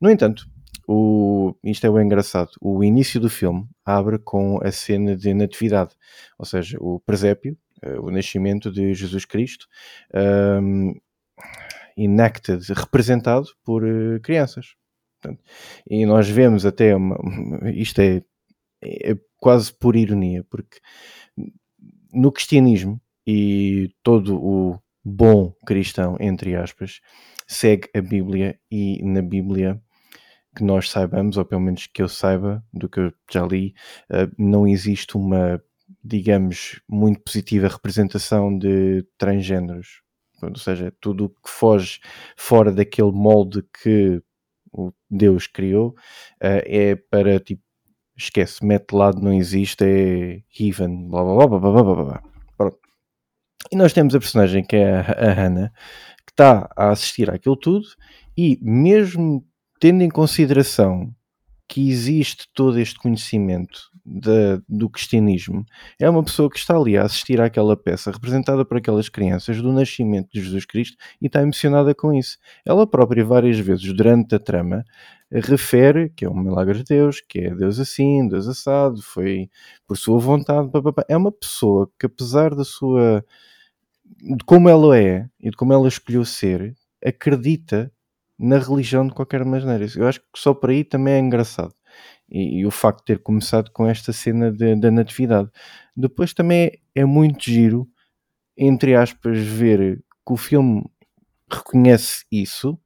No 0.00 0.10
entanto, 0.10 0.44
o, 0.92 1.56
isto 1.64 1.86
é 1.86 1.90
bem 1.90 2.04
engraçado. 2.04 2.50
O 2.60 2.84
início 2.84 3.18
do 3.18 3.30
filme 3.30 3.66
abre 3.82 4.18
com 4.18 4.60
a 4.62 4.70
cena 4.70 5.16
de 5.16 5.32
natividade, 5.32 5.94
ou 6.38 6.44
seja, 6.44 6.76
o 6.80 7.00
presépio, 7.00 7.56
uh, 7.82 8.06
o 8.06 8.10
nascimento 8.10 8.70
de 8.70 8.92
Jesus 8.92 9.24
Cristo, 9.24 9.66
um, 10.62 10.94
enacted, 11.96 12.62
representado 12.74 13.48
por 13.64 13.82
uh, 13.82 14.20
crianças. 14.20 14.74
E 15.88 16.04
nós 16.04 16.28
vemos 16.28 16.66
até 16.66 16.94
uma, 16.94 17.16
isto 17.72 18.00
é, 18.00 18.22
é 18.82 19.16
quase 19.38 19.72
por 19.72 19.96
ironia, 19.96 20.44
porque 20.44 20.78
no 22.12 22.30
cristianismo 22.30 23.00
e 23.26 23.90
todo 24.02 24.36
o 24.36 24.78
bom 25.02 25.54
cristão, 25.66 26.18
entre 26.20 26.54
aspas, 26.54 27.00
segue 27.46 27.88
a 27.94 28.02
Bíblia 28.02 28.58
e 28.70 29.02
na 29.02 29.22
Bíblia 29.22 29.80
que 30.54 30.62
nós 30.62 30.90
saibamos, 30.90 31.36
ou 31.36 31.44
pelo 31.44 31.62
menos 31.62 31.86
que 31.86 32.02
eu 32.02 32.08
saiba, 32.08 32.64
do 32.72 32.88
que 32.88 33.00
eu 33.00 33.12
já 33.30 33.44
li, 33.46 33.74
eh, 34.10 34.28
não 34.38 34.66
existe 34.66 35.16
uma, 35.16 35.62
digamos, 36.04 36.80
muito 36.88 37.20
positiva 37.20 37.68
representação 37.68 38.56
de 38.56 39.06
transgêneros. 39.18 40.02
Ou 40.42 40.56
seja, 40.56 40.92
tudo 41.00 41.26
o 41.26 41.28
que 41.30 41.48
foge 41.48 42.00
fora 42.36 42.72
daquele 42.72 43.12
molde 43.12 43.64
que 43.82 44.22
o 44.72 44.92
Deus 45.10 45.46
criou, 45.46 45.90
uh, 45.90 46.62
é 46.64 46.96
para 46.96 47.38
tipo, 47.38 47.62
esquece, 48.16 48.64
mete 48.64 48.92
lado, 48.92 49.20
não 49.20 49.32
existe, 49.32 49.84
é 49.84 50.42
heathen, 50.58 51.08
blá 51.08 51.22
blá 51.22 51.46
blá 51.46 51.58
blá 51.58 51.70
blá 51.70 51.82
blá 51.82 52.04
blá. 52.04 52.22
Pronto. 52.56 52.78
E 53.70 53.76
nós 53.76 53.92
temos 53.92 54.14
a 54.14 54.18
personagem 54.18 54.64
que 54.64 54.76
é 54.76 54.96
a, 54.96 55.00
a 55.00 55.32
Hannah, 55.32 55.72
que 56.26 56.32
está 56.32 56.68
a 56.76 56.90
assistir 56.90 57.30
àquilo 57.30 57.56
tudo 57.56 57.86
e 58.36 58.58
mesmo 58.62 59.46
tendo 59.82 60.04
em 60.04 60.08
consideração 60.08 61.12
que 61.68 61.90
existe 61.90 62.46
todo 62.54 62.78
este 62.78 62.96
conhecimento 63.00 63.90
do 64.68 64.88
cristianismo, 64.88 65.66
é 65.98 66.08
uma 66.08 66.22
pessoa 66.22 66.48
que 66.48 66.56
está 66.56 66.76
ali 66.76 66.96
a 66.96 67.02
assistir 67.02 67.40
àquela 67.40 67.76
peça 67.76 68.12
representada 68.12 68.64
por 68.64 68.76
aquelas 68.76 69.08
crianças 69.08 69.60
do 69.60 69.72
nascimento 69.72 70.28
de 70.32 70.40
Jesus 70.40 70.64
Cristo 70.66 70.96
e 71.20 71.26
está 71.26 71.42
emocionada 71.42 71.92
com 71.96 72.14
isso. 72.14 72.38
Ela 72.64 72.86
própria, 72.86 73.24
várias 73.24 73.58
vezes 73.58 73.92
durante 73.92 74.36
a 74.36 74.38
trama, 74.38 74.84
refere 75.32 76.10
que 76.10 76.24
é 76.24 76.30
um 76.30 76.40
milagre 76.40 76.78
de 76.78 76.84
Deus, 76.84 77.20
que 77.20 77.40
é 77.40 77.52
Deus 77.52 77.80
assim, 77.80 78.28
Deus 78.28 78.46
assado, 78.46 79.02
foi 79.02 79.50
por 79.84 79.96
sua 79.96 80.20
vontade. 80.20 80.70
É 81.08 81.16
uma 81.16 81.32
pessoa 81.32 81.90
que, 81.98 82.06
apesar 82.06 82.54
da 82.54 82.64
sua. 82.64 83.24
de 84.16 84.44
como 84.46 84.68
ela 84.68 84.96
é 84.96 85.28
e 85.40 85.50
de 85.50 85.56
como 85.56 85.72
ela 85.72 85.88
escolheu 85.88 86.24
ser, 86.24 86.72
acredita 87.04 87.90
na 88.42 88.58
religião 88.58 89.06
de 89.06 89.14
qualquer 89.14 89.44
maneira. 89.44 89.86
Eu 89.96 90.08
acho 90.08 90.20
que 90.20 90.26
só 90.36 90.52
por 90.52 90.70
aí 90.70 90.82
também 90.82 91.14
é 91.14 91.18
engraçado. 91.20 91.72
E, 92.28 92.60
e 92.60 92.66
o 92.66 92.70
facto 92.70 92.98
de 92.98 93.04
ter 93.04 93.18
começado 93.22 93.70
com 93.70 93.86
esta 93.86 94.12
cena 94.12 94.50
da 94.50 94.90
natividade. 94.90 95.48
Depois 95.96 96.34
também 96.34 96.66
é, 96.94 97.02
é 97.02 97.04
muito 97.04 97.44
giro, 97.44 97.88
entre 98.56 98.96
aspas, 98.96 99.38
ver 99.38 100.02
que 100.26 100.32
o 100.32 100.36
filme 100.36 100.84
reconhece 101.50 102.24
isso 102.32 102.78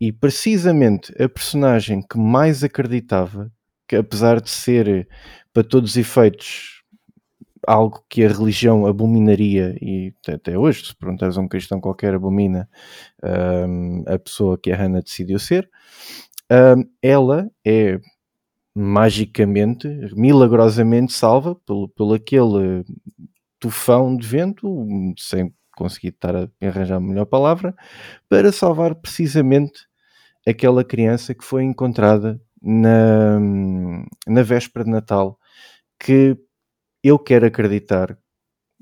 e 0.00 0.12
precisamente 0.12 1.12
a 1.22 1.28
personagem 1.28 2.02
que 2.02 2.18
mais 2.18 2.62
acreditava, 2.64 3.50
que 3.88 3.96
apesar 3.96 4.40
de 4.40 4.50
ser 4.50 5.08
para 5.52 5.64
todos 5.64 5.92
os 5.92 5.96
efeitos 5.96 6.79
algo 7.66 8.04
que 8.08 8.24
a 8.24 8.28
religião 8.28 8.86
abominaria, 8.86 9.76
e 9.80 10.12
até 10.28 10.58
hoje, 10.58 10.86
se 10.86 10.96
perguntares 10.96 11.36
a 11.36 11.40
um 11.40 11.48
cristão 11.48 11.80
qualquer, 11.80 12.14
abomina 12.14 12.68
um, 13.22 14.02
a 14.06 14.18
pessoa 14.18 14.58
que 14.58 14.72
a 14.72 14.76
Hannah 14.76 15.00
decidiu 15.00 15.38
ser. 15.38 15.68
Um, 16.50 16.84
ela 17.02 17.50
é 17.64 18.00
magicamente, 18.74 19.88
milagrosamente 20.14 21.12
salva 21.12 21.54
pelo, 21.66 21.88
pelo 21.88 22.14
aquele 22.14 22.84
tufão 23.58 24.16
de 24.16 24.26
vento, 24.26 24.86
sem 25.18 25.52
conseguir 25.76 26.08
estar 26.08 26.34
a 26.36 26.48
arranjar 26.62 26.96
a 26.96 27.00
melhor 27.00 27.26
palavra, 27.26 27.74
para 28.28 28.52
salvar 28.52 28.94
precisamente 28.94 29.86
aquela 30.46 30.84
criança 30.84 31.34
que 31.34 31.44
foi 31.44 31.64
encontrada 31.64 32.40
na, 32.62 33.38
na 34.26 34.42
véspera 34.42 34.84
de 34.84 34.90
Natal, 34.90 35.38
que 35.98 36.36
eu 37.02 37.18
quero 37.18 37.46
acreditar, 37.46 38.16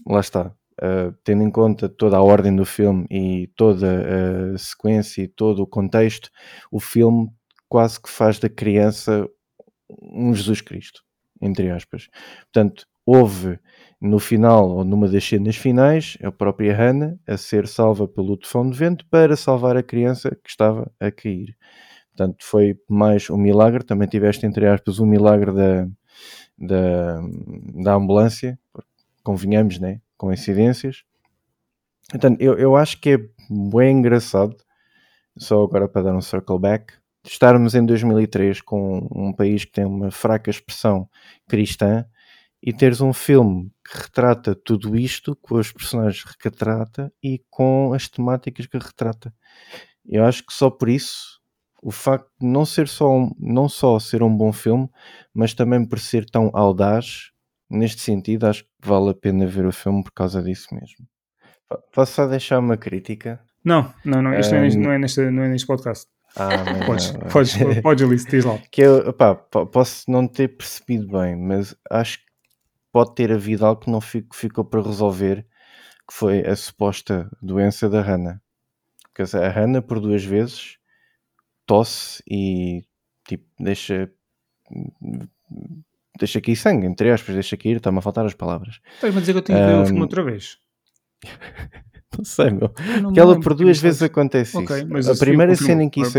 lá 0.06 0.20
está, 0.20 0.54
uh, 0.82 1.12
tendo 1.24 1.42
em 1.42 1.50
conta 1.50 1.88
toda 1.88 2.16
a 2.16 2.22
ordem 2.22 2.54
do 2.54 2.64
filme 2.64 3.06
e 3.10 3.48
toda 3.56 4.54
a 4.54 4.58
sequência 4.58 5.22
e 5.22 5.28
todo 5.28 5.62
o 5.62 5.66
contexto, 5.66 6.30
o 6.70 6.80
filme 6.80 7.28
quase 7.68 8.00
que 8.00 8.08
faz 8.08 8.38
da 8.38 8.48
criança 8.48 9.28
um 9.90 10.34
Jesus 10.34 10.60
Cristo, 10.60 11.02
entre 11.40 11.70
aspas. 11.70 12.08
Portanto, 12.52 12.86
houve 13.06 13.58
no 14.00 14.18
final, 14.18 14.68
ou 14.70 14.84
numa 14.84 15.08
das 15.08 15.24
cenas 15.24 15.56
finais, 15.56 16.16
a 16.22 16.30
própria 16.30 16.74
Hannah 16.74 17.16
a 17.26 17.36
ser 17.36 17.66
salva 17.66 18.06
pelo 18.06 18.36
tufão 18.36 18.68
de 18.68 18.76
vento 18.76 19.04
para 19.10 19.36
salvar 19.36 19.76
a 19.76 19.82
criança 19.82 20.30
que 20.30 20.48
estava 20.50 20.90
a 21.00 21.10
cair. 21.10 21.56
Portanto, 22.16 22.44
foi 22.44 22.76
mais 22.88 23.30
um 23.30 23.36
milagre. 23.36 23.84
Também 23.84 24.08
tiveste, 24.08 24.44
entre 24.46 24.66
aspas, 24.66 24.98
um 24.98 25.06
milagre 25.06 25.52
da, 25.52 25.88
da, 26.58 27.20
da 27.82 27.94
ambulância, 27.94 28.58
convenhamos, 29.22 29.78
né? 29.78 30.00
Coincidências. 30.16 31.04
Portanto, 32.10 32.40
eu, 32.40 32.58
eu 32.58 32.76
acho 32.76 33.00
que 33.00 33.10
é 33.10 33.18
bem 33.50 33.98
engraçado, 33.98 34.56
só 35.36 35.62
agora 35.62 35.88
para 35.88 36.02
dar 36.02 36.16
um 36.16 36.20
circle 36.20 36.58
back, 36.58 36.94
estarmos 37.24 37.74
em 37.74 37.84
2003 37.84 38.60
com 38.62 39.06
um 39.14 39.32
país 39.32 39.64
que 39.64 39.72
tem 39.72 39.84
uma 39.84 40.10
fraca 40.10 40.50
expressão 40.50 41.08
cristã 41.46 42.04
e 42.62 42.72
teres 42.72 43.00
um 43.00 43.12
filme 43.12 43.70
que 43.86 43.98
retrata 43.98 44.54
tudo 44.54 44.96
isto 44.96 45.36
com 45.36 45.56
os 45.56 45.70
personagens 45.70 46.24
que 46.24 46.32
retrata 46.42 47.12
e 47.22 47.40
com 47.50 47.92
as 47.92 48.08
temáticas 48.08 48.66
que 48.66 48.78
retrata. 48.78 49.32
Eu 50.04 50.24
acho 50.24 50.44
que 50.44 50.52
só 50.52 50.70
por 50.70 50.88
isso 50.88 51.37
o 51.82 51.90
facto 51.90 52.28
de 52.40 52.46
não 52.46 52.64
ser 52.64 52.88
só 52.88 53.10
um, 53.10 53.30
não 53.38 53.68
só 53.68 53.98
ser 53.98 54.22
um 54.22 54.34
bom 54.34 54.52
filme, 54.52 54.88
mas 55.32 55.54
também 55.54 55.84
por 55.84 55.98
ser 55.98 56.28
tão 56.28 56.50
audaz 56.52 57.30
neste 57.70 58.00
sentido, 58.00 58.46
acho 58.46 58.64
que 58.64 58.70
vale 58.82 59.10
a 59.10 59.14
pena 59.14 59.46
ver 59.46 59.66
o 59.66 59.72
filme 59.72 60.02
por 60.02 60.12
causa 60.12 60.42
disso 60.42 60.68
mesmo. 60.72 61.06
Posso 61.92 62.12
só 62.12 62.26
deixar 62.26 62.58
uma 62.58 62.76
crítica? 62.76 63.40
Não, 63.62 63.92
não, 64.04 64.22
não, 64.22 64.38
isto 64.38 64.54
um... 64.54 64.80
não, 64.80 64.92
é 64.92 64.98
neste, 64.98 65.30
não 65.30 65.42
é 65.42 65.48
neste 65.48 65.66
podcast. 65.66 66.06
Ah, 66.36 66.48
mas 66.64 66.86
podes, 66.86 67.12
não, 67.12 67.28
podes, 67.28 67.80
podes, 67.82 68.24
diz 68.26 68.44
lá. 68.44 68.58
Que 68.70 68.82
eu, 68.82 69.08
opá, 69.08 69.34
posso 69.34 70.10
não 70.10 70.26
ter 70.26 70.48
percebido 70.48 71.08
bem, 71.08 71.36
mas 71.36 71.76
acho 71.90 72.18
que 72.18 72.24
pode 72.90 73.14
ter 73.14 73.30
havido 73.30 73.66
algo 73.66 73.82
que 73.82 73.90
não 73.90 74.00
fico, 74.00 74.34
ficou 74.34 74.64
para 74.64 74.82
resolver, 74.82 75.46
que 76.08 76.14
foi 76.14 76.40
a 76.46 76.56
suposta 76.56 77.30
doença 77.42 77.88
da 77.88 78.00
Hannah. 78.00 78.40
Porque 79.02 79.36
a 79.36 79.50
Hannah, 79.50 79.82
por 79.82 80.00
duas 80.00 80.24
vezes, 80.24 80.78
tosse 81.68 82.22
e 82.26 82.82
tipo, 83.28 83.44
deixa 83.60 84.10
deixa 86.18 86.38
aqui 86.38 86.56
sangue, 86.56 86.86
entre 86.86 87.12
aspas, 87.12 87.34
deixa 87.34 87.54
aqui 87.54 87.68
ir, 87.68 87.76
está-me 87.76 87.98
a 87.98 88.02
faltar 88.02 88.24
as 88.26 88.34
palavras. 88.34 88.80
Estás-me 88.94 89.18
a 89.18 89.20
dizer 89.20 89.32
que 89.32 89.38
eu 89.38 89.42
tenho 89.42 89.58
que 89.58 89.64
ver 89.66 89.74
um... 89.74 89.82
o 89.82 89.86
filme 89.86 90.00
outra 90.00 90.24
vez? 90.24 90.58
não 92.18 92.24
sei, 92.24 92.50
meu. 92.50 92.70
Porque 92.70 93.20
ela 93.20 93.38
por 93.38 93.54
duas 93.54 93.78
vezes 93.78 94.02
acontece 94.02 94.56
okay, 94.56 94.84
isso. 94.98 95.12
a 95.12 95.16
primeira 95.16 95.54
cena 95.54 95.84
em 95.84 95.90
que 95.90 96.00
isso 96.00 96.18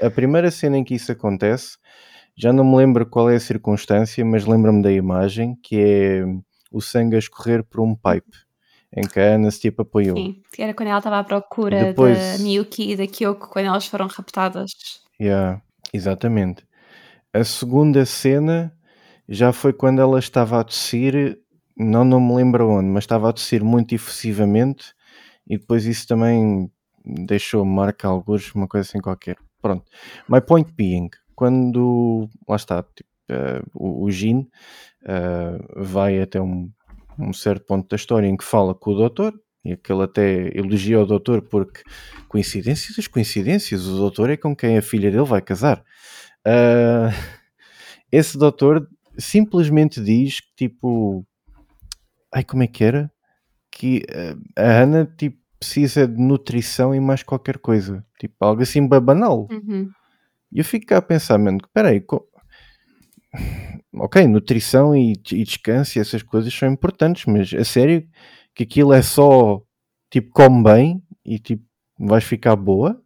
a 0.00 0.10
primeira 0.10 0.50
cena 0.50 0.78
em 0.78 0.84
que 0.84 0.94
isso 0.94 1.12
acontece, 1.12 1.76
já 2.36 2.52
não 2.52 2.64
me 2.64 2.76
lembro 2.76 3.06
qual 3.06 3.30
é 3.30 3.36
a 3.36 3.40
circunstância, 3.40 4.24
mas 4.24 4.46
lembro-me 4.46 4.82
da 4.82 4.90
imagem 4.90 5.54
que 5.62 5.76
é 5.76 6.24
o 6.72 6.80
sangue 6.80 7.14
a 7.16 7.18
escorrer 7.18 7.62
por 7.62 7.80
um 7.80 7.94
pipe 7.94 8.36
em 8.94 9.02
que 9.02 9.18
a 9.18 9.34
Ana 9.34 9.50
se 9.50 9.60
tipo 9.60 9.82
apoiou. 9.82 10.16
Sim, 10.16 10.42
que 10.52 10.62
era 10.62 10.74
quando 10.74 10.88
ela 10.88 10.98
estava 10.98 11.18
à 11.18 11.24
procura 11.24 11.86
Depois... 11.86 12.18
da 12.18 12.42
Miyuki 12.42 12.92
e 12.92 12.96
da 12.96 13.06
Kyoko 13.06 13.48
quando 13.48 13.66
elas 13.66 13.86
foram 13.86 14.06
raptadas. 14.06 14.72
Yeah, 15.20 15.62
exatamente. 15.92 16.64
A 17.32 17.44
segunda 17.44 18.04
cena 18.04 18.72
já 19.28 19.52
foi 19.52 19.72
quando 19.72 20.00
ela 20.00 20.18
estava 20.18 20.60
a 20.60 20.64
tossir, 20.64 21.38
não, 21.76 22.04
não 22.04 22.20
me 22.20 22.34
lembro 22.34 22.68
onde, 22.68 22.88
mas 22.88 23.04
estava 23.04 23.30
a 23.30 23.32
tossir 23.32 23.64
muito 23.64 23.94
efusivamente 23.94 24.92
e 25.48 25.56
depois 25.56 25.86
isso 25.86 26.06
também 26.06 26.70
deixou 27.04 27.64
marca 27.64 28.08
alguns, 28.08 28.54
uma 28.54 28.68
coisa 28.68 28.88
assim 28.88 29.00
qualquer. 29.00 29.36
Pronto. 29.60 29.84
My 30.28 30.40
point 30.40 30.70
being, 30.72 31.08
quando 31.34 32.28
lá 32.46 32.56
está, 32.56 32.82
tipo, 32.82 33.08
uh, 33.30 33.64
o, 33.74 34.04
o 34.04 34.10
Jin 34.10 34.48
uh, 35.04 35.82
vai 35.82 36.20
até 36.20 36.40
um, 36.40 36.70
um 37.18 37.32
certo 37.32 37.66
ponto 37.66 37.88
da 37.88 37.96
história 37.96 38.26
em 38.26 38.36
que 38.36 38.44
fala 38.44 38.74
com 38.74 38.92
o 38.92 38.96
doutor, 38.96 39.34
e 39.64 39.72
aquele 39.72 40.02
até 40.02 40.56
elogia 40.56 41.00
o 41.00 41.06
doutor 41.06 41.42
porque 41.42 41.82
coincidências 42.28 42.96
das 42.96 43.06
coincidências, 43.06 43.86
o 43.86 43.96
doutor 43.96 44.30
é 44.30 44.36
com 44.36 44.56
quem 44.56 44.76
a 44.76 44.82
filha 44.82 45.10
dele 45.10 45.24
vai 45.24 45.40
casar. 45.40 45.84
Uh, 46.46 47.12
esse 48.10 48.36
doutor 48.36 48.88
simplesmente 49.16 50.02
diz 50.02 50.40
que 50.40 50.48
tipo. 50.56 51.24
Ai, 52.34 52.42
como 52.42 52.62
é 52.62 52.66
que 52.66 52.82
era? 52.82 53.10
Que 53.70 54.04
uh, 54.10 54.40
a 54.56 54.82
Ana 54.82 55.06
tipo, 55.06 55.38
precisa 55.58 56.08
de 56.08 56.20
nutrição 56.20 56.92
e 56.92 56.98
mais 56.98 57.22
qualquer 57.22 57.58
coisa. 57.58 58.04
Tipo, 58.18 58.34
algo 58.40 58.62
assim 58.62 58.86
banal. 58.86 59.46
Uhum. 59.50 59.88
E 60.50 60.58
eu 60.58 60.64
fico 60.64 60.86
cá 60.86 60.98
a 60.98 61.02
pensar, 61.02 61.38
mano, 61.38 61.58
peraí, 61.72 62.00
co... 62.00 62.28
ok, 63.94 64.26
nutrição 64.26 64.96
e, 64.96 65.12
e 65.32 65.44
descanso 65.44 65.98
e 65.98 66.00
essas 66.00 66.22
coisas 66.22 66.52
são 66.52 66.68
importantes, 66.70 67.26
mas 67.26 67.52
a 67.54 67.64
sério 67.64 68.06
que 68.54 68.64
aquilo 68.64 68.92
é 68.92 69.02
só 69.02 69.62
tipo, 70.10 70.30
come 70.30 70.62
bem 70.62 71.02
e 71.24 71.38
tipo, 71.38 71.64
vais 71.98 72.24
ficar 72.24 72.56
boa? 72.56 73.00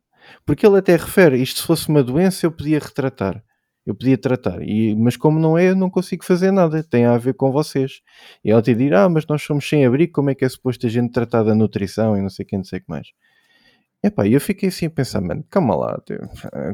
Porque 0.45 0.67
ele 0.67 0.79
até 0.79 0.97
refere, 0.97 1.41
isto 1.41 1.61
se 1.61 1.67
fosse 1.67 1.89
uma 1.89 2.03
doença 2.03 2.47
eu 2.47 2.53
podia 2.53 2.79
retratar 2.79 3.43
eu 3.87 3.95
podia 3.95 4.19
tratar, 4.19 4.61
e, 4.63 4.97
mas 4.97 5.17
como 5.17 5.39
não 5.39 5.57
é, 5.57 5.71
eu 5.71 5.77
não 5.77 5.89
consigo 5.89 6.25
fazer 6.25 6.51
nada, 6.51 6.83
tem 6.83 7.05
a 7.05 7.17
ver 7.17 7.35
com 7.35 7.53
vocês. 7.53 8.03
E 8.45 8.51
ela 8.51 8.61
te 8.61 8.75
dirá, 8.75 9.05
ah, 9.05 9.09
mas 9.09 9.25
nós 9.27 9.43
somos 9.43 9.67
sem 9.69 9.87
abrigo, 9.87 10.13
como 10.13 10.29
é 10.29 10.35
que 10.35 10.45
é 10.45 10.49
suposto 10.49 10.87
a 10.87 10.91
gente 10.91 11.13
tratar 11.13 11.45
da 11.45 11.55
nutrição 11.55 12.17
e 12.17 12.21
não 12.21 12.29
sei 12.29 12.45
quem, 12.45 12.59
não 12.59 12.65
sei 12.65 12.81
o 12.81 12.83
que 12.83 12.91
mais. 12.91 13.07
Epá, 14.07 14.25
eu 14.29 14.41
fiquei 14.41 14.69
assim 14.69 14.87
a 14.87 14.91
pensar, 14.91 15.21
mano, 15.21 15.45
calma 15.51 15.75
lá, 15.75 16.01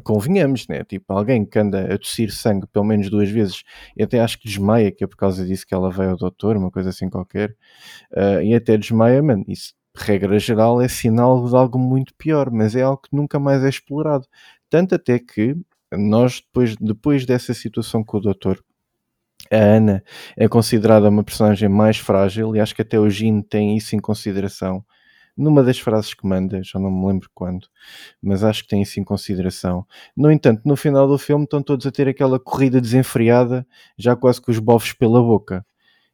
convenhamos, 0.04 0.68
né? 0.68 0.84
Tipo, 0.84 1.14
alguém 1.14 1.46
que 1.46 1.58
anda 1.58 1.94
a 1.94 1.98
tossir 1.98 2.30
sangue 2.30 2.66
pelo 2.66 2.84
menos 2.84 3.08
duas 3.08 3.30
vezes, 3.30 3.62
e 3.96 4.02
até 4.02 4.20
acho 4.20 4.38
que 4.38 4.46
desmaia, 4.46 4.92
que 4.92 5.02
é 5.02 5.06
por 5.06 5.16
causa 5.16 5.46
disso 5.46 5.66
que 5.66 5.72
ela 5.74 5.90
veio 5.90 6.10
ao 6.10 6.16
doutor, 6.18 6.58
uma 6.58 6.70
coisa 6.70 6.90
assim 6.90 7.08
qualquer, 7.08 7.56
uh, 8.12 8.42
e 8.42 8.54
até 8.54 8.76
desmaia, 8.76 9.22
mano, 9.22 9.44
isso, 9.48 9.72
regra 9.96 10.38
geral, 10.38 10.82
é 10.82 10.88
sinal 10.88 11.48
de 11.48 11.56
algo 11.56 11.78
muito 11.78 12.14
pior, 12.16 12.50
mas 12.50 12.76
é 12.76 12.82
algo 12.82 13.00
que 13.00 13.16
nunca 13.16 13.38
mais 13.38 13.64
é 13.64 13.68
explorado. 13.70 14.26
Tanto 14.68 14.94
até 14.94 15.18
que 15.18 15.56
nós 15.90 16.42
depois, 16.42 16.76
depois 16.76 17.24
dessa 17.24 17.54
situação 17.54 18.04
com 18.04 18.18
o 18.18 18.20
doutor, 18.20 18.62
a 19.50 19.56
Ana 19.56 20.04
é 20.36 20.48
considerada 20.48 21.08
uma 21.08 21.24
personagem 21.24 21.68
mais 21.68 21.96
frágil 21.96 22.54
e 22.54 22.60
acho 22.60 22.74
que 22.74 22.82
até 22.82 22.98
o 23.00 23.08
Jean 23.08 23.40
tem 23.42 23.76
isso 23.76 23.96
em 23.96 23.98
consideração 23.98 24.84
numa 25.36 25.62
das 25.62 25.78
frases 25.78 26.14
que 26.14 26.26
manda, 26.26 26.62
já 26.62 26.78
não 26.78 26.90
me 26.90 27.06
lembro 27.06 27.30
quando, 27.34 27.66
mas 28.22 28.44
acho 28.44 28.62
que 28.62 28.68
tem 28.68 28.82
isso 28.82 29.00
em 29.00 29.04
consideração. 29.04 29.86
No 30.16 30.30
entanto, 30.30 30.62
no 30.64 30.76
final 30.76 31.08
do 31.08 31.18
filme 31.18 31.44
estão 31.44 31.62
todos 31.62 31.86
a 31.86 31.90
ter 31.90 32.08
aquela 32.08 32.38
corrida 32.38 32.80
desenfreada, 32.80 33.66
já 33.96 34.14
quase 34.14 34.40
com 34.40 34.50
os 34.50 34.58
bofos 34.58 34.92
pela 34.92 35.20
boca. 35.22 35.64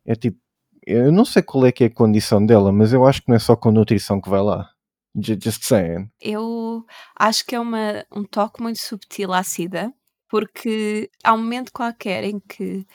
É 0.04 0.14
tipo, 0.14 0.38
eu 0.86 1.12
não 1.12 1.24
sei 1.24 1.42
qual 1.42 1.66
é 1.66 1.72
que 1.72 1.84
é 1.84 1.86
a 1.88 1.94
condição 1.94 2.44
dela, 2.44 2.72
mas 2.72 2.92
eu 2.92 3.04
acho 3.06 3.22
que 3.22 3.28
não 3.28 3.36
é 3.36 3.38
só 3.38 3.54
com 3.54 3.70
nutrição 3.70 4.20
que 4.20 4.30
vai 4.30 4.40
lá. 4.40 4.70
Just 5.14 5.64
saying. 5.64 6.08
Eu 6.20 6.84
acho 7.18 7.44
que 7.44 7.54
é 7.54 7.60
uma, 7.60 8.04
um 8.14 8.24
toque 8.24 8.62
muito 8.62 8.78
subtil 8.80 9.32
à 9.32 9.42
Cida, 9.42 9.92
porque 10.28 11.10
há 11.24 11.34
um 11.34 11.38
momento 11.38 11.72
qualquer 11.72 12.24
em 12.24 12.38
que 12.38 12.86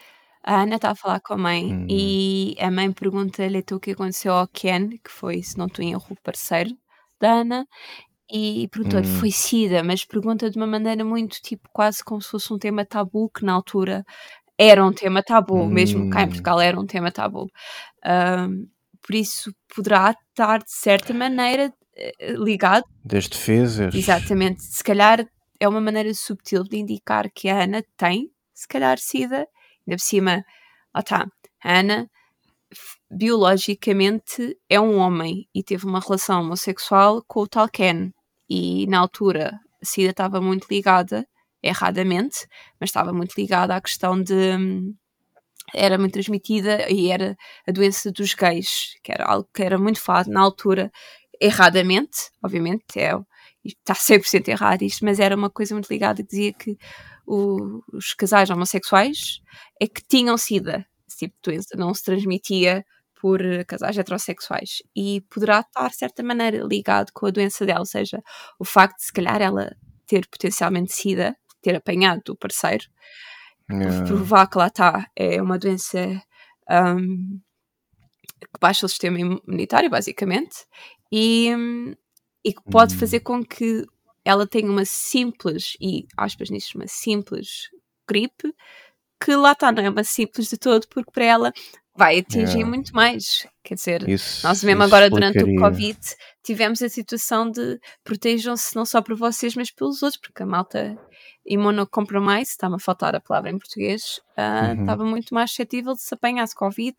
a 0.44 0.62
Ana 0.62 0.76
está 0.76 0.92
a 0.92 0.96
falar 0.96 1.20
com 1.22 1.34
a 1.34 1.38
mãe 1.38 1.74
hum. 1.74 1.88
e 1.90 2.56
a 2.60 2.70
mãe 2.70 2.92
pergunta-lhe 2.92 3.60
então, 3.60 3.78
o 3.78 3.80
que 3.80 3.92
aconteceu 3.92 4.34
ao 4.34 4.48
Ken, 4.48 4.90
que 5.04 5.10
foi, 5.10 5.42
se 5.42 5.58
não 5.58 5.68
estou 5.68 5.84
em 5.84 5.92
erro, 5.92 6.06
o 6.10 6.22
parceiro 6.22 6.72
da 7.20 7.32
Ana, 7.32 7.66
e 8.30 8.68
perguntou-lhe, 8.70 9.08
hum. 9.08 9.20
foi 9.20 9.32
Cida, 9.32 9.84
mas 9.84 10.04
pergunta 10.04 10.50
de 10.50 10.58
uma 10.58 10.68
maneira 10.68 11.06
muito 11.06 11.42
tipo, 11.42 11.70
quase 11.72 12.04
como 12.04 12.22
se 12.22 12.30
fosse 12.30 12.54
um 12.54 12.58
tema 12.60 12.86
tabu, 12.86 13.30
que 13.30 13.46
na 13.46 13.54
altura 13.54 14.04
era 14.58 14.86
um 14.86 14.92
tema 14.92 15.24
tabu, 15.24 15.56
hum. 15.56 15.70
mesmo 15.70 16.10
cá 16.10 16.22
em 16.22 16.26
hum. 16.26 16.28
Portugal 16.30 16.60
era 16.60 16.80
um 16.80 16.86
tema 16.86 17.12
tabu. 17.12 17.50
Um, 18.06 18.68
por 19.02 19.16
isso 19.16 19.54
poderá 19.74 20.16
estar 20.30 20.60
de 20.60 20.72
certa 20.72 21.14
maneira 21.14 21.74
eh, 21.96 22.34
ligado. 22.34 22.86
Das 23.04 23.28
defesas. 23.28 23.94
Exatamente. 23.94 24.64
Se 24.64 24.84
calhar 24.84 25.26
é 25.60 25.68
uma 25.68 25.82
maneira 25.82 26.14
subtil 26.14 26.64
de 26.64 26.78
indicar 26.78 27.30
que 27.34 27.50
a 27.50 27.64
Ana 27.64 27.84
tem, 27.98 28.30
se 28.54 28.68
calhar, 28.68 28.98
SIDA. 28.98 29.46
Ainda 29.88 29.98
por 29.98 30.04
cima, 30.04 30.46
lá 30.94 31.04
a 31.64 31.80
Ana 31.80 32.10
biologicamente 33.10 34.58
é 34.70 34.80
um 34.80 34.98
homem 34.98 35.48
e 35.54 35.64
teve 35.64 35.86
uma 35.86 36.00
relação 36.00 36.42
homossexual 36.42 37.24
com 37.28 37.42
o 37.42 37.48
tal 37.48 37.70
Ken. 37.70 38.12
E 38.50 38.88
na 38.88 39.00
altura 39.00 39.60
a 39.82 39.86
SIDA 39.86 40.12
estava 40.12 40.42
muito 40.42 40.68
ligada, 40.70 41.26
erradamente, 41.62 42.48
mas 42.80 42.90
estava 42.90 43.14
muito 43.14 43.34
ligada 43.38 43.76
à 43.76 43.82
questão 43.82 44.22
de. 44.22 44.34
Hum, 44.34 44.96
era 45.74 45.98
muito 45.98 46.14
transmitida 46.14 46.92
e 46.92 47.10
era 47.10 47.38
a 47.68 47.72
doença 47.72 48.12
dos 48.12 48.34
gays, 48.34 48.96
que 49.02 49.12
era 49.12 49.26
algo 49.26 49.48
que 49.54 49.64
era 49.64 49.78
muito 49.78 50.00
falado 50.02 50.28
na 50.28 50.42
altura 50.42 50.92
erradamente, 51.40 52.30
obviamente, 52.44 52.84
é, 52.98 53.14
está 53.66 53.94
100% 53.94 54.50
errado 54.50 54.82
isto, 54.84 55.06
mas 55.06 55.20
era 55.20 55.36
uma 55.36 55.50
coisa 55.50 55.74
muito 55.74 55.90
ligada 55.90 56.22
que 56.22 56.30
dizia 56.30 56.54
que 56.54 56.78
o, 57.26 57.82
os 57.92 58.14
casais 58.14 58.50
homossexuais 58.50 59.42
é 59.82 59.88
que 59.88 60.04
tinham 60.08 60.38
SIDA, 60.38 60.86
esse 61.08 61.20
tipo 61.20 61.36
de 61.36 61.52
doença, 61.52 61.78
não 61.78 61.94
se 61.94 62.04
transmitia 62.04 62.86
por 63.22 63.42
casais 63.66 63.98
heterossexuais 63.98 64.84
e 64.94 65.22
poderá 65.30 65.62
estar, 65.62 65.90
de 65.90 65.96
certa 65.96 66.22
maneira, 66.22 66.58
ligado 66.64 67.12
com 67.14 67.26
a 67.26 67.32
doença 67.32 67.66
dela, 67.66 67.80
ou 67.80 67.86
seja, 67.86 68.22
o 68.60 68.66
facto 68.66 68.98
de 68.98 69.06
se 69.06 69.14
calhar 69.14 69.42
ela 69.42 69.74
ter 70.06 70.28
potencialmente 70.28 70.92
SIDA, 70.92 71.36
ter 71.62 71.76
apanhado 71.76 72.34
o 72.34 72.36
parceiro, 72.36 72.84
yeah. 73.72 74.06
provar 74.06 74.48
que 74.48 74.58
lá 74.58 74.68
está, 74.68 75.10
é 75.16 75.42
uma 75.42 75.58
doença 75.58 76.22
um, 76.70 77.40
que 78.40 78.60
baixa 78.60 78.86
o 78.86 78.90
sistema 78.90 79.20
imunitário, 79.20 79.90
basicamente, 79.90 80.66
e, 81.12 81.50
e 82.44 82.54
que 82.54 82.62
pode 82.70 82.96
fazer 82.96 83.20
hum. 83.20 83.24
com 83.24 83.46
que 83.46 83.86
ela 84.26 84.48
tenha 84.48 84.70
uma 84.70 84.86
simples, 84.86 85.76
e 85.82 86.06
aspas 86.18 86.50
nisso, 86.50 86.78
uma 86.78 86.88
simples 86.88 87.70
gripe, 88.08 88.54
que 89.24 89.36
lá 89.36 89.54
está, 89.54 89.72
não 89.72 89.84
é 89.84 89.90
uma 89.90 90.04
simples 90.04 90.50
de 90.50 90.58
todo, 90.58 90.88
porque 90.90 91.12
para 91.12 91.26
ela 91.26 91.54
vai 91.96 92.20
atingir 92.20 92.58
Yeah. 92.58 92.66
muito 92.66 92.94
mais. 92.94 93.48
Quer 93.64 93.76
dizer, 93.76 94.10
Isso, 94.10 94.46
nós 94.46 94.64
mesmo 94.64 94.84
agora 94.84 95.10
durante 95.10 95.38
o 95.38 95.42
explicaria. 95.42 95.70
Covid 95.70 96.00
tivemos 96.44 96.82
a 96.82 96.90
situação 96.90 97.50
de 97.50 97.80
protejam-se 98.04 98.76
não 98.76 98.86
só 98.86 99.02
por 99.02 99.16
vocês, 99.16 99.56
mas 99.56 99.72
pelos 99.72 100.02
outros, 100.02 100.20
porque 100.20 100.44
a 100.44 100.46
malta 100.46 100.98
imunocompromise, 101.46 102.52
está-me 102.52 102.76
a 102.76 102.80
faltar 102.80 103.16
a 103.16 103.20
palavra 103.20 103.50
em 103.52 103.58
português, 103.58 104.22
ah, 104.38 104.74
Uhum. 104.76 104.82
estava 104.82 105.04
muito 105.06 105.34
mais 105.34 105.50
suscetível 105.52 105.94
de 105.94 106.02
se 106.02 106.14
apanhasse 106.14 106.56
Covid. 106.56 106.96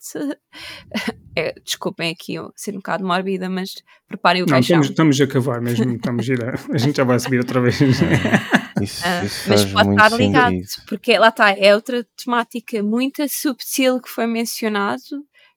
É, 1.37 1.53
desculpem 1.65 2.13
aqui 2.13 2.35
eu 2.35 2.53
ser 2.55 2.71
um 2.75 2.77
bocado 2.77 3.05
mórbida, 3.05 3.49
mas 3.51 3.75
preparem 4.07 4.43
o 4.43 4.47
Não, 4.47 4.53
caixão. 4.53 4.81
estamos, 4.81 5.17
estamos 5.17 5.21
a 5.21 5.27
cavar 5.27 5.61
mesmo, 5.61 5.91
estamos 5.97 6.31
a 6.31 6.33
ir 6.33 6.45
a, 6.45 6.55
a 6.73 6.79
gente 6.79 6.97
já 6.97 7.03
vai 7.03 7.19
subir 7.19 7.39
outra 7.41 7.61
vez. 7.61 7.77
Isso, 8.81 9.03
Ah, 9.05 9.25
isso 9.25 9.49
mas 9.49 9.63
faz 9.63 9.73
pode 9.73 9.87
muito 9.89 10.03
estar 10.05 10.17
ligado, 10.17 10.51
sentido. 10.53 10.85
porque 10.89 11.19
lá 11.19 11.29
está, 11.31 11.51
é 11.51 11.75
outra 11.75 12.05
temática 12.17 12.83
muito 12.85 13.29
subtil 13.29 14.01
que 14.01 14.09
foi 14.09 14.27
mencionado, 14.29 15.03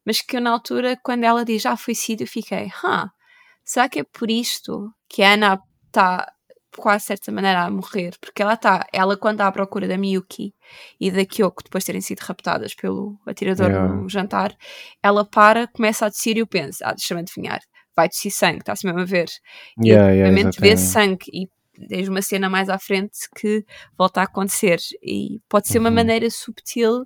mas 0.06 0.22
que 0.22 0.38
eu 0.38 0.42
na 0.42 0.50
altura, 0.52 0.98
quando 1.04 1.24
ela 1.24 1.44
diz 1.46 1.62
já 1.62 1.76
foi 1.78 1.94
sido, 1.96 2.22
eu 2.22 2.28
fiquei, 2.28 2.72
ah, 2.84 3.10
será 3.64 3.88
que 3.90 4.00
é 4.00 4.04
por 4.04 4.30
isto 4.32 4.92
que 5.10 5.22
a 5.22 5.34
Ana 5.34 5.60
está 5.88 6.32
quase 6.78 7.04
de 7.04 7.08
certa 7.08 7.32
maneira 7.32 7.64
a 7.64 7.70
morrer? 7.72 8.14
Porque 8.22 8.42
ela 8.42 8.54
está, 8.54 8.86
ela 8.94 9.18
quando 9.18 9.36
está 9.36 9.48
à 9.48 9.52
procura 9.52 9.88
da 9.88 9.98
Miyuki 9.98 10.54
e 11.00 11.12
da 11.12 11.26
Kyoko 11.26 11.64
depois 11.64 11.84
de 11.84 11.88
terem 11.88 12.02
sido 12.02 12.20
raptadas 12.20 12.74
pelo 12.74 13.20
atirador 13.26 13.68
Yeah. 13.70 13.94
no 13.96 14.10
jantar, 14.10 14.56
ela 15.04 15.26
para, 15.26 15.68
começa 15.68 16.06
a 16.06 16.12
tossir 16.12 16.38
e 16.38 16.40
eu 16.40 16.48
penso, 16.48 16.80
ah, 16.84 16.94
deixa-me 16.94 17.22
adivinhar, 17.22 17.60
vai 17.96 18.08
tossir 18.10 18.32
sangue, 18.32 18.60
está-se 18.60 18.86
mesmo 18.86 19.02
a 19.02 19.06
ver. 19.06 19.28
E 19.84 19.90
Yeah, 19.90 20.12
yeah, 20.12 20.30
obviamente 20.30 20.60
vê 20.62 20.74
exatamente. 20.74 21.26
sangue 21.26 21.26
e 21.34 21.88
tens 21.88 22.08
uma 22.08 22.22
cena 22.22 22.50
mais 22.50 22.70
à 22.70 22.80
frente 22.80 23.20
que 23.36 23.64
volta 23.98 24.22
a 24.22 24.24
acontecer 24.24 24.80
e 25.04 25.40
pode 25.48 25.68
ser 25.68 25.80
uma 25.80 25.90
Uhum. 25.90 25.96
maneira 25.96 26.30
subtil 26.30 27.06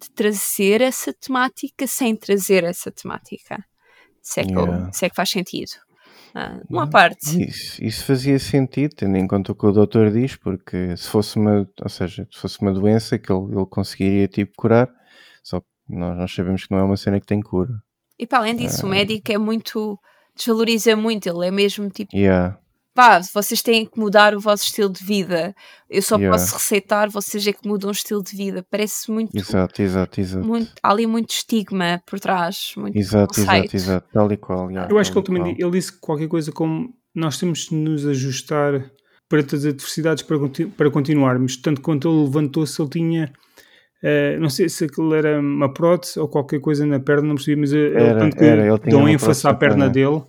de 0.00 0.10
trazer 0.14 0.80
essa 0.82 1.12
temática 1.12 1.86
sem 1.86 2.14
trazer 2.16 2.64
essa 2.64 2.90
temática 2.90 3.64
se 4.22 4.40
é 4.40 4.44
que, 4.44 4.52
Yeah. 4.52 4.90
se 4.92 5.06
é 5.06 5.10
que 5.10 5.16
faz 5.16 5.30
sentido 5.30 5.70
Ah, 6.34 6.60
uma 6.68 6.88
parte. 6.88 7.42
Isso, 7.42 7.82
isso 7.82 8.04
fazia 8.04 8.38
sentido, 8.38 8.94
tendo 8.94 9.16
em 9.16 9.26
conta 9.26 9.52
o 9.52 9.54
que 9.54 9.66
o 9.66 9.72
doutor 9.72 10.10
diz, 10.10 10.36
porque 10.36 10.96
se 10.96 11.08
fosse 11.08 11.38
uma, 11.38 11.68
ou 11.80 11.88
seja, 11.88 12.26
se 12.30 12.38
fosse 12.38 12.60
uma 12.60 12.72
doença 12.72 13.18
que 13.18 13.32
ele, 13.32 13.44
ele 13.54 13.66
conseguiria 13.66 14.28
tipo 14.28 14.52
curar, 14.56 14.88
só 15.42 15.60
que 15.60 15.66
nós, 15.88 16.16
nós 16.16 16.34
sabemos 16.34 16.64
que 16.66 16.72
não 16.72 16.78
é 16.80 16.82
uma 16.82 16.96
cena 16.96 17.20
que 17.20 17.26
tem 17.26 17.40
cura. 17.40 17.72
e 18.18 18.26
para 18.26 18.38
além 18.38 18.56
disso 18.56 18.86
o 18.86 18.88
médico 18.88 19.32
é 19.32 19.38
muito 19.38 19.98
desvaloriza 20.36 20.94
muito, 20.96 21.26
ele 21.28 21.46
é 21.46 21.50
mesmo 21.50 21.88
tipo 21.88 22.14
Yeah, 22.14 22.58
pá, 22.96 23.20
vocês 23.32 23.62
têm 23.62 23.86
que 23.86 23.98
mudar 24.00 24.34
o 24.34 24.40
vosso 24.40 24.64
estilo 24.64 24.90
de 24.90 25.04
vida 25.04 25.54
eu 25.88 26.02
só 26.02 26.16
Yeah. 26.16 26.36
posso 26.36 26.54
receitar, 26.54 27.08
vocês 27.10 27.46
é 27.46 27.52
que 27.52 27.68
mudam 27.68 27.90
o 27.90 27.92
estilo 27.92 28.22
de 28.24 28.34
vida 28.36 28.66
parece 28.68 29.08
muito 29.10 29.36
exato, 29.36 29.80
exato, 29.82 30.20
exato. 30.20 30.44
muito, 30.44 30.72
há 30.82 30.90
ali 30.90 31.06
muito 31.06 31.30
estigma 31.30 32.02
por 32.06 32.18
trás, 32.18 32.72
muito 32.76 32.96
Exato, 32.98 33.28
conceito. 33.28 33.76
exato, 33.76 33.76
exato, 33.76 34.08
tal 34.12 34.32
e 34.32 34.36
qual. 34.36 34.68
yeah, 34.70 34.90
Eu 34.92 34.98
acho 34.98 35.12
que 35.12 35.18
ele 35.18 35.26
também 35.26 35.54
ele 35.58 35.70
disse 35.70 35.92
qualquer 36.00 36.26
coisa 36.26 36.50
como 36.50 36.92
nós 37.14 37.38
temos 37.38 37.66
de 37.68 37.74
nos 37.76 38.04
ajustar 38.06 38.90
para 39.28 39.42
todas 39.42 39.64
as 39.66 39.72
adversidades 39.74 40.22
para, 40.22 40.38
conti- 40.38 40.66
para 40.66 40.90
continuarmos. 40.90 41.56
Tanto 41.56 41.80
quanto 41.80 42.08
ele 42.08 42.24
levantou-se, 42.24 42.80
ele 42.80 42.90
tinha. 42.90 43.32
eh, 44.02 44.36
não 44.38 44.48
sei 44.50 44.68
se 44.68 44.84
aquilo 44.84 45.14
era 45.14 45.40
uma 45.40 45.72
prótese 45.72 46.18
ou 46.20 46.28
qualquer 46.28 46.60
coisa 46.60 46.84
na 46.86 47.00
perna, 47.00 47.28
não 47.28 47.34
percebi, 47.36 47.60
mas 47.60 47.72
eh, 47.72 47.76
ele, 47.78 47.96
Era, 48.02 48.18
tanto 48.20 48.36
que 48.36 48.44
era, 48.44 48.66
ele 48.66 48.94
uma 48.94 49.10
ênfase 49.10 49.46
à 49.48 49.54
perna 49.54 49.86
na 49.86 49.88
dele, 49.88 50.22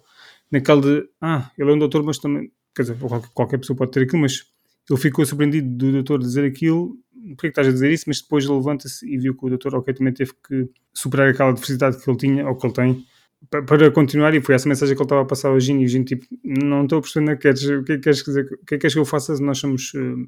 naquele 0.51 0.81
de 0.81 1.03
ah, 1.21 1.51
ele 1.57 1.69
é 1.71 1.73
um 1.73 1.77
doutor, 1.79 2.03
mas 2.03 2.17
também, 2.17 2.49
quer 2.77 2.83
dizer, 2.93 2.97
qualquer, 3.33 3.57
pessoa 3.57 3.75
pode 3.77 3.91
ter 3.91 4.03
aquilo, 4.03 4.21
mas 4.21 4.45
ele 4.89 4.99
ficou 4.99 5.25
surpreendido 5.25 5.67
do 5.69 5.91
doutor 5.91 6.19
dizer 6.19 6.45
aquilo. 6.45 6.97
Porquê 7.29 7.35
que 7.41 7.47
estás 7.47 7.67
a 7.67 7.71
dizer 7.71 7.91
isso? 7.91 8.05
Mas 8.07 8.21
depois 8.21 8.45
levanta-se 8.47 9.05
e 9.05 9.17
viu 9.17 9.35
que 9.35 9.45
o 9.45 9.49
doutor, 9.49 9.75
ok, 9.75 9.93
também 9.93 10.13
teve 10.13 10.31
que 10.47 10.69
superar 10.93 11.27
aquela 11.29 11.49
adversidade 11.49 12.01
que 12.01 12.09
ele 12.09 12.17
tinha 12.17 12.47
ou 12.47 12.55
que 12.55 12.65
ele 12.65 12.73
tem 12.73 13.05
pa- 13.49 13.61
para 13.63 13.91
continuar 13.91 14.33
e 14.33 14.39
foi 14.41 14.55
essa 14.55 14.69
mensagem 14.69 14.95
que 14.95 15.01
ele 15.01 15.05
estava 15.05 15.21
a 15.23 15.25
passar 15.25 15.49
ao 15.49 15.59
Gino 15.59 15.81
e 15.81 15.85
o 15.85 15.87
Gino 15.89 16.05
tipo, 16.05 16.25
não 16.43 16.83
estou 16.83 16.99
a 16.99 17.01
perceber 17.01 17.25
nada 17.25 17.35
que 17.37 17.41
queres, 17.43 17.63
o 17.63 17.83
que 17.83 17.91
é 17.91 17.95
que 17.97 18.01
queres 18.03 18.23
dizer, 18.23 18.45
o 18.45 18.47
que 18.47 18.53
é 18.53 18.57
que 18.59 18.77
queres 18.77 18.93
que 18.93 18.99
eu 18.99 19.05
faça 19.05 19.35
se 19.35 19.43
nós 19.43 19.57
somos 19.57 19.91
eh, 19.93 20.25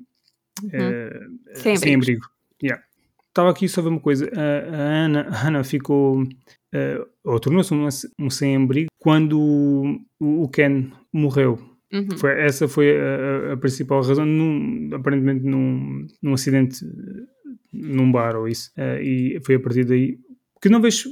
eh, 0.74 1.20
Sem 1.54 1.78
sem 1.78 1.96
abrigos. 1.96 2.26
abrigo. 2.26 2.26
Yeah. 2.62 2.84
Estava 3.30 3.52
aqui 3.52 3.70
só 3.70 3.80
a 3.80 3.84
ver 3.86 3.90
uma 3.92 4.00
coisa, 4.02 4.30
a, 4.36 4.76
a 4.76 5.06
Ana, 5.06 5.28
a 5.30 5.48
Ana 5.48 5.64
ficou 5.64 6.24
eh, 6.74 7.00
ou 7.24 7.40
tornou-se 7.40 7.74
um, 7.74 7.88
um 8.20 8.30
sem-abrigo 8.30 8.90
quando 8.98 9.40
o, 10.20 10.44
o 10.44 10.50
Ken 10.50 10.92
morreu. 11.14 11.60
Uhum. 11.92 12.18
Foi, 12.18 12.32
essa 12.42 12.68
foi 12.68 12.96
a, 13.00 13.54
a- 13.54 13.58
principal 13.58 14.02
razão, 14.04 14.26
num, 14.26 14.90
aparentemente 14.94 15.44
num, 15.44 16.06
num 16.22 16.34
acidente 16.34 16.86
num 17.74 18.12
bar 18.12 18.36
ou 18.36 18.48
isso. 18.48 18.72
Eh, 18.78 19.02
e 19.04 19.40
foi 19.44 19.56
a 19.56 19.60
partir 19.60 19.86
daí 19.86 20.18
que 20.62 20.70
não 20.70 20.82
vejo. 20.82 21.10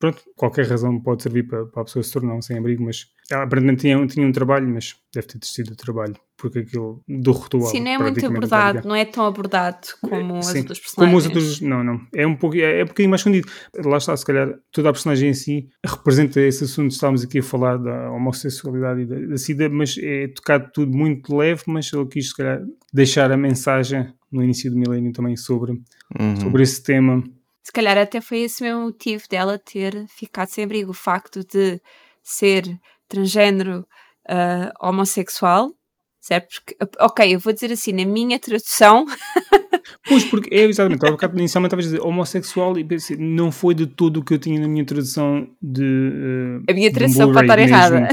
Pronto, 0.00 0.22
qualquer 0.34 0.66
razão 0.66 0.98
pode 0.98 1.22
servir 1.22 1.46
para, 1.46 1.66
para 1.66 1.82
a 1.82 1.84
pessoa 1.84 2.02
se 2.02 2.10
tornar 2.10 2.34
um 2.34 2.40
sem-abrigo, 2.40 2.82
mas 2.82 3.06
ela 3.30 3.42
aparentemente 3.44 3.82
tinha, 3.82 3.98
um- 3.98 4.06
tinha 4.06 4.26
um 4.26 4.32
trabalho, 4.32 4.66
mas 4.66 4.96
deve 5.14 5.26
ter 5.26 5.38
desistido 5.38 5.70
do 5.70 5.76
trabalho, 5.76 6.16
porque 6.38 6.60
aquilo 6.60 7.02
derrotou 7.06 7.60
Sim, 7.60 7.80
não 7.80 7.90
é 7.90 7.98
muito 7.98 8.24
abordado, 8.26 8.88
não 8.88 8.94
é 8.96 9.04
tão 9.04 9.26
abordado 9.26 9.86
como 10.00 10.38
as 10.38 10.46
Sim, 10.46 10.58
outras 10.60 10.80
personagens. 10.80 10.94
Como 10.96 11.16
os 11.18 11.26
outros, 11.26 11.60
não, 11.60 11.84
não. 11.84 12.00
É 12.14 12.26
um, 12.26 12.34
pouco, 12.34 12.56
é, 12.56 12.80
é 12.80 12.82
um 12.82 12.86
bocadinho 12.86 13.10
mais 13.10 13.20
escondido. 13.20 13.46
Lá 13.84 13.98
está, 13.98 14.16
se 14.16 14.24
calhar, 14.24 14.54
toda 14.72 14.88
a 14.88 14.92
personagem 14.92 15.28
em 15.28 15.34
si 15.34 15.68
representa 15.84 16.40
esse 16.40 16.64
assunto. 16.64 16.92
Estávamos 16.92 17.22
aqui 17.22 17.40
a 17.40 17.42
falar 17.42 17.76
da 17.76 18.10
homossexualidade 18.10 19.02
e 19.02 19.04
da, 19.06 19.16
da 19.20 19.36
SIDA, 19.36 19.68
mas 19.68 19.96
é 19.98 20.28
tocado 20.28 20.70
tudo 20.72 20.96
muito 20.96 21.36
leve. 21.36 21.62
Mas 21.66 21.92
ele 21.92 22.06
quis, 22.06 22.30
se 22.30 22.36
calhar, 22.36 22.62
deixar 22.90 23.30
a 23.30 23.36
mensagem 23.36 24.10
no 24.32 24.42
início 24.42 24.70
do 24.70 24.78
milénio 24.78 25.12
também 25.12 25.36
sobre, 25.36 25.72
Uhum. 26.18 26.36
sobre 26.40 26.62
esse 26.62 26.82
tema. 26.82 27.22
Se 27.70 27.72
calhar 27.72 27.96
até 27.96 28.20
foi 28.20 28.38
esse 28.40 28.64
mesmo 28.64 28.80
motivo 28.80 29.22
dela 29.30 29.56
ter 29.56 30.04
ficado 30.08 30.48
sem 30.48 30.64
abrigo, 30.64 30.90
o 30.90 30.94
facto 30.94 31.44
de 31.44 31.80
ser 32.20 32.64
transgênero 33.06 33.86
ah, 34.28 34.72
homossexual, 34.80 35.72
certo? 36.20 36.48
Porque, 36.52 36.76
ok, 36.98 37.32
eu 37.32 37.38
vou 37.38 37.52
dizer 37.52 37.70
assim, 37.70 37.92
na 37.92 38.04
minha 38.04 38.40
tradução, 38.40 39.06
Pois, 40.08 40.24
porque 40.24 40.52
é 40.52 40.64
exatamente, 40.64 40.96
estava 40.96 41.12
bocado, 41.12 41.38
inicialmente 41.38 41.74
a 41.76 41.78
dizer 41.78 42.00
homossexual 42.00 42.76
e 42.76 42.82
pensei, 42.82 43.16
não 43.16 43.52
foi 43.52 43.72
de 43.72 43.86
todo 43.86 44.16
o 44.18 44.24
que 44.24 44.34
eu 44.34 44.38
tinha 44.40 44.58
na 44.58 44.66
minha 44.66 44.84
tradução 44.84 45.48
de. 45.62 46.62
eh, 46.66 46.72
a 46.72 46.74
minha 46.74 46.92
tradução 46.92 47.32
pode 47.32 47.46
estar 47.46 47.58
errada. 47.60 48.08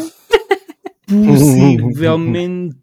Possivelmente, 1.08 2.76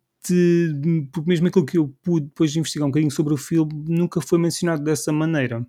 porque 1.12 1.29
mesmo 1.29 1.47
aquilo 1.47 1.64
que 1.64 1.79
eu 1.79 1.95
pude 2.03 2.27
depois 2.27 2.57
investigar 2.57 2.89
um 2.89 2.91
bocadinho 2.91 3.12
sobre 3.12 3.33
o 3.33 3.37
filme 3.37 3.72
nunca 3.87 4.20
foi 4.20 4.41
mencionado 4.41 4.83
dessa 4.83 5.12
maneira. 5.12 5.64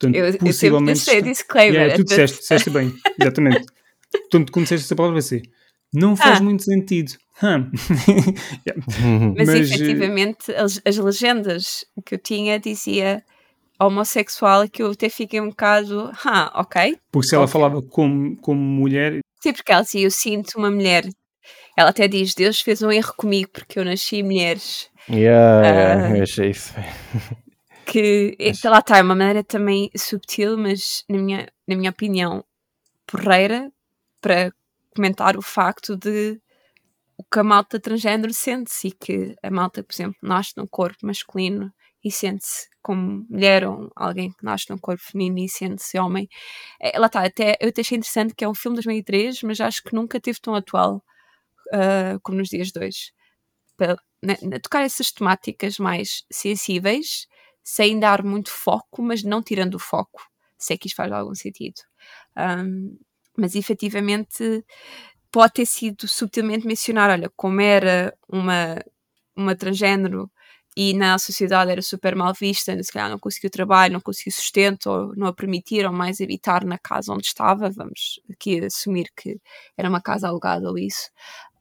Portanto, 0.00 0.16
Eu, 0.16 0.24
eu 0.26 0.32
sempre 0.32 0.46
possivelmente. 0.46 0.98
disse 0.98 1.10
está- 1.10 1.28
disclaimer. 1.28 1.74
Yeah, 1.80 1.94
tu 1.96 2.00
a 2.00 2.04
disseste, 2.04 2.38
disseste 2.40 2.70
bem, 2.70 2.94
exatamente. 3.20 3.66
Portanto, 4.10 4.50
quando 4.52 4.64
disseste 4.64 4.86
essa 4.86 4.96
palavra, 4.96 5.14
vai 5.14 5.22
ser. 5.22 5.42
Não 5.92 6.16
faz 6.16 6.40
Ah. 6.40 6.42
muito 6.42 6.62
sentido. 6.64 7.12
Hum. 7.42 7.70
Yeah. 8.66 8.84
Uhum. 9.02 9.34
Mas, 9.34 9.48
Mas, 9.48 9.70
eh, 9.70 9.74
efetivamente, 9.74 10.52
as, 10.52 10.78
as 10.84 10.96
legendas 10.98 11.86
que 12.04 12.14
eu 12.14 12.18
tinha 12.18 12.58
dizia 12.60 13.24
homossexual 13.80 14.68
que 14.68 14.82
eu 14.82 14.90
até 14.90 15.08
fiquei 15.08 15.40
um 15.40 15.48
bocado, 15.48 16.10
ah, 16.24 16.52
ok. 16.60 16.98
Porque 17.10 17.28
se 17.28 17.34
ela 17.34 17.44
Ok. 17.44 17.52
falava 17.52 17.80
como, 17.82 18.36
como 18.42 18.60
mulher, 18.60 19.20
Sim, 19.42 19.54
porque 19.54 19.72
ela 19.72 19.80
dizia, 19.82 20.02
eu 20.02 20.10
sinto 20.10 20.58
uma 20.58 20.70
mulher. 20.70 21.08
Ela 21.78 21.88
até 21.88 22.06
diz, 22.06 22.34
Deus 22.34 22.60
fez 22.60 22.82
um 22.82 22.92
erro 22.92 23.14
comigo 23.16 23.48
porque 23.54 23.78
eu 23.78 23.84
nasci 23.86 24.22
mulheres. 24.22 24.90
Yeah, 25.08 25.66
yeah, 25.66 26.06
Ah. 26.08 26.16
eu 26.18 26.22
achei 26.22 26.50
isso. 26.50 26.74
Que 27.90 28.36
Mas- 28.38 28.62
lá 28.62 28.78
está, 28.78 28.98
é 28.98 29.02
uma 29.02 29.16
maneira 29.16 29.42
também 29.42 29.90
subtil, 29.96 30.56
mas 30.56 31.04
na 31.08 31.18
minha, 31.18 31.52
na 31.66 31.74
minha 31.74 31.90
opinião, 31.90 32.44
porreira 33.04 33.72
para 34.20 34.52
comentar 34.94 35.36
o 35.36 35.42
facto 35.42 35.96
de 35.96 36.40
o 37.18 37.24
que 37.24 37.40
a 37.40 37.44
malta 37.44 37.80
transgênero 37.80 38.32
sente-se 38.32 38.88
e 38.88 38.92
que 38.92 39.36
a 39.42 39.50
malta, 39.50 39.82
por 39.82 39.92
exemplo, 39.92 40.16
nasce 40.22 40.52
num 40.56 40.68
corpo 40.68 41.04
masculino 41.04 41.72
e 42.04 42.12
sente-se 42.12 42.68
como 42.80 43.26
mulher 43.28 43.66
ou 43.66 43.90
alguém 43.96 44.30
que 44.30 44.44
nasce 44.44 44.70
num 44.70 44.78
corpo 44.78 45.02
feminino 45.02 45.40
e 45.40 45.48
sente-se 45.48 45.98
homem. 45.98 46.28
É, 46.80 46.96
lá 46.98 47.08
está, 47.08 47.24
até, 47.24 47.56
eu 47.60 47.70
até 47.70 47.80
achei 47.82 47.98
interessante 47.98 48.34
que 48.36 48.44
é 48.44 48.48
um 48.48 48.54
filme 48.54 48.76
de 48.76 48.84
2003, 48.84 49.42
mas 49.42 49.60
acho 49.60 49.82
que 49.82 49.94
nunca 49.94 50.20
teve 50.20 50.40
tão 50.40 50.54
atual 50.54 51.02
ah, 51.72 52.18
como 52.22 52.38
nos 52.38 52.50
dias 52.50 52.70
de 52.72 52.80
hoje. 52.80 53.12
Para, 53.76 53.96
tocar 54.62 54.82
essas 54.84 55.12
temáticas 55.12 55.78
mais 55.78 56.24
sensíveis, 56.30 57.26
sem 57.72 57.98
dar 58.00 58.24
muito 58.24 58.50
foco, 58.50 59.02
mas 59.02 59.22
não 59.22 59.42
tirando 59.42 59.74
o 59.74 59.78
foco, 59.78 60.22
se 60.58 60.74
é 60.74 60.78
que 60.78 60.88
isto 60.88 60.96
faz 60.96 61.12
algum 61.12 61.34
sentido. 61.34 61.80
Ahm, 62.36 62.96
mas 63.38 63.54
efetivamente 63.54 64.64
pode 65.32 65.54
ter 65.54 65.66
sido 65.66 66.08
subtilmente 66.08 66.66
mencionar, 66.66 67.10
olha, 67.10 67.30
como 67.36 67.60
era 67.60 68.16
uma, 68.28 68.76
uma 69.36 69.56
transgênero 69.56 70.30
e 70.76 70.94
na 70.94 71.18
sociedade 71.18 71.70
era 71.70 71.82
super 71.82 72.14
mal 72.16 72.32
vista, 72.34 72.80
se 72.82 72.92
calhar 72.92 73.10
não 73.10 73.18
conseguiu 73.18 73.50
trabalho, 73.50 73.92
não 73.94 74.00
conseguiu 74.00 74.32
sustento, 74.32 74.86
ou 74.90 75.16
não 75.16 75.26
a 75.28 75.32
permitiram 75.34 75.92
mais 75.92 76.20
habitar 76.20 76.64
na 76.64 76.78
casa 76.78 77.12
onde 77.12 77.26
estava, 77.26 77.70
vamos 77.70 78.20
aqui 78.30 78.64
assumir 78.64 79.10
que 79.16 79.40
era 79.76 79.88
uma 79.88 80.00
casa 80.02 80.28
alugada 80.28 80.68
ou 80.70 80.78
isso, 80.78 81.10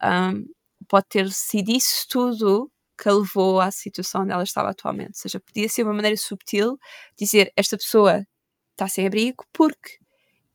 Ahm, 0.01 0.45
pode 0.87 1.05
ter 1.09 1.31
sido 1.31 1.71
isso 1.71 2.07
tudo 2.09 2.71
que 3.01 3.09
a 3.09 3.13
levou 3.13 3.61
à 3.61 3.71
situação 3.71 4.23
onde 4.23 4.31
ela 4.31 4.43
estava 4.43 4.69
atualmente. 4.69 5.09
Ou 5.09 5.21
seja, 5.21 5.39
podia 5.39 5.69
ser 5.69 5.83
uma 5.83 5.93
maneira 5.93 6.17
subtil 6.17 6.77
dizer 7.17 7.51
esta 7.55 7.77
pessoa 7.77 8.25
está 8.71 8.87
sem 8.87 9.07
abrigo 9.07 9.45
porque 9.53 9.97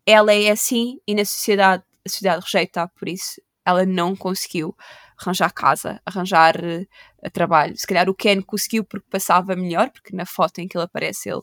ela 0.07 0.33
é 0.35 0.51
assim 0.51 0.99
e 1.07 1.15
na 1.15 1.25
sociedade 1.25 1.83
a 2.07 2.09
sociedade 2.09 2.45
rejeita 2.45 2.89
por 2.89 3.09
isso 3.09 3.41
ela 3.65 3.87
não 3.87 4.15
conseguiu 4.15 4.77
arranjar 5.19 5.53
casa, 5.53 6.01
arranjar 6.05 6.57
uh, 6.57 7.31
trabalho. 7.33 7.75
Se 7.77 7.87
calhar 7.87 8.09
o 8.11 8.15
Ken 8.15 8.43
conseguiu 8.43 8.85
porque 8.85 9.09
passava 9.09 9.57
melhor, 9.57 9.91
porque 9.91 10.15
na 10.15 10.27
foto 10.27 10.59
em 10.59 10.69
que 10.69 10.77
ele 10.77 10.85
aparece, 10.85 11.31
ele 11.31 11.41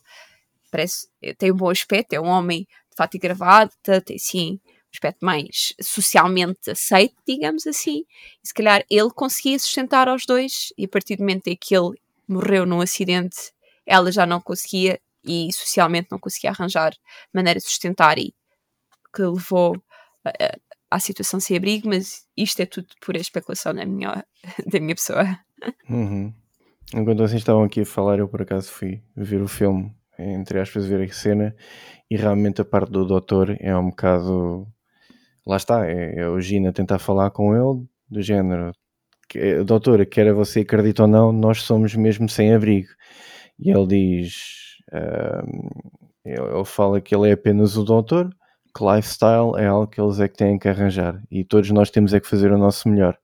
parece, 0.70 1.08
tem 1.38 1.52
um 1.52 1.56
bom 1.56 1.70
aspecto, 1.70 2.14
é 2.14 2.22
um 2.22 2.28
homem 2.28 2.68
de 2.90 2.96
fato 2.96 3.16
e 3.16 3.20
gravata, 3.20 4.02
tem 4.02 4.20
sim 4.20 4.60
aspecto 4.94 5.26
mais 5.26 5.74
socialmente 5.82 6.72
aceito, 6.72 7.16
digamos 7.28 7.66
assim. 7.66 8.04
E 8.44 8.48
se 8.48 8.54
calhar 8.54 8.84
ele 8.90 9.10
conseguia 9.12 9.58
sustentar 9.58 10.08
aos 10.08 10.26
dois, 10.26 10.74
e 10.78 10.86
a 10.86 10.88
partir 10.88 11.16
do 11.16 11.22
momento 11.22 11.48
em 11.48 11.56
que 11.56 11.76
ele 11.76 12.00
morreu 12.28 12.66
num 12.66 12.82
acidente, 12.82 13.52
ela 13.86 14.12
já 14.12 14.26
não 14.26 14.40
conseguia 14.40 15.00
e 15.24 15.52
socialmente 15.54 16.08
não 16.12 16.20
conseguia 16.20 16.50
arranjar 16.50 16.94
maneira 17.34 17.60
de 17.60 17.66
sustentar 17.66 18.18
e 18.18 18.34
que 19.14 19.22
levou 19.22 19.76
à 20.90 21.00
situação 21.00 21.40
sem 21.40 21.58
abrigo, 21.58 21.88
mas 21.88 22.26
isto 22.36 22.60
é 22.62 22.66
tudo 22.66 22.88
pura 23.02 23.18
especulação 23.18 23.74
da 23.74 23.86
minha, 23.86 24.26
da 24.66 24.80
minha 24.80 24.96
pessoa. 24.96 25.40
Uhum. 25.90 26.34
Enquanto 26.94 27.20
vocês 27.20 27.42
estavam 27.42 27.64
aqui 27.64 27.82
a 27.82 27.86
falar, 27.86 28.20
eu 28.20 28.28
por 28.28 28.42
acaso 28.42 28.70
fui 28.72 29.02
ver 29.16 29.42
o 29.42 29.48
filme, 29.48 29.96
entre 30.20 30.60
aspas, 30.60 30.86
ver 30.86 31.02
a 31.02 31.14
cena, 31.14 31.56
e 32.10 32.18
realmente 32.18 32.62
a 32.62 32.66
parte 32.66 32.92
do 32.92 33.06
doutor 33.06 33.56
é 33.60 33.76
um 33.76 33.90
bocado. 33.90 34.68
Lá 35.46 35.58
está, 35.58 35.88
é, 35.88 36.20
é 36.20 36.28
o 36.28 36.40
Gina 36.40 36.72
tentar 36.74 37.00
falar 37.00 37.32
com 37.32 37.56
ele, 37.56 37.88
do 38.10 38.22
género. 38.22 38.72
Que, 39.30 39.64
doutor, 39.64 40.06
quer 40.06 40.34
você 40.34 40.62
acredite 40.62 41.02
ou 41.02 41.08
não, 41.08 41.32
nós 41.32 41.64
somos 41.64 41.96
mesmo 41.96 42.30
sem 42.30 42.54
abrigo. 42.54 42.90
E 43.60 43.72
ele 43.72 43.88
diz. 43.88 44.36
Uh, 44.92 46.02
ele 46.26 46.66
fala 46.66 47.02
que 47.02 47.16
ele 47.16 47.30
é 47.30 47.34
apenas 47.34 47.78
o 47.78 47.84
doutor, 47.84 48.30
que 48.76 48.84
lifestyle 48.84 49.58
é 49.58 49.66
algo 49.68 49.88
que 49.88 50.00
eles 50.00 50.20
é 50.20 50.28
que 50.28 50.38
têm 50.38 50.58
que 50.60 50.68
arranjar 50.68 51.22
e 51.32 51.44
todos 51.44 51.70
nós 51.72 51.90
temos 51.90 52.14
é 52.14 52.20
que 52.20 52.28
fazer 52.28 52.52
o 52.52 52.58
nosso 52.58 52.88
melhor. 52.90 53.18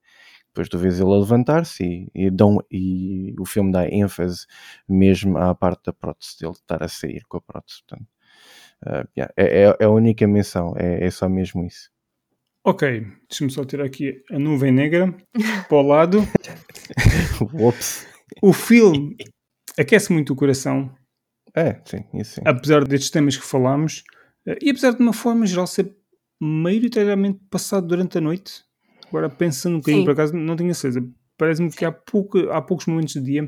Depois 0.47 0.70
tu 0.70 0.78
vês 0.80 0.99
ele 0.99 1.13
a 1.13 1.18
levantar-se 1.18 1.84
e, 2.15 2.30
e, 2.30 2.32
e 2.72 3.36
o 3.39 3.45
filme 3.45 3.72
dá 3.72 3.88
ênfase 3.88 4.47
mesmo 4.89 5.38
à 5.38 5.53
parte 5.53 5.86
da 5.86 5.93
prótese, 5.93 6.39
dele 6.39 6.53
estar 6.53 6.82
a 6.84 6.88
sair 6.88 7.24
com 7.30 7.38
a 7.38 7.41
prótese. 7.41 7.84
Portanto, 7.88 8.07
uh, 8.88 9.07
yeah, 9.15 9.32
é, 9.38 9.65
é, 9.65 9.78
é, 9.80 9.86
a 9.86 9.89
única 9.89 10.28
menção, 10.28 10.74
é, 10.76 11.05
é 11.05 11.11
só 11.11 11.30
mesmo 11.30 11.63
isso. 11.63 11.91
Ok, 12.68 13.07
deixa-me 13.30 13.49
só 13.49 13.63
tirar 13.63 13.86
aqui 13.86 14.22
a 14.30 14.38
nuvem 14.38 14.74
negra 14.74 15.15
para 15.70 15.78
o 15.78 15.82
lado. 15.82 16.28
Ups. 17.53 18.05
O 18.41 18.51
filme 18.51 19.15
aquece 19.80 20.11
muito 20.11 20.34
o 20.34 20.36
coração. 20.36 20.93
É, 21.55 21.80
sim, 21.86 22.03
isso 22.13 22.36
sim. 22.36 22.41
Apesar 22.43 22.84
destes 22.84 23.09
temas 23.09 23.38
que 23.38 23.45
falámos, 23.45 24.03
eh, 24.45 24.57
e 24.61 24.70
apesar 24.70 24.91
de 24.91 25.01
uma 25.01 25.13
forma 25.13 25.45
geral 25.45 25.65
ser 25.65 25.95
maioritariamente 26.41 27.39
passado 27.49 27.88
durante 27.88 28.18
a 28.18 28.22
noite, 28.22 28.65
agora 29.07 29.30
pensando 29.30 29.78
um 29.78 29.80
bocadinho, 29.80 30.01
Sim. 30.01 30.05
por 30.05 30.11
acaso 30.11 30.36
não 30.36 30.57
tenho 30.57 30.76
certeza, 30.76 31.07
parece-me 31.38 31.72
que 31.72 31.86
há, 31.86 31.91
pouco, 31.93 32.38
há 32.49 32.61
poucos 32.61 32.86
momentos 32.86 33.13
de 33.13 33.22
dia. 33.22 33.45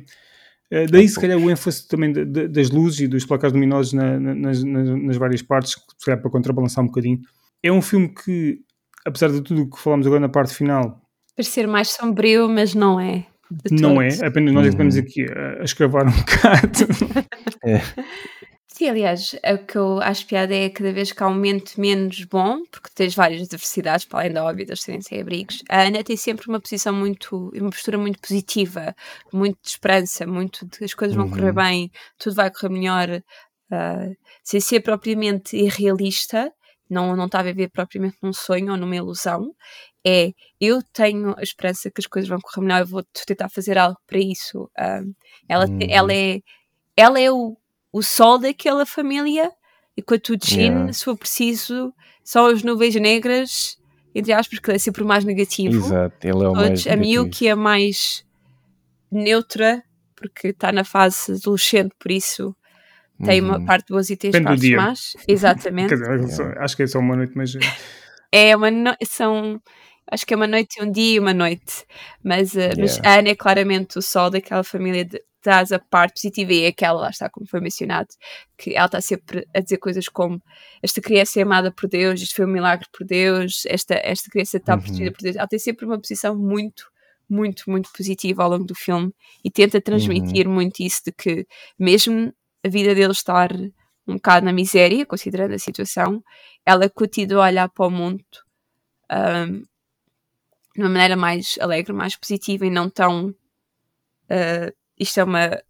Uh, 0.72 0.90
daí, 0.90 1.04
há 1.04 1.08
se 1.10 1.16
poucos. 1.16 1.18
calhar, 1.18 1.38
o 1.38 1.52
ênfase 1.52 1.86
também 1.90 2.14
de, 2.14 2.24
de, 2.24 2.48
das 2.48 2.70
luzes 2.70 3.02
e 3.02 3.08
dos 3.10 3.26
placares 3.26 3.54
luminosos 3.54 3.92
na, 3.92 4.18
na, 4.18 4.34
nas, 4.34 4.64
nas, 4.64 5.18
várias 5.18 5.42
partes, 5.42 5.74
se 5.74 6.06
calhar 6.06 6.22
para 6.22 6.32
contrabalançar 6.32 6.82
um 6.82 6.88
bocadinho. 6.88 7.20
É 7.62 7.70
um 7.70 7.82
filme 7.82 8.08
que, 8.08 8.64
apesar 9.10 9.32
de 9.32 9.42
tudo 9.42 9.64
o 9.64 9.70
que 9.70 9.80
falamos 9.80 10.08
agora 10.08 10.22
na 10.22 10.30
parte 10.30 10.54
final. 10.54 11.02
Parecer 11.36 11.68
mais 11.68 11.90
sombrio, 11.90 12.48
mas 12.48 12.74
não 12.74 13.00
é. 13.00 13.26
Não 13.72 14.00
é, 14.00 14.10
apenas 14.24 14.54
nós 14.54 14.66
é 14.66 14.70
que 14.70 14.74
estamos 14.76 14.96
uhum. 14.96 15.02
aqui 15.02 15.26
a, 15.26 15.62
a 15.62 15.64
escravar 15.64 16.08
um 16.08 16.12
bocado. 16.22 17.28
é. 17.66 17.82
Sim, 18.68 18.88
aliás, 18.88 19.36
o 19.44 19.66
que 19.66 19.78
eu 19.78 20.00
acho 20.00 20.26
piada 20.26 20.56
é 20.56 20.70
cada 20.70 20.94
vez 20.94 21.12
que 21.12 21.22
há 21.22 21.28
um 21.28 21.34
momento 21.34 21.82
menos 21.82 22.24
bom, 22.24 22.64
porque 22.72 22.90
tens 22.96 23.14
várias 23.14 23.46
diversidades, 23.48 24.06
para 24.06 24.20
além 24.20 24.32
da 24.32 24.46
óbvia 24.46 24.68
das 24.68 24.82
serem 24.82 25.02
sem 25.02 25.20
abrigos, 25.20 25.62
a 25.68 25.82
Ana 25.82 26.02
tem 26.02 26.16
sempre 26.16 26.48
uma 26.48 26.62
posição 26.62 26.94
muito, 26.94 27.52
uma 27.56 27.72
postura 27.72 27.98
muito 27.98 28.20
positiva, 28.22 28.96
muito 29.34 29.58
de 29.62 29.70
esperança, 29.70 30.26
muito 30.26 30.66
de 30.66 30.86
as 30.86 30.94
coisas 30.94 31.18
vão 31.18 31.26
uhum. 31.26 31.32
correr 31.32 31.52
bem, 31.52 31.92
tudo 32.18 32.36
vai 32.36 32.50
correr 32.50 32.70
melhor, 32.70 33.10
uh, 33.10 34.16
sem 34.46 34.62
ser 34.62 34.80
propriamente 34.80 35.58
irrealista, 35.58 36.50
não, 36.90 37.16
não 37.16 37.26
está 37.26 37.40
a 37.40 37.44
viver 37.44 37.70
propriamente 37.70 38.18
num 38.22 38.34
sonho 38.34 38.72
ou 38.72 38.78
numa 38.78 38.96
ilusão, 38.96 39.54
é 40.06 40.34
eu 40.60 40.82
tenho 40.94 41.36
a 41.38 41.44
esperança 41.44 41.92
que 41.92 42.02
as 42.02 42.08
coisas 42.08 42.30
vão 42.30 42.40
correr 42.40 42.66
melhor, 42.66 42.82
eu 42.82 42.88
vou 42.88 43.04
tentar 43.26 43.50
fazer 43.50 43.78
algo 43.78 43.98
para 44.08 44.20
isso. 44.20 44.64
Uh, 44.78 45.14
ela, 45.48 45.66
uhum. 45.68 45.80
ela 45.88 46.14
é 46.14 46.42
ela 46.96 47.20
é 47.20 47.32
o 47.32 47.58
o 47.92 48.04
sol 48.04 48.38
daquela 48.38 48.86
família, 48.86 49.52
enquanto 49.98 50.30
o 50.30 50.38
Jin, 50.42 50.60
yeah. 50.60 50.94
se 50.94 51.04
for 51.04 51.18
preciso, 51.18 51.94
são 52.24 52.46
as 52.46 52.64
nuvens 52.64 52.96
negras, 52.96 53.78
entre 54.14 54.32
aspas, 54.32 54.60
que 54.60 54.72
é 54.72 54.78
sempre 54.78 55.04
o 55.04 55.08
mais 55.08 55.26
negativo. 55.26 55.76
Exato, 55.76 56.28
ele 56.28 56.44
é 56.44 56.48
o 56.48 56.54
mais 56.54 56.88
A 56.88 56.96
Miyuki 56.96 57.48
é 57.48 57.56
mais 57.56 58.24
neutra, 59.12 59.84
porque 60.16 60.50
está 60.50 60.72
na 60.72 60.84
fase 60.84 61.34
adolescente, 61.34 61.96
por 61.98 62.12
isso 62.12 62.56
tem 63.24 63.42
uhum. 63.42 63.48
uma 63.50 63.66
parte 63.66 63.90
boas 63.90 64.10
e 64.10 64.16
tem 64.16 64.32
partes 64.32 64.70
más. 64.72 65.14
Exatamente. 65.28 65.96
dizer, 66.26 66.58
acho 66.58 66.76
que 66.76 66.84
é 66.84 66.88
só 66.88 67.00
uma 67.00 67.16
noite, 67.16 67.34
mas. 67.36 67.54
É 68.32 68.56
uma 68.56 68.70
no... 68.70 68.96
são 69.04 69.60
acho 70.12 70.26
que 70.26 70.34
é 70.34 70.38
uma 70.38 70.48
noite, 70.48 70.82
um 70.82 70.92
dia 70.92 71.16
e 71.16 71.20
uma 71.20 71.34
noite. 71.34 71.86
Mas, 72.24 72.54
uh, 72.54 72.60
yeah. 72.60 72.82
mas 72.82 73.00
a 73.04 73.20
Ana 73.20 73.30
é 73.30 73.36
claramente 73.36 73.98
o 73.98 74.02
sol 74.02 74.30
daquela 74.30 74.64
família 74.64 75.06
de, 75.06 75.22
traz 75.42 75.72
a 75.72 75.80
parte 75.80 76.16
positiva 76.16 76.54
e 76.54 76.64
é 76.64 76.68
aquela, 76.68 77.02
lá 77.02 77.10
está, 77.10 77.30
como 77.30 77.48
foi 77.48 77.60
mencionado, 77.62 78.10
que 78.58 78.76
ela 78.76 78.88
está 78.88 79.00
sempre 79.02 79.48
a 79.54 79.60
dizer 79.60 79.78
coisas 79.78 80.08
como 80.10 80.42
esta 80.82 81.02
criança 81.02 81.40
é 81.40 81.44
amada 81.44 81.72
por 81.72 81.88
Deus, 81.88 82.22
isto 82.22 82.36
foi 82.36 82.46
um 82.46 82.50
milagre 82.50 82.88
por 82.92 83.06
Deus, 83.06 83.64
esta, 83.68 83.96
esta 84.04 84.30
criança 84.30 84.58
está 84.58 84.76
uhum. 84.76 84.82
protegida 84.82 85.12
por 85.12 85.22
Deus. 85.22 85.36
Ela 85.36 85.48
tem 85.48 85.60
sempre 85.60 85.86
uma 85.86 86.00
posição 86.00 86.36
muito, 86.36 86.92
muito, 87.30 87.64
muito 87.68 87.90
positiva 87.96 88.44
ao 88.44 88.50
longo 88.50 88.66
do 88.66 88.76
filme 88.76 89.14
e 89.44 89.50
tenta 89.50 89.80
transmitir 89.80 90.48
uhum. 90.48 90.54
muito 90.54 90.82
isso 90.82 91.02
de 91.06 91.12
que 91.12 91.48
mesmo 91.78 92.34
a 92.64 92.70
vida 92.70 92.94
dele 92.94 93.12
estar 93.12 93.52
um 94.08 94.16
bocado 94.16 94.46
na 94.46 94.52
miséria, 94.52 95.06
considerando 95.06 95.54
a 95.54 95.60
situação, 95.60 96.24
ela 96.66 96.90
continua 96.90 97.46
a 97.46 97.48
olhar 97.48 97.70
para 97.70 97.86
o 97.86 97.92
mundo 97.92 98.24
um, 99.12 99.62
de 100.76 100.82
uma 100.82 100.90
maneira 100.90 101.16
mais 101.16 101.58
alegre, 101.60 101.94
mais 101.94 102.16
positiva 102.16 102.66
e 102.66 102.70
não 102.70 102.90
tão 102.90 103.30
uh, 103.30 104.76
isto 104.98 105.20
é 105.20 105.24
uma 105.24 105.62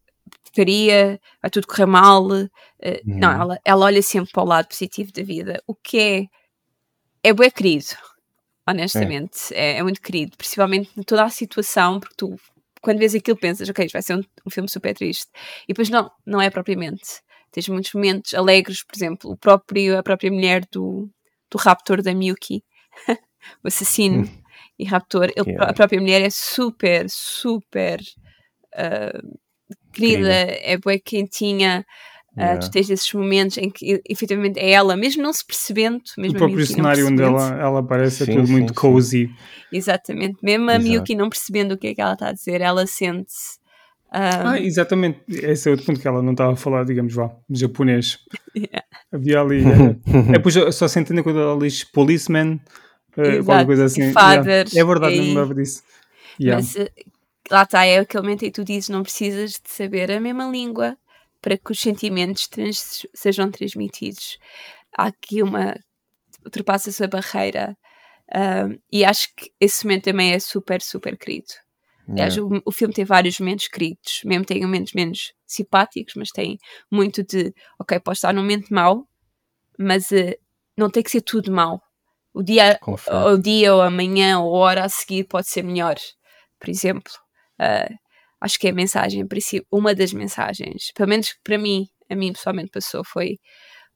porcaria, 0.43 1.19
vai 1.41 1.51
tudo 1.51 1.67
correr 1.67 1.85
mal. 1.85 2.25
Uh, 2.25 2.29
uhum. 2.31 2.49
Não, 3.05 3.31
ela, 3.31 3.59
ela 3.63 3.85
olha 3.85 4.01
sempre 4.01 4.31
para 4.31 4.43
o 4.43 4.47
lado 4.47 4.67
positivo 4.67 5.11
da 5.11 5.23
vida, 5.23 5.61
o 5.67 5.75
que 5.75 5.99
é, 5.99 7.29
é 7.29 7.33
bem 7.33 7.51
querido, 7.51 7.95
honestamente. 8.67 9.53
É. 9.53 9.73
É, 9.73 9.77
é 9.77 9.83
muito 9.83 10.01
querido, 10.01 10.35
principalmente 10.37 10.89
em 10.97 11.03
toda 11.03 11.23
a 11.23 11.29
situação, 11.29 11.99
porque 11.99 12.15
tu, 12.17 12.35
quando 12.81 12.99
vês 12.99 13.13
aquilo, 13.13 13.37
pensas, 13.37 13.69
ok, 13.69 13.85
isto 13.85 13.93
vai 13.93 14.01
ser 14.01 14.15
um, 14.15 14.23
um 14.45 14.49
filme 14.49 14.69
super 14.69 14.93
triste. 14.93 15.29
E 15.63 15.73
depois, 15.73 15.89
não, 15.89 16.09
não 16.25 16.41
é 16.41 16.49
propriamente. 16.49 17.21
Tens 17.51 17.67
muitos 17.67 17.93
momentos 17.93 18.33
alegres, 18.33 18.83
por 18.83 18.95
exemplo, 18.95 19.31
o 19.31 19.37
próprio, 19.37 19.97
a 19.97 20.03
própria 20.03 20.31
mulher 20.31 20.65
do, 20.71 21.09
do 21.49 21.57
raptor 21.57 22.01
da 22.01 22.13
Miyuki, 22.13 22.63
o 23.63 23.67
assassino 23.67 24.23
hum. 24.23 24.41
e 24.77 24.85
raptor, 24.85 25.31
ele, 25.35 25.57
a 25.59 25.73
própria 25.73 25.99
mulher 25.99 26.21
é 26.21 26.29
super, 26.29 27.09
super 27.09 27.99
uh, 28.75 29.39
querida, 29.91 30.31
é 30.31 30.77
boa 30.77 30.97
quentinha. 30.99 31.85
Uh, 32.35 32.41
yeah. 32.41 32.59
Tu 32.59 32.71
tens 32.71 32.89
esses 32.89 33.11
momentos 33.13 33.57
em 33.57 33.69
que 33.69 34.01
efetivamente 34.07 34.59
é 34.59 34.71
ela, 34.71 34.95
mesmo 34.95 35.23
não 35.23 35.33
se 35.33 35.45
percebendo, 35.45 36.01
mesmo 36.17 36.35
o 36.35 36.37
próprio 36.37 36.65
cenário 36.65 37.07
onde 37.07 37.21
ela, 37.21 37.59
ela 37.59 37.79
aparece 37.79 38.25
sim, 38.25 38.31
é 38.31 38.35
tudo 38.35 38.47
sim, 38.47 38.51
muito 38.53 38.69
sim. 38.69 38.75
cozy. 38.75 39.29
Exatamente, 39.71 40.37
mesmo 40.41 40.69
a 40.69 40.77
Miyuki 40.77 41.15
não 41.15 41.29
percebendo 41.29 41.73
o 41.73 41.77
que 41.77 41.87
é 41.87 41.95
que 41.95 42.01
ela 42.01 42.13
está 42.13 42.29
a 42.29 42.33
dizer, 42.33 42.61
ela 42.61 42.85
sente-se. 42.85 43.57
Um... 44.13 44.47
Ah, 44.49 44.59
exatamente, 44.59 45.21
esse 45.27 45.67
é 45.67 45.71
outro 45.71 45.85
ponto 45.85 45.99
que 45.99 46.07
ela 46.07 46.21
não 46.21 46.31
estava 46.31 46.53
a 46.53 46.55
falar, 46.55 46.83
digamos, 46.83 47.13
vá, 47.13 47.31
japonês. 47.49 48.19
Yeah. 48.57 48.83
Havia 49.13 49.41
ali. 49.41 49.61
é, 50.27 50.31
depois 50.31 50.55
só 50.73 50.87
se 50.87 50.99
entende 50.99 51.21
quando 51.21 51.39
ela 51.39 51.57
diz 51.59 51.83
policeman, 51.83 52.59
uh, 53.15 53.45
qualquer 53.45 53.65
coisa 53.67 53.85
assim. 53.85 54.11
Father, 54.11 54.67
yeah. 54.67 54.79
É 54.79 54.83
verdade, 54.83 55.13
e... 55.13 55.17
não 55.19 55.25
me 55.25 55.35
lembro 55.35 55.55
disso. 55.55 55.83
Yeah. 56.41 56.59
Mas 56.59 56.75
lá 57.51 57.61
está, 57.61 57.85
é 57.85 57.99
aquele 57.99 58.23
momento 58.23 58.43
em 58.43 58.47
que 58.47 58.59
tu 58.59 58.65
dizes 58.65 58.89
não 58.89 59.03
precisas 59.03 59.51
de 59.51 59.69
saber 59.69 60.11
a 60.11 60.19
mesma 60.19 60.49
língua 60.49 60.97
para 61.41 61.57
que 61.57 61.71
os 61.71 61.79
sentimentos 61.79 62.47
trans 62.47 63.05
sejam 63.13 63.49
transmitidos. 63.51 64.37
Há 64.97 65.07
aqui 65.07 65.41
uma. 65.43 65.75
ultrapassa-se 66.43 67.03
a 67.03 67.07
barreira. 67.07 67.77
Um, 68.35 68.77
e 68.91 69.03
acho 69.03 69.27
que 69.35 69.51
esse 69.59 69.85
momento 69.85 70.03
também 70.05 70.33
é 70.33 70.39
super, 70.39 70.81
super 70.81 71.17
querido. 71.17 71.53
Aliás, 72.11 72.37
o, 72.37 72.49
o, 72.65 72.71
filme 72.71 72.93
tem 72.93 73.05
vários 73.05 73.39
momentos 73.39 73.67
queridos, 73.67 74.21
mesmo 74.25 74.43
tem 74.43 74.61
momentos 74.61 74.93
menos 74.93 75.31
simpáticos, 75.45 76.15
mas 76.15 76.29
tem 76.29 76.57
muito 76.91 77.23
de, 77.23 77.53
ok, 77.79 77.99
pode 77.99 78.17
estar 78.17 78.33
num 78.33 78.41
momento 78.41 78.73
mau, 78.73 79.07
mas 79.77 80.09
uh, 80.09 80.35
não 80.75 80.89
tem 80.89 81.03
que 81.03 81.11
ser 81.11 81.21
tudo 81.21 81.51
mau. 81.51 81.79
O 82.33 82.41
dia, 82.41 82.79
o 83.31 83.37
dia 83.37 83.73
ou 83.75 83.81
amanhã 83.81 84.39
ou 84.39 84.55
a 84.55 84.59
hora 84.59 84.85
a 84.85 84.89
seguir 84.89 85.25
pode 85.25 85.47
ser 85.49 85.63
melhor, 85.63 85.95
por 86.59 86.69
exemplo. 86.69 87.11
Uh, 87.59 87.93
acho 88.41 88.59
que 88.59 88.67
é 88.67 88.71
a 88.71 88.73
mensagem, 88.73 89.25
uma 89.71 89.93
das 89.93 90.13
mensagens, 90.13 90.91
pelo 90.95 91.09
menos 91.09 91.35
para 91.43 91.57
mim, 91.57 91.87
a 92.09 92.15
mim 92.15 92.33
pessoalmente 92.33 92.71
passou, 92.71 93.03
foi 93.03 93.37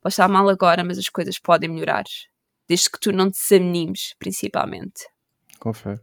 pode 0.02 0.14
estar 0.14 0.28
mal 0.28 0.48
agora, 0.50 0.84
mas 0.84 0.98
as 0.98 1.10
coisas 1.10 1.40
podem 1.40 1.70
melhorar. 1.70 2.04
Desde 2.68 2.90
que 2.90 3.00
tu 3.00 3.12
não 3.12 3.32
te 3.32 3.40
desanimes, 3.40 4.14
principalmente. 4.20 5.08
Confere. 5.60 6.00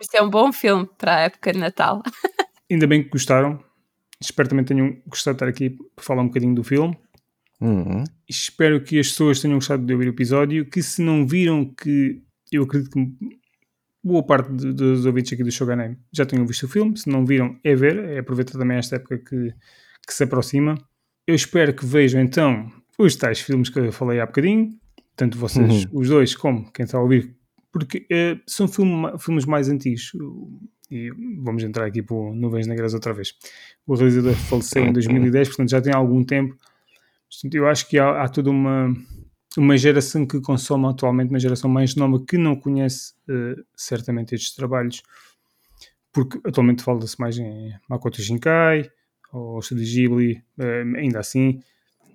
Isto 0.00 0.16
é 0.16 0.22
um 0.22 0.30
bom 0.30 0.52
filme 0.52 0.88
para 0.98 1.16
a 1.16 1.20
época 1.20 1.52
de 1.52 1.58
Natal. 1.58 2.02
Ainda 2.70 2.86
bem 2.86 3.02
que 3.02 3.10
gostaram. 3.10 3.62
Espero 4.20 4.48
também 4.48 4.64
tenham 4.64 5.00
gostado 5.06 5.36
de 5.36 5.44
estar 5.44 5.48
aqui 5.48 5.70
para 5.94 6.04
falar 6.04 6.22
um 6.22 6.26
bocadinho 6.26 6.54
do 6.54 6.64
filme. 6.64 6.96
Uhum. 7.60 8.04
Espero 8.28 8.82
que 8.82 8.98
as 8.98 9.08
pessoas 9.08 9.40
tenham 9.40 9.58
gostado 9.58 9.84
de 9.84 9.92
ouvir 9.92 10.06
o 10.06 10.10
episódio. 10.10 10.68
Que 10.68 10.82
se 10.82 11.02
não 11.02 11.26
viram, 11.26 11.64
que 11.64 12.22
eu 12.50 12.64
acredito 12.64 12.90
que 12.90 13.41
boa 14.02 14.22
parte 14.24 14.50
dos 14.50 15.04
ouvintes 15.06 15.32
aqui 15.32 15.42
do 15.44 15.50
Shogunai 15.50 15.96
já 16.12 16.24
tenham 16.26 16.46
visto 16.46 16.64
o 16.64 16.68
filme. 16.68 16.96
Se 16.96 17.08
não 17.08 17.24
viram, 17.24 17.56
é 17.62 17.74
ver. 17.74 17.96
É 18.04 18.18
aproveitar 18.18 18.58
também 18.58 18.76
esta 18.78 18.96
época 18.96 19.18
que, 19.18 19.52
que 20.06 20.12
se 20.14 20.24
aproxima. 20.24 20.74
Eu 21.26 21.34
espero 21.34 21.72
que 21.74 21.86
vejam 21.86 22.20
então 22.20 22.70
os 22.98 23.14
tais 23.16 23.40
filmes 23.40 23.68
que 23.68 23.78
eu 23.78 23.92
falei 23.92 24.20
há 24.20 24.26
bocadinho. 24.26 24.70
Tanto 25.14 25.36
vocês, 25.38 25.86
os 25.92 26.08
dois, 26.08 26.34
como 26.34 26.70
quem 26.72 26.84
está 26.84 26.98
a 26.98 27.02
ouvir. 27.02 27.36
Porque 27.70 28.06
eh, 28.10 28.38
são 28.46 28.66
filme- 28.66 29.16
filmes 29.18 29.44
mais 29.44 29.68
antigos. 29.68 30.12
E 30.90 31.10
vamos 31.38 31.62
entrar 31.62 31.86
aqui 31.86 32.02
para 32.02 32.16
o 32.16 32.34
Nuvens 32.34 32.66
Negras 32.66 32.92
outra 32.92 33.12
vez. 33.14 33.32
O 33.86 33.94
realizador 33.94 34.34
faleceu 34.34 34.84
em 34.84 34.92
2010, 34.92 35.48
portanto 35.48 35.70
já 35.70 35.80
tem 35.80 35.92
algum 35.94 36.22
tempo. 36.24 36.54
Eu 37.52 37.66
acho 37.66 37.88
que 37.88 37.98
há, 37.98 38.22
há 38.22 38.28
toda 38.28 38.50
uma, 38.50 38.94
uma 39.56 39.76
geração 39.76 40.26
que 40.26 40.40
consome 40.40 40.86
atualmente, 40.86 41.30
uma 41.30 41.40
geração 41.40 41.68
mais 41.70 41.94
nova 41.94 42.22
que 42.24 42.36
não 42.38 42.56
conhece 42.56 43.14
eh, 43.28 43.56
certamente 43.76 44.34
estes 44.34 44.54
trabalhos, 44.54 45.02
porque 46.12 46.40
atualmente 46.44 46.82
fala-se 46.82 47.18
mais 47.20 47.38
em 47.38 47.72
Makoto 47.88 48.20
Shinkai 48.22 48.90
ou 49.32 49.60
Studio 49.62 49.84
Ghibli, 49.84 50.42
eh, 50.58 50.82
ainda 50.96 51.20
assim, 51.20 51.62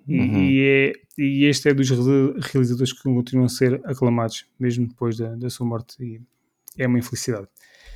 e, 0.06 0.16
Uhum. 0.18 0.50
e 0.50 0.62
é, 0.64 0.92
e 1.22 1.44
este 1.44 1.68
é 1.68 1.74
dos 1.74 1.90
reali- 1.90 2.34
realizadores 2.40 2.92
que 2.92 3.02
continuam 3.02 3.46
a 3.46 3.48
ser 3.48 3.80
aclamados, 3.84 4.46
mesmo 4.58 4.86
depois 4.86 5.16
da, 5.16 5.34
da 5.34 5.50
sua 5.50 5.66
morte, 5.66 6.02
e 6.02 6.20
é 6.76 6.86
uma 6.86 6.98
infelicidade. 6.98 7.46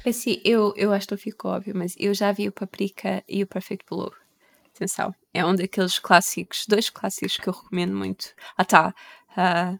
Assim, 0.04 0.40
eu, 0.44 0.74
eu 0.76 0.92
acho 0.92 1.06
que 1.06 1.14
não 1.14 1.18
ficou 1.18 1.52
óbvio, 1.52 1.74
mas 1.76 1.94
eu 1.98 2.12
já 2.12 2.32
vi 2.32 2.48
o 2.48 2.52
Paprika 2.52 3.22
e 3.28 3.42
o 3.42 3.46
Perfect 3.46 3.86
Blue. 3.88 4.10
Atenção, 4.74 5.14
é 5.32 5.44
um 5.44 5.54
daqueles 5.54 5.98
clássicos, 5.98 6.64
dois 6.66 6.90
clássicos 6.90 7.36
que 7.36 7.48
eu 7.48 7.52
recomendo 7.52 7.94
muito. 7.94 8.34
Ah 8.56 8.64
tá, 8.64 8.92
ah, 9.36 9.78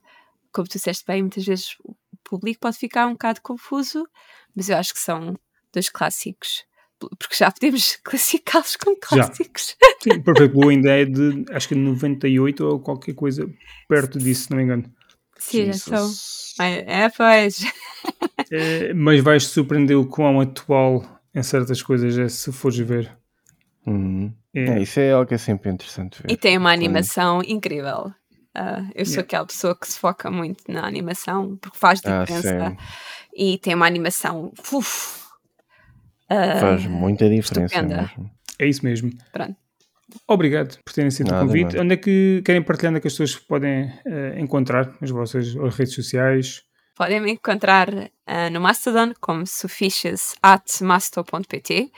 como 0.53 0.69
tu 0.69 0.75
disseste 0.75 1.05
bem, 1.07 1.23
muitas 1.23 1.45
vezes 1.45 1.77
o 1.85 1.95
público 2.23 2.61
pode 2.61 2.77
ficar 2.77 3.07
um 3.07 3.13
bocado 3.13 3.41
confuso, 3.41 4.07
mas 4.55 4.69
eu 4.69 4.77
acho 4.77 4.93
que 4.93 5.01
são 5.01 5.39
dois 5.73 5.89
clássicos, 5.89 6.65
porque 6.99 7.35
já 7.35 7.51
podemos 7.51 7.97
classificá-los 8.05 8.77
como 8.77 8.97
clássicos. 9.01 9.77
Sim, 10.03 10.13
o 10.19 10.23
Perfect 10.23 10.55
Blue 10.55 10.69
ainda 10.69 10.91
é 10.91 11.05
de, 11.05 11.45
acho 11.51 11.69
que 11.69 11.75
98 11.75 12.65
ou 12.65 12.81
qualquer 12.81 13.15
coisa 13.15 13.49
perto 13.89 14.19
disso, 14.19 14.45
se 14.45 14.51
não 14.51 14.59
me 14.59 14.65
engano. 14.65 14.85
Sim, 15.39 15.67
já 15.67 15.73
são. 15.73 16.13
É, 16.61 17.05
é, 17.05 17.09
pois. 17.09 17.65
Eh, 18.51 18.93
mas 18.93 19.21
vais 19.21 19.47
surpreender 19.47 19.97
o 19.97 20.05
quão 20.05 20.39
atual 20.41 21.03
em 21.35 21.43
certas 21.43 21.81
coisas 21.81 22.19
é 22.19 22.29
se 22.29 22.53
fores 22.53 22.77
ver. 22.79 23.17
Uhum. 23.87 24.33
É. 24.55 24.65
É, 24.65 24.83
isso 24.83 25.01
é 25.01 25.13
algo 25.13 25.27
que 25.27 25.35
é 25.35 25.39
sempre 25.39 25.71
interessante 25.71 26.23
ver. 26.23 26.31
E 26.31 26.37
tem 26.37 26.59
uma 26.59 26.71
animação 26.71 27.43
incrível. 27.43 28.13
Ah, 28.55 28.83
eu 28.95 29.05
sou 29.07 29.13
Yeah. 29.15 29.23
aquela 29.23 29.47
pessoa 29.47 29.75
que 29.77 29.89
se 29.89 29.99
foca 29.99 30.31
muito 30.31 30.63
na 30.71 30.87
animação, 30.87 31.57
porque 31.57 31.79
faz 31.79 32.01
Ah, 32.05 32.25
diferença. 32.25 32.71
sim. 32.71 32.77
e 33.35 33.59
tem 33.59 33.75
uma 33.75 33.87
animação. 33.87 34.53
uf, 34.73 35.23
ah, 36.29 36.61
Faz 36.61 36.87
muita 36.87 37.29
diferença 37.31 37.75
estupenda. 37.75 38.03
mesmo. 38.03 38.31
É 38.59 38.67
isso 38.67 38.85
mesmo. 38.85 39.11
Pronto. 39.33 39.57
Obrigado 40.29 40.77
por 40.85 40.93
terem 40.93 41.09
aceito 41.09 41.33
o 41.35 41.39
convite. 41.41 41.79
Onde 41.79 41.95
é 41.95 41.97
que 41.97 42.43
querem 42.45 42.63
partilhar 42.63 42.91
onde 42.91 42.99
é 42.99 43.01
que 43.01 43.09
as 43.09 43.15
pessoas 43.15 43.35
podem 43.37 43.91
eh, 44.05 44.35
encontrar 44.39 44.93
as 45.01 45.09
vossas 45.09 45.55
redes 45.75 45.95
sociais? 45.95 46.63
Podem 46.95 47.19
me 47.21 47.33
encontrar 47.33 47.89
ah, 48.27 48.51
no 48.51 48.61
Mastodon 48.61 49.15
como 49.21 49.47
sufiches 49.47 50.35
at 50.43 50.83
masto.pt 50.83 51.91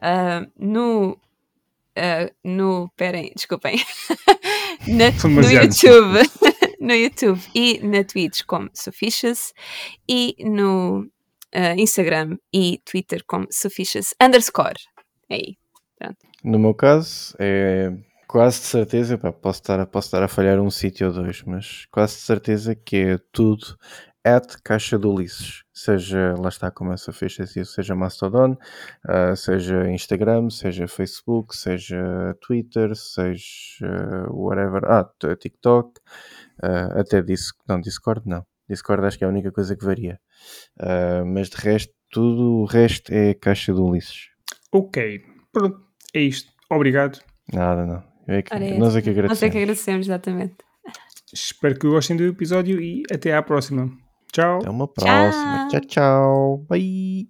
ah, 0.00 0.46
no 0.58 1.18
ah, 1.94 2.30
no 2.42 2.90
perem, 2.96 3.32
desculpem 3.36 3.76
na- 4.86 5.10
no. 5.28 5.50
YouTube. 5.50 6.18
no 6.80 6.94
YouTube 6.94 7.40
e 7.54 7.80
na 7.82 8.04
Twitch 8.04 8.42
como 8.46 8.70
sufiches 8.72 9.52
e 10.08 10.36
no 10.40 11.06
ah, 11.54 11.74
Instagram 11.76 12.36
e 12.52 12.80
Twitter 12.84 13.22
como 13.26 13.46
sufiches 13.50 14.14
underscore. 14.20 14.78
É 15.30 15.34
aí. 15.34 15.56
No 16.44 16.58
meu 16.58 16.72
caso, 16.72 17.34
é 17.40 17.92
quase 18.28 18.60
de 18.60 18.66
certeza, 18.66 19.18
pá, 19.18 19.32
posso, 19.32 19.60
estar, 19.60 19.84
posso 19.86 20.08
estar 20.08 20.22
a 20.22 20.28
falhar 20.28 20.60
um 20.60 20.70
sítio 20.70 21.08
ou 21.08 21.12
dois, 21.12 21.42
mas 21.42 21.86
quase 21.90 22.14
de 22.16 22.20
certeza 22.20 22.74
que 22.76 22.96
é 22.96 23.18
tudo 23.32 23.76
at 24.36 24.56
Caixa 24.62 24.98
do 24.98 25.12
Ulisses. 25.12 25.62
Seja, 25.72 26.34
lá 26.38 26.48
está 26.48 26.70
como 26.70 26.92
essa 26.92 27.12
fecha 27.12 27.46
seja 27.46 27.94
Mastodon, 27.94 28.56
ah, 29.06 29.34
seja 29.36 29.88
Instagram, 29.90 30.50
seja 30.50 30.88
Facebook, 30.88 31.56
seja 31.56 32.36
Twitter, 32.40 32.94
seja 32.96 34.26
whatever, 34.30 34.84
ah, 34.86 35.08
TikTok, 35.38 36.00
ah, 36.62 37.00
até 37.00 37.22
Dis 37.22 37.52
não, 37.68 37.80
Discord 37.80 38.22
não. 38.28 38.44
Discord 38.68 39.06
acho 39.06 39.16
que 39.18 39.24
é 39.24 39.26
a 39.26 39.30
única 39.30 39.50
coisa 39.52 39.76
que 39.76 39.84
varia. 39.84 40.20
Ah, 40.80 41.22
mas 41.24 41.48
de 41.48 41.56
resto, 41.56 41.92
tudo 42.10 42.62
o 42.62 42.64
resto 42.64 43.12
é 43.12 43.34
Caixa 43.34 43.72
do 43.72 43.84
Ulisses. 43.84 44.28
Ok, 44.72 45.22
pronto, 45.52 45.80
é 46.14 46.20
isto. 46.20 46.50
Obrigado. 46.70 47.18
Nada, 47.52 47.86
não. 47.86 48.02
É 48.26 48.42
que- 48.42 48.52
Ora, 48.54 48.64
é 48.64 48.76
nós 48.76 48.94
é 48.94 49.00
que 49.00 49.08
essa. 49.10 49.22
Nós 49.22 49.42
é 49.42 49.46
agradecemos. 49.46 49.52
que 49.52 49.58
agradecemos, 49.58 50.06
exatamente. 50.06 50.56
Espero 51.32 51.78
que 51.78 51.86
gostem 51.88 52.16
do 52.16 52.24
episódio 52.24 52.80
e 52.80 53.02
até 53.12 53.34
à 53.34 53.42
próxima. 53.42 53.90
Tchau. 54.32 54.60
Até 54.60 54.70
uma 54.70 54.86
próxima. 54.86 55.58
Tchau, 55.68 55.80
tchau. 55.80 56.58
Bye. 56.68 57.26